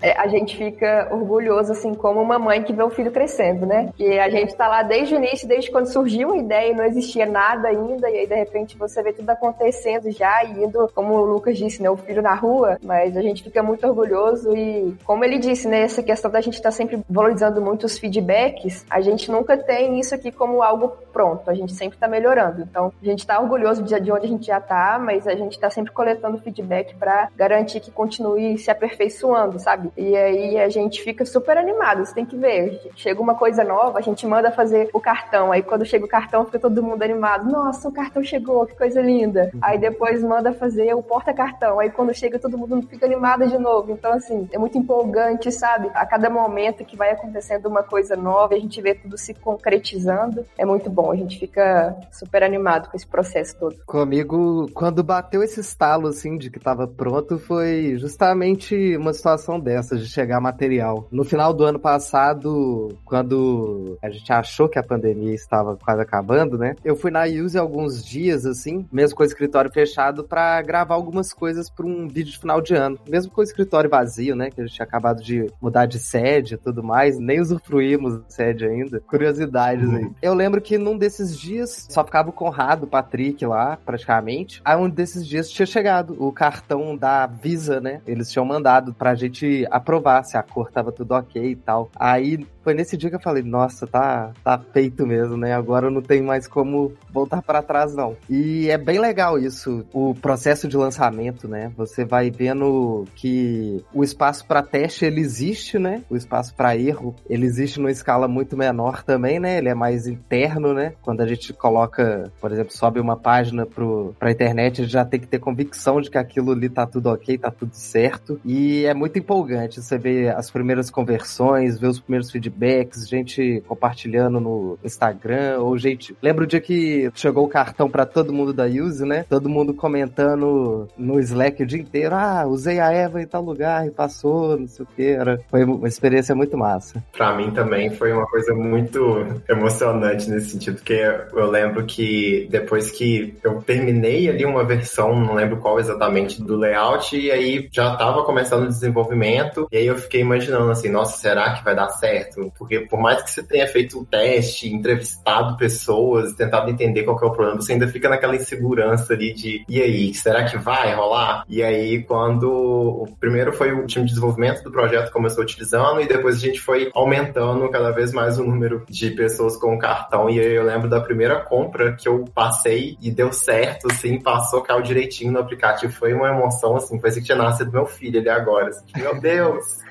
É, 0.01 0.17
a 0.19 0.27
gente 0.27 0.57
fica 0.57 1.09
orgulhoso, 1.11 1.71
assim, 1.71 1.93
como 1.93 2.21
uma 2.21 2.39
mãe 2.39 2.63
que 2.63 2.73
vê 2.73 2.81
o 2.83 2.89
filho 2.89 3.11
crescendo, 3.11 3.65
né? 3.65 3.91
Que 3.95 4.17
a 4.19 4.29
gente 4.29 4.55
tá 4.55 4.67
lá 4.67 4.81
desde 4.83 5.13
o 5.13 5.17
início, 5.17 5.47
desde 5.47 5.69
quando 5.69 5.85
surgiu 5.85 6.22
a 6.31 6.37
ideia 6.37 6.71
e 6.71 6.75
não 6.75 6.85
existia 6.85 7.25
nada 7.25 7.67
ainda, 7.67 8.09
e 8.09 8.19
aí 8.19 8.27
de 8.27 8.35
repente 8.35 8.77
você 8.77 9.01
vê 9.01 9.13
tudo 9.13 9.29
acontecendo 9.29 10.11
já 10.11 10.43
e 10.43 10.63
indo, 10.63 10.89
como 10.93 11.13
o 11.13 11.25
Lucas 11.25 11.57
disse, 11.57 11.81
né? 11.81 11.89
O 11.89 11.97
filho 11.97 12.21
na 12.21 12.33
rua, 12.33 12.77
mas 12.83 13.15
a 13.17 13.21
gente 13.21 13.43
fica 13.43 13.61
muito 13.61 13.85
orgulhoso 13.87 14.55
e, 14.55 14.95
como 15.03 15.23
ele 15.23 15.37
disse, 15.37 15.67
né? 15.67 15.81
Essa 15.81 16.03
questão 16.03 16.29
da 16.29 16.41
gente 16.41 16.55
estar 16.55 16.71
sempre 16.71 17.01
valorizando 17.09 17.61
muito 17.61 17.85
os 17.85 17.97
feedbacks, 17.97 18.85
a 18.89 19.01
gente 19.01 19.31
nunca 19.31 19.57
tem 19.57 19.99
isso 19.99 20.13
aqui 20.15 20.31
como 20.31 20.61
algo 20.61 20.89
pronto, 21.11 21.49
a 21.49 21.53
gente 21.53 21.73
sempre 21.73 21.97
tá 21.97 22.07
melhorando. 22.07 22.61
Então, 22.61 22.91
a 23.01 23.05
gente 23.05 23.25
tá 23.25 23.39
orgulhoso 23.39 23.83
de, 23.83 23.99
de 23.99 24.11
onde 24.11 24.25
a 24.25 24.29
gente 24.29 24.47
já 24.47 24.59
tá, 24.59 24.99
mas 24.99 25.27
a 25.27 25.35
gente 25.35 25.59
tá 25.59 25.69
sempre 25.69 25.91
coletando 25.91 26.39
feedback 26.39 26.95
para 26.95 27.29
garantir 27.35 27.79
que 27.79 27.91
continue 27.91 28.57
se 28.57 28.71
aperfeiçoando, 28.71 29.59
sabe? 29.59 29.91
E 29.97 30.15
aí 30.15 30.59
a 30.59 30.69
gente 30.69 31.01
fica 31.01 31.25
super 31.25 31.57
animado, 31.57 32.05
você 32.05 32.13
tem 32.13 32.25
que 32.25 32.35
ver. 32.35 32.81
Chega 32.95 33.21
uma 33.21 33.35
coisa 33.35 33.63
nova, 33.63 33.99
a 33.99 34.01
gente 34.01 34.25
manda 34.25 34.51
fazer 34.51 34.89
o 34.93 34.99
cartão, 34.99 35.51
aí 35.51 35.61
quando 35.61 35.85
chega 35.85 36.02
chega 36.03 36.05
o 36.05 36.07
cartão, 36.07 36.45
fica 36.45 36.59
todo 36.59 36.83
mundo 36.83 37.01
animado. 37.01 37.49
Nossa, 37.49 37.87
o 37.87 37.91
cartão 37.91 38.23
chegou, 38.23 38.65
que 38.65 38.75
coisa 38.75 39.01
linda. 39.01 39.51
Aí 39.61 39.77
depois 39.77 40.21
manda 40.23 40.53
fazer 40.53 40.93
o 40.93 41.01
porta-cartão. 41.01 41.79
Aí 41.79 41.89
quando 41.89 42.13
chega, 42.13 42.39
todo 42.39 42.57
mundo 42.57 42.81
fica 42.87 43.05
animado 43.05 43.47
de 43.47 43.57
novo. 43.57 43.91
Então, 43.91 44.13
assim, 44.13 44.47
é 44.51 44.57
muito 44.57 44.77
empolgante, 44.77 45.51
sabe? 45.51 45.89
A 45.93 46.05
cada 46.05 46.29
momento 46.29 46.85
que 46.85 46.97
vai 46.97 47.11
acontecendo 47.11 47.67
uma 47.67 47.83
coisa 47.83 48.15
nova, 48.15 48.55
a 48.55 48.59
gente 48.59 48.81
vê 48.81 48.93
tudo 48.93 49.17
se 49.17 49.33
concretizando. 49.33 50.45
É 50.57 50.65
muito 50.65 50.89
bom, 50.89 51.11
a 51.11 51.15
gente 51.15 51.39
fica 51.39 51.95
super 52.11 52.43
animado 52.43 52.89
com 52.89 52.97
esse 52.97 53.07
processo 53.07 53.57
todo. 53.57 53.75
Comigo, 53.85 54.67
quando 54.73 55.03
bateu 55.03 55.43
esse 55.43 55.59
estalo, 55.59 56.07
assim, 56.07 56.37
de 56.37 56.49
que 56.49 56.59
tava 56.59 56.87
pronto, 56.87 57.37
foi 57.37 57.95
justamente 57.97 58.97
uma 58.97 59.13
situação 59.13 59.59
dessa, 59.59 59.95
de 59.95 60.05
chegar 60.05 60.39
material. 60.39 61.07
No 61.11 61.23
final 61.23 61.53
do 61.53 61.63
ano 61.63 61.79
passado, 61.79 62.97
quando 63.05 63.97
a 64.01 64.09
gente 64.09 64.31
achou 64.31 64.67
que 64.67 64.79
a 64.79 64.83
pandemia 64.83 65.33
estava 65.33 65.77
quase 65.77 65.92
acabando, 66.01 66.57
né? 66.57 66.75
Eu 66.83 66.95
fui 66.95 67.11
na 67.11 67.23
Use 67.23 67.57
alguns 67.57 68.03
dias, 68.03 68.45
assim, 68.45 68.85
mesmo 68.91 69.15
com 69.15 69.23
o 69.23 69.25
escritório 69.25 69.71
fechado, 69.71 70.23
para 70.23 70.61
gravar 70.61 70.95
algumas 70.95 71.33
coisas 71.33 71.69
para 71.69 71.85
um 71.85 72.07
vídeo 72.07 72.31
de 72.31 72.39
final 72.39 72.61
de 72.61 72.73
ano. 72.73 72.97
Mesmo 73.07 73.31
com 73.31 73.41
o 73.41 73.43
escritório 73.43 73.89
vazio, 73.89 74.35
né? 74.35 74.49
Que 74.49 74.61
a 74.61 74.65
gente 74.65 74.75
tinha 74.75 74.85
acabado 74.85 75.21
de 75.21 75.47
mudar 75.61 75.85
de 75.85 75.99
sede 75.99 76.55
e 76.55 76.57
tudo 76.57 76.83
mais, 76.83 77.17
nem 77.17 77.39
usufruímos 77.39 78.17
da 78.17 78.29
sede 78.29 78.65
ainda. 78.65 78.99
Curiosidades 79.01 79.89
aí. 79.89 80.03
Uhum. 80.03 80.13
Eu 80.21 80.33
lembro 80.33 80.61
que 80.61 80.77
num 80.77 80.97
desses 80.97 81.37
dias 81.37 81.87
só 81.89 82.03
ficava 82.03 82.29
o 82.29 82.33
Conrado, 82.33 82.83
o 82.83 82.87
Patrick 82.87 83.45
lá, 83.45 83.77
praticamente. 83.77 84.61
Aí 84.63 84.77
um 84.77 84.89
desses 84.89 85.25
dias 85.25 85.49
tinha 85.49 85.65
chegado 85.65 86.15
o 86.19 86.31
cartão 86.31 86.95
da 86.95 87.25
Visa, 87.27 87.79
né? 87.79 88.01
Eles 88.05 88.31
tinham 88.31 88.45
mandado 88.45 88.93
pra 88.93 89.15
gente 89.15 89.65
aprovar 89.71 90.23
se 90.23 90.37
a 90.37 90.43
cor 90.43 90.71
tava 90.71 90.91
tudo 90.91 91.13
ok 91.13 91.51
e 91.51 91.55
tal. 91.55 91.89
Aí 91.95 92.45
foi 92.63 92.73
nesse 92.73 92.95
dia 92.95 93.09
que 93.09 93.15
eu 93.15 93.21
falei, 93.21 93.43
nossa, 93.43 93.85
tá, 93.85 94.31
tá 94.43 94.57
feito 94.57 95.05
mesmo, 95.05 95.35
né? 95.35 95.53
Agora 95.53 95.91
não 95.91 96.01
tem 96.01 96.21
mais 96.21 96.47
como 96.47 96.93
voltar 97.11 97.41
para 97.41 97.61
trás, 97.61 97.93
não. 97.93 98.15
E 98.29 98.69
é 98.69 98.77
bem 98.77 98.99
legal 98.99 99.37
isso, 99.37 99.85
o 99.93 100.15
processo 100.15 100.67
de 100.67 100.77
lançamento, 100.77 101.47
né? 101.47 101.71
Você 101.75 102.05
vai 102.05 102.31
vendo 102.31 103.05
que 103.15 103.83
o 103.93 104.03
espaço 104.03 104.45
para 104.47 104.63
teste 104.63 105.05
ele 105.05 105.19
existe, 105.19 105.77
né? 105.77 106.03
O 106.09 106.15
espaço 106.15 106.55
para 106.55 106.77
erro 106.77 107.15
ele 107.29 107.45
existe 107.45 107.79
numa 107.79 107.91
escala 107.91 108.27
muito 108.27 108.55
menor 108.55 109.03
também, 109.03 109.39
né? 109.39 109.57
Ele 109.57 109.69
é 109.69 109.75
mais 109.75 110.07
interno, 110.07 110.73
né? 110.73 110.93
Quando 111.01 111.21
a 111.21 111.27
gente 111.27 111.51
coloca, 111.53 112.31
por 112.39 112.51
exemplo, 112.51 112.73
sobe 112.73 112.99
uma 112.99 113.17
página 113.17 113.65
pro, 113.65 114.15
pra 114.17 114.31
internet, 114.31 114.81
a 114.81 114.83
gente 114.85 114.93
já 114.93 115.03
tem 115.03 115.19
que 115.19 115.27
ter 115.27 115.39
convicção 115.39 115.99
de 115.99 116.09
que 116.09 116.17
aquilo 116.17 116.51
ali 116.51 116.69
tá 116.69 116.87
tudo 116.87 117.09
ok, 117.09 117.37
tá 117.37 117.51
tudo 117.51 117.73
certo. 117.73 118.39
E 118.45 118.85
é 118.85 118.93
muito 118.93 119.19
empolgante 119.19 119.81
você 119.81 119.97
ver 119.97 120.35
as 120.35 120.49
primeiras 120.49 120.89
conversões, 120.89 121.77
ver 121.77 121.87
os 121.87 121.99
primeiros 121.99 122.31
feedbacks 122.31 122.52
feedbacks, 122.53 123.07
gente 123.07 123.63
compartilhando 123.67 124.39
no 124.39 124.77
Instagram, 124.83 125.59
ou 125.59 125.77
gente. 125.77 126.15
Lembra 126.21 126.43
o 126.43 126.47
dia 126.47 126.61
que 126.61 127.11
chegou 127.15 127.45
o 127.45 127.49
cartão 127.49 127.89
para 127.89 128.05
todo 128.05 128.33
mundo 128.33 128.53
da 128.53 128.65
Use, 128.65 129.05
né? 129.05 129.25
Todo 129.27 129.49
mundo 129.49 129.73
comentando 129.73 130.87
no 130.97 131.19
Slack 131.19 131.63
o 131.63 131.65
dia 131.65 131.79
inteiro: 131.79 132.15
ah, 132.15 132.45
usei 132.47 132.79
a 132.79 132.91
Eva 132.91 133.21
em 133.21 133.27
tal 133.27 133.43
lugar 133.43 133.87
e 133.87 133.91
passou, 133.91 134.57
não 134.57 134.67
sei 134.67 134.85
o 134.85 134.87
que. 134.95 135.07
Era... 135.07 135.39
Foi 135.49 135.63
uma 135.63 135.87
experiência 135.87 136.35
muito 136.35 136.57
massa. 136.57 137.03
Pra 137.11 137.35
mim 137.35 137.51
também 137.51 137.89
foi 137.89 138.13
uma 138.13 138.27
coisa 138.27 138.53
muito 138.53 139.25
emocionante 139.49 140.29
nesse 140.29 140.51
sentido, 140.51 140.75
porque 140.75 141.01
eu 141.33 141.49
lembro 141.49 141.85
que 141.85 142.47
depois 142.49 142.91
que 142.91 143.35
eu 143.43 143.61
terminei 143.61 144.29
ali 144.29 144.45
uma 144.45 144.63
versão, 144.63 145.19
não 145.19 145.33
lembro 145.33 145.57
qual 145.57 145.79
exatamente, 145.79 146.41
do 146.41 146.57
layout, 146.57 147.15
e 147.15 147.31
aí 147.31 147.67
já 147.71 147.95
tava 147.95 148.23
começando 148.23 148.63
o 148.63 148.67
desenvolvimento, 148.67 149.67
e 149.71 149.77
aí 149.77 149.87
eu 149.87 149.97
fiquei 149.97 150.21
imaginando 150.21 150.69
assim, 150.69 150.89
nossa, 150.89 151.17
será 151.17 151.53
que 151.53 151.63
vai 151.63 151.75
dar 151.75 151.89
certo? 151.89 152.42
Porque 152.57 152.81
por 152.81 152.99
mais 152.99 153.21
que 153.21 153.31
você 153.31 153.43
tenha 153.43 153.67
feito 153.67 153.99
o 153.99 154.05
teste, 154.05 154.73
entrevistado 154.73 155.57
pessoas, 155.57 156.33
tentado 156.33 156.69
entender 156.69 157.03
qual 157.03 157.19
é 157.21 157.25
o 157.25 157.31
problema, 157.31 157.61
você 157.61 157.73
ainda 157.73 157.87
fica 157.87 158.09
naquela 158.09 158.35
insegurança 158.35 159.13
ali 159.13 159.33
de 159.33 159.63
e 159.67 159.81
aí, 159.81 160.13
será 160.13 160.43
que 160.43 160.57
vai 160.57 160.93
rolar? 160.93 161.43
E 161.47 161.63
aí, 161.63 162.03
quando 162.03 162.49
o 162.51 163.07
primeiro 163.19 163.53
foi 163.53 163.71
o 163.73 163.85
time 163.85 164.05
de 164.05 164.11
desenvolvimento 164.11 164.63
do 164.63 164.71
projeto 164.71 165.11
começou 165.11 165.43
utilizando, 165.43 166.01
e 166.01 166.07
depois 166.07 166.35
a 166.35 166.39
gente 166.39 166.59
foi 166.59 166.89
aumentando 166.93 167.67
cada 167.69 167.91
vez 167.91 168.11
mais 168.11 168.39
o 168.39 168.43
número 168.43 168.83
de 168.89 169.11
pessoas 169.11 169.57
com 169.57 169.75
o 169.75 169.79
cartão. 169.79 170.29
E 170.29 170.39
aí 170.39 170.53
eu 170.53 170.63
lembro 170.63 170.89
da 170.89 171.01
primeira 171.01 171.39
compra 171.39 171.93
que 171.93 172.07
eu 172.07 172.25
passei 172.33 172.97
e 173.01 173.11
deu 173.11 173.31
certo, 173.31 173.87
assim, 173.91 174.19
passou, 174.19 174.61
caiu 174.61 174.81
direitinho 174.81 175.31
no 175.31 175.39
aplicativo. 175.39 175.93
Foi 175.93 176.13
uma 176.13 176.29
emoção, 176.29 176.75
assim, 176.75 176.99
parecia 176.99 177.21
que 177.21 177.25
tinha 177.25 177.37
nascido 177.37 177.71
meu 177.71 177.85
filho 177.85 178.19
ali 178.19 178.29
agora. 178.29 178.69
Assim, 178.69 178.85
meu 178.95 179.19
Deus! 179.19 179.82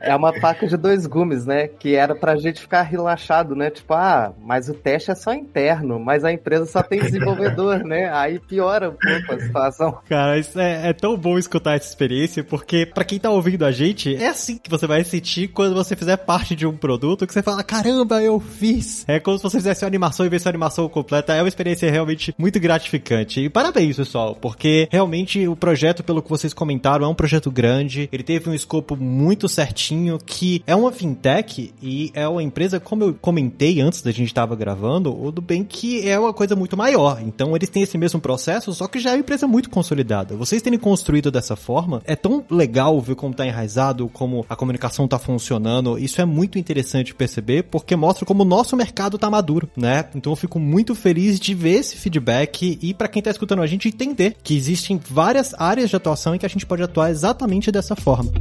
É 0.00 0.14
uma 0.14 0.32
faca 0.40 0.66
de 0.66 0.76
dois 0.76 1.06
gumes, 1.06 1.46
né? 1.46 1.68
Que 1.68 1.94
era 1.94 2.14
pra 2.14 2.36
gente 2.36 2.60
ficar 2.60 2.82
relaxado, 2.82 3.54
né? 3.54 3.70
Tipo, 3.70 3.94
ah, 3.94 4.32
mas 4.40 4.68
o 4.68 4.74
teste 4.74 5.10
é 5.10 5.14
só 5.14 5.32
interno, 5.32 5.98
mas 5.98 6.24
a 6.24 6.32
empresa 6.32 6.66
só 6.66 6.82
tem 6.82 7.00
desenvolvedor, 7.00 7.78
né? 7.84 8.10
Aí 8.12 8.38
piora 8.38 8.90
um 8.90 8.94
pouco 8.94 9.34
a 9.34 9.40
situação. 9.40 9.98
Cara, 10.08 10.38
isso 10.38 10.58
é, 10.58 10.90
é 10.90 10.92
tão 10.92 11.16
bom 11.16 11.38
escutar 11.38 11.74
essa 11.74 11.88
experiência, 11.88 12.44
porque 12.44 12.86
pra 12.86 13.04
quem 13.04 13.18
tá 13.18 13.30
ouvindo 13.30 13.64
a 13.64 13.72
gente, 13.72 14.14
é 14.16 14.28
assim 14.28 14.58
que 14.58 14.70
você 14.70 14.86
vai 14.86 15.02
sentir 15.04 15.48
quando 15.48 15.74
você 15.74 15.96
fizer 15.96 16.16
parte 16.18 16.54
de 16.54 16.66
um 16.66 16.76
produto 16.76 17.26
que 17.26 17.32
você 17.32 17.42
fala, 17.42 17.62
caramba, 17.62 18.22
eu 18.22 18.38
fiz. 18.38 19.04
É 19.08 19.18
como 19.18 19.38
se 19.38 19.42
você 19.42 19.56
fizesse 19.58 19.84
uma 19.84 19.88
animação 19.88 20.26
e 20.26 20.28
visse 20.28 20.46
a 20.46 20.50
animação 20.50 20.88
completa. 20.88 21.34
É 21.34 21.42
uma 21.42 21.48
experiência 21.48 21.90
realmente 21.90 22.34
muito 22.38 22.60
gratificante. 22.60 23.40
E 23.40 23.48
parabéns, 23.48 23.96
pessoal, 23.96 24.34
porque 24.34 24.88
realmente 24.90 25.46
o 25.48 25.56
projeto, 25.56 26.02
pelo 26.02 26.22
que 26.22 26.30
vocês 26.30 26.52
comentaram, 26.52 27.06
é 27.06 27.08
um 27.08 27.14
projeto 27.14 27.50
grande. 27.50 28.08
Ele 28.12 28.22
teve 28.22 28.48
um 28.48 28.54
escopo 28.54 28.96
muito 28.96 29.23
certinho, 29.48 30.18
que 30.18 30.62
é 30.66 30.74
uma 30.74 30.92
fintech 30.92 31.72
e 31.82 32.10
é 32.14 32.26
uma 32.26 32.42
empresa, 32.42 32.80
como 32.80 33.04
eu 33.04 33.14
comentei 33.14 33.80
antes 33.80 34.02
da 34.02 34.10
gente 34.10 34.28
estava 34.28 34.56
gravando, 34.56 35.14
o 35.14 35.30
do 35.30 35.40
bem 35.40 35.64
que 35.64 36.08
é 36.08 36.18
uma 36.18 36.32
coisa 36.32 36.56
muito 36.56 36.76
maior. 36.76 37.20
Então 37.22 37.54
eles 37.54 37.68
têm 37.68 37.82
esse 37.82 37.98
mesmo 37.98 38.20
processo, 38.20 38.72
só 38.72 38.86
que 38.86 38.98
já 38.98 39.10
é 39.10 39.12
uma 39.14 39.20
empresa 39.20 39.46
muito 39.46 39.70
consolidada. 39.70 40.36
Vocês 40.36 40.62
terem 40.62 40.78
construído 40.78 41.30
dessa 41.30 41.56
forma, 41.56 42.02
é 42.04 42.16
tão 42.16 42.44
legal 42.50 43.00
ver 43.00 43.14
como 43.14 43.34
tá 43.34 43.46
enraizado, 43.46 44.08
como 44.08 44.44
a 44.48 44.56
comunicação 44.56 45.06
tá 45.06 45.18
funcionando. 45.18 45.98
Isso 45.98 46.20
é 46.20 46.24
muito 46.24 46.58
interessante 46.58 47.14
perceber, 47.14 47.64
porque 47.64 47.96
mostra 47.96 48.24
como 48.24 48.42
o 48.42 48.46
nosso 48.46 48.76
mercado 48.76 49.18
tá 49.18 49.30
maduro, 49.30 49.68
né? 49.76 50.04
Então 50.14 50.32
eu 50.32 50.36
fico 50.36 50.58
muito 50.58 50.94
feliz 50.94 51.38
de 51.38 51.54
ver 51.54 51.80
esse 51.80 51.96
feedback 51.96 52.78
e 52.80 52.94
para 52.94 53.08
quem 53.08 53.22
tá 53.22 53.30
escutando 53.30 53.62
a 53.62 53.66
gente 53.66 53.88
entender 53.88 54.36
que 54.42 54.56
existem 54.56 55.00
várias 55.10 55.54
áreas 55.58 55.90
de 55.90 55.96
atuação 55.96 56.34
em 56.34 56.38
que 56.38 56.46
a 56.46 56.48
gente 56.48 56.66
pode 56.66 56.82
atuar 56.82 57.10
exatamente 57.10 57.70
dessa 57.70 57.96
forma. 57.96 58.32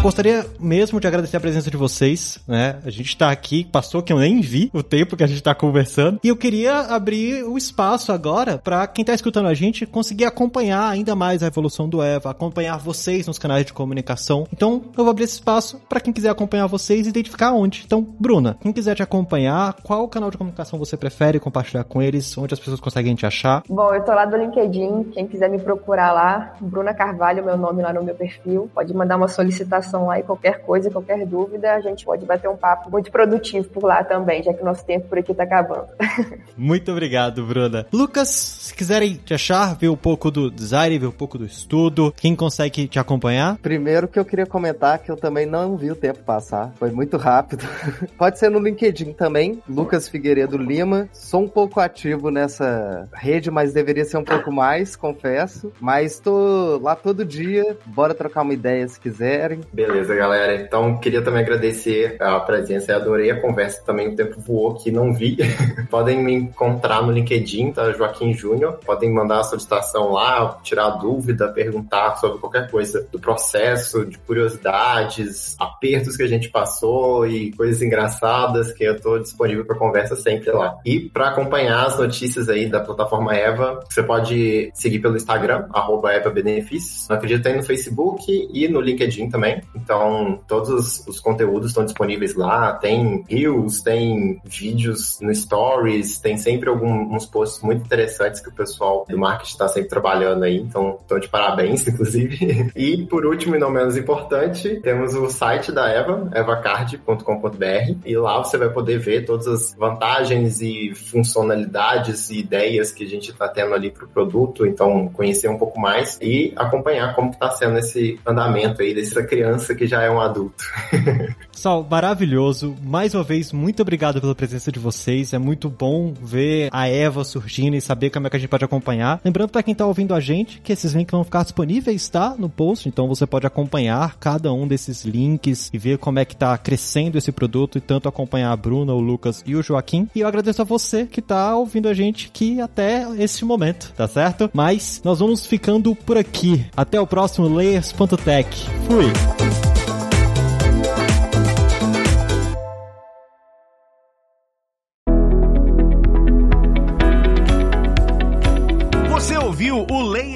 Gostaria 0.00 0.46
mesmo 0.60 1.00
de 1.00 1.08
agradecer 1.08 1.36
a 1.36 1.40
presença 1.40 1.68
de 1.68 1.76
vocês, 1.76 2.38
né? 2.46 2.76
A 2.84 2.90
gente 2.90 3.16
tá 3.16 3.30
aqui, 3.30 3.64
passou 3.64 4.00
que 4.00 4.12
eu 4.12 4.18
nem 4.18 4.40
vi 4.40 4.70
o 4.72 4.80
tempo 4.80 5.16
que 5.16 5.24
a 5.24 5.26
gente 5.26 5.42
tá 5.42 5.54
conversando. 5.56 6.20
E 6.22 6.28
eu 6.28 6.36
queria 6.36 6.80
abrir 6.82 7.42
o 7.42 7.58
espaço 7.58 8.12
agora 8.12 8.58
para 8.58 8.86
quem 8.86 9.04
tá 9.04 9.12
escutando 9.12 9.48
a 9.48 9.54
gente 9.54 9.84
conseguir 9.86 10.24
acompanhar 10.24 10.88
ainda 10.88 11.16
mais 11.16 11.42
a 11.42 11.48
evolução 11.48 11.88
do 11.88 12.00
Eva, 12.00 12.30
acompanhar 12.30 12.78
vocês 12.78 13.26
nos 13.26 13.40
canais 13.40 13.66
de 13.66 13.72
comunicação. 13.72 14.46
Então, 14.52 14.84
eu 14.96 15.02
vou 15.02 15.10
abrir 15.10 15.24
esse 15.24 15.34
espaço 15.34 15.80
para 15.88 16.00
quem 16.00 16.12
quiser 16.12 16.30
acompanhar 16.30 16.68
vocês 16.68 17.06
e 17.06 17.10
identificar 17.10 17.50
onde. 17.52 17.82
Então, 17.84 18.06
Bruna, 18.20 18.56
quem 18.60 18.72
quiser 18.72 18.94
te 18.94 19.02
acompanhar, 19.02 19.74
qual 19.82 20.06
canal 20.08 20.30
de 20.30 20.38
comunicação 20.38 20.78
você 20.78 20.96
prefere 20.96 21.40
compartilhar 21.40 21.82
com 21.82 22.00
eles, 22.00 22.38
onde 22.38 22.54
as 22.54 22.60
pessoas 22.60 22.80
conseguem 22.80 23.16
te 23.16 23.26
achar? 23.26 23.64
Bom, 23.68 23.92
eu 23.92 24.04
tô 24.04 24.12
lá 24.12 24.24
do 24.24 24.36
LinkedIn, 24.36 25.10
quem 25.12 25.26
quiser 25.26 25.50
me 25.50 25.58
procurar 25.58 26.12
lá, 26.12 26.54
Bruna 26.60 26.94
Carvalho, 26.94 27.44
meu 27.44 27.56
nome 27.56 27.82
lá 27.82 27.92
no 27.92 28.04
meu 28.04 28.14
perfil, 28.14 28.70
pode 28.72 28.94
mandar 28.94 29.16
uma 29.16 29.28
solicitação 29.28 29.87
lá 29.96 30.18
e 30.18 30.22
qualquer 30.22 30.60
coisa, 30.62 30.90
qualquer 30.90 31.26
dúvida, 31.26 31.74
a 31.74 31.80
gente 31.80 32.04
pode 32.04 32.24
bater 32.24 32.48
um 32.48 32.56
papo 32.56 32.90
muito 32.90 33.10
produtivo 33.10 33.68
por 33.68 33.84
lá 33.84 34.04
também, 34.04 34.42
já 34.42 34.52
que 34.52 34.62
o 34.62 34.64
nosso 34.64 34.84
tempo 34.84 35.08
por 35.08 35.18
aqui 35.18 35.34
tá 35.34 35.44
acabando. 35.44 35.88
muito 36.56 36.90
obrigado, 36.90 37.44
Bruna. 37.44 37.86
Lucas, 37.92 38.28
se 38.28 38.74
quiserem 38.74 39.14
te 39.14 39.34
achar, 39.34 39.76
ver 39.76 39.88
um 39.88 39.96
pouco 39.96 40.30
do 40.30 40.50
design, 40.50 40.98
ver 40.98 41.06
um 41.06 41.12
pouco 41.12 41.38
do 41.38 41.44
estudo, 41.44 42.12
quem 42.16 42.34
consegue 42.34 42.86
te 42.86 42.98
acompanhar? 42.98 43.56
Primeiro 43.58 44.08
que 44.08 44.18
eu 44.18 44.24
queria 44.24 44.46
comentar 44.46 44.98
que 44.98 45.10
eu 45.10 45.16
também 45.16 45.46
não 45.46 45.76
vi 45.76 45.90
o 45.90 45.96
tempo 45.96 46.20
passar, 46.20 46.72
foi 46.78 46.90
muito 46.90 47.16
rápido. 47.16 47.66
pode 48.18 48.38
ser 48.38 48.50
no 48.50 48.58
LinkedIn 48.58 49.12
também, 49.12 49.62
Lucas 49.68 50.08
Figueiredo 50.08 50.56
Lima. 50.56 51.08
Sou 51.12 51.42
um 51.42 51.48
pouco 51.48 51.80
ativo 51.80 52.30
nessa 52.30 53.08
rede, 53.12 53.50
mas 53.50 53.72
deveria 53.72 54.04
ser 54.04 54.18
um 54.18 54.24
pouco 54.24 54.52
mais, 54.52 54.96
confesso. 54.96 55.72
Mas 55.80 56.18
tô 56.18 56.78
lá 56.78 56.94
todo 56.94 57.24
dia, 57.24 57.76
bora 57.86 58.14
trocar 58.14 58.42
uma 58.42 58.54
ideia 58.54 58.86
se 58.88 59.00
quiserem. 59.00 59.60
Beleza, 59.78 60.12
galera. 60.12 60.56
Então, 60.56 60.98
queria 60.98 61.22
também 61.22 61.40
agradecer 61.40 62.16
a 62.18 62.40
presença. 62.40 62.90
Eu 62.90 62.96
adorei 62.96 63.30
a 63.30 63.40
conversa 63.40 63.80
também. 63.86 64.08
O 64.08 64.16
tempo 64.16 64.40
voou 64.40 64.74
que 64.74 64.90
não 64.90 65.14
vi. 65.14 65.36
Podem 65.88 66.20
me 66.20 66.34
encontrar 66.34 67.00
no 67.00 67.12
LinkedIn, 67.12 67.70
tá? 67.70 67.92
Joaquim 67.92 68.34
Júnior. 68.34 68.80
Podem 68.84 69.08
mandar 69.08 69.38
a 69.38 69.44
solicitação 69.44 70.10
lá, 70.10 70.58
tirar 70.64 70.90
dúvida, 70.98 71.46
perguntar 71.52 72.16
sobre 72.16 72.40
qualquer 72.40 72.68
coisa 72.68 73.06
do 73.12 73.20
processo, 73.20 74.04
de 74.04 74.18
curiosidades, 74.18 75.54
apertos 75.60 76.16
que 76.16 76.24
a 76.24 76.28
gente 76.28 76.48
passou 76.48 77.24
e 77.24 77.52
coisas 77.52 77.80
engraçadas 77.80 78.72
que 78.72 78.82
eu 78.82 79.00
tô 79.00 79.20
disponível 79.20 79.64
para 79.64 79.78
conversa 79.78 80.16
sempre 80.16 80.50
lá. 80.50 80.76
E 80.84 80.98
para 80.98 81.28
acompanhar 81.28 81.86
as 81.86 81.96
notícias 81.96 82.48
aí 82.48 82.68
da 82.68 82.80
plataforma 82.80 83.32
Eva, 83.32 83.78
você 83.88 84.02
pode 84.02 84.72
seguir 84.74 84.98
pelo 84.98 85.14
Instagram, 85.14 85.66
arroba 85.72 86.12
Eva 86.12 86.30
Benefícios. 86.30 87.08
Acredito 87.08 87.46
aí 87.46 87.54
no 87.54 87.62
Facebook 87.62 88.26
e 88.52 88.66
no 88.66 88.80
LinkedIn 88.80 89.30
também. 89.30 89.62
Então, 89.74 90.40
todos 90.46 91.06
os 91.06 91.20
conteúdos 91.20 91.68
estão 91.68 91.84
disponíveis 91.84 92.34
lá. 92.34 92.72
Tem 92.74 93.24
reels, 93.28 93.80
tem 93.80 94.40
vídeos 94.44 95.18
no 95.20 95.34
Stories, 95.34 96.18
tem 96.18 96.36
sempre 96.36 96.68
alguns 96.68 97.26
posts 97.26 97.62
muito 97.62 97.84
interessantes 97.84 98.40
que 98.40 98.48
o 98.48 98.52
pessoal 98.52 99.06
do 99.08 99.18
marketing 99.18 99.52
está 99.52 99.68
sempre 99.68 99.88
trabalhando 99.88 100.44
aí. 100.44 100.56
Então, 100.56 100.98
estão 101.00 101.18
de 101.18 101.28
parabéns, 101.28 101.86
inclusive. 101.88 102.72
E, 102.74 103.06
por 103.06 103.26
último 103.26 103.56
e 103.56 103.58
não 103.58 103.70
menos 103.70 103.96
importante, 103.96 104.80
temos 104.80 105.14
o 105.14 105.28
site 105.28 105.72
da 105.72 105.88
Eva, 105.88 106.30
evacard.com.br. 106.34 107.98
E 108.04 108.16
lá 108.16 108.38
você 108.38 108.56
vai 108.56 108.70
poder 108.70 108.98
ver 108.98 109.24
todas 109.24 109.46
as 109.46 109.74
vantagens 109.74 110.60
e 110.60 110.94
funcionalidades 110.94 112.30
e 112.30 112.40
ideias 112.40 112.92
que 112.92 113.04
a 113.04 113.08
gente 113.08 113.30
está 113.30 113.48
tendo 113.48 113.74
ali 113.74 113.90
para 113.90 114.04
o 114.04 114.08
produto. 114.08 114.66
Então, 114.66 115.08
conhecer 115.08 115.48
um 115.48 115.58
pouco 115.58 115.80
mais 115.80 116.18
e 116.20 116.52
acompanhar 116.56 117.14
como 117.14 117.30
está 117.30 117.50
sendo 117.50 117.78
esse 117.78 118.18
andamento 118.26 118.82
aí 118.82 118.94
dessa 118.94 119.22
criança 119.22 119.57
que 119.74 119.86
já 119.86 120.02
é 120.02 120.10
um 120.10 120.20
adulto. 120.20 120.64
Pessoal, 121.52 121.86
maravilhoso. 121.90 122.76
Mais 122.84 123.14
uma 123.14 123.24
vez, 123.24 123.52
muito 123.52 123.82
obrigado 123.82 124.20
pela 124.20 124.34
presença 124.34 124.70
de 124.70 124.78
vocês. 124.78 125.32
É 125.32 125.38
muito 125.38 125.68
bom 125.68 126.14
ver 126.22 126.68
a 126.72 126.88
Eva 126.88 127.24
surgindo 127.24 127.74
e 127.74 127.80
saber 127.80 128.10
como 128.10 128.26
é 128.26 128.30
que 128.30 128.36
a 128.36 128.38
gente 128.38 128.48
pode 128.48 128.64
acompanhar. 128.64 129.20
Lembrando 129.24 129.50
para 129.50 129.62
quem 129.62 129.74
tá 129.74 129.84
ouvindo 129.84 130.14
a 130.14 130.20
gente 130.20 130.60
que 130.60 130.72
esses 130.72 130.92
links 130.92 131.10
vão 131.10 131.24
ficar 131.24 131.42
disponíveis, 131.42 132.08
tá? 132.08 132.34
No 132.38 132.48
post, 132.48 132.88
então 132.88 133.08
você 133.08 133.26
pode 133.26 133.46
acompanhar 133.46 134.16
cada 134.20 134.52
um 134.52 134.68
desses 134.68 135.04
links 135.04 135.68
e 135.72 135.78
ver 135.78 135.98
como 135.98 136.18
é 136.18 136.24
que 136.24 136.36
tá 136.36 136.56
crescendo 136.56 137.18
esse 137.18 137.32
produto 137.32 137.78
e 137.78 137.80
tanto 137.80 138.08
acompanhar 138.08 138.52
a 138.52 138.56
Bruna, 138.56 138.92
o 138.92 139.00
Lucas 139.00 139.42
e 139.44 139.56
o 139.56 139.62
Joaquim. 139.62 140.08
E 140.14 140.20
eu 140.20 140.28
agradeço 140.28 140.62
a 140.62 140.64
você 140.64 141.06
que 141.06 141.20
tá 141.20 141.56
ouvindo 141.56 141.88
a 141.88 141.94
gente 141.94 142.26
aqui 142.26 142.60
até 142.60 143.06
esse 143.18 143.44
momento, 143.44 143.92
tá 143.96 144.06
certo? 144.06 144.48
Mas 144.52 145.00
nós 145.04 145.18
vamos 145.18 145.46
ficando 145.46 145.94
por 145.94 146.16
aqui. 146.16 146.64
Até 146.76 147.00
o 147.00 147.06
próximo 147.06 147.48
Layers.tech. 147.48 148.66
Fui! 148.86 149.47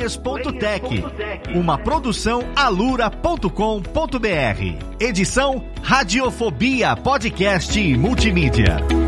O 0.03 0.51
Layers.tech, 0.53 1.05
uma 1.55 1.79
produção 1.79 2.43
alura.com.br. 2.57 3.49
Edição 4.99 5.65
Radiofobia 5.81 6.97
Podcast 6.97 7.79
e 7.79 7.97
Multimídia. 7.97 9.02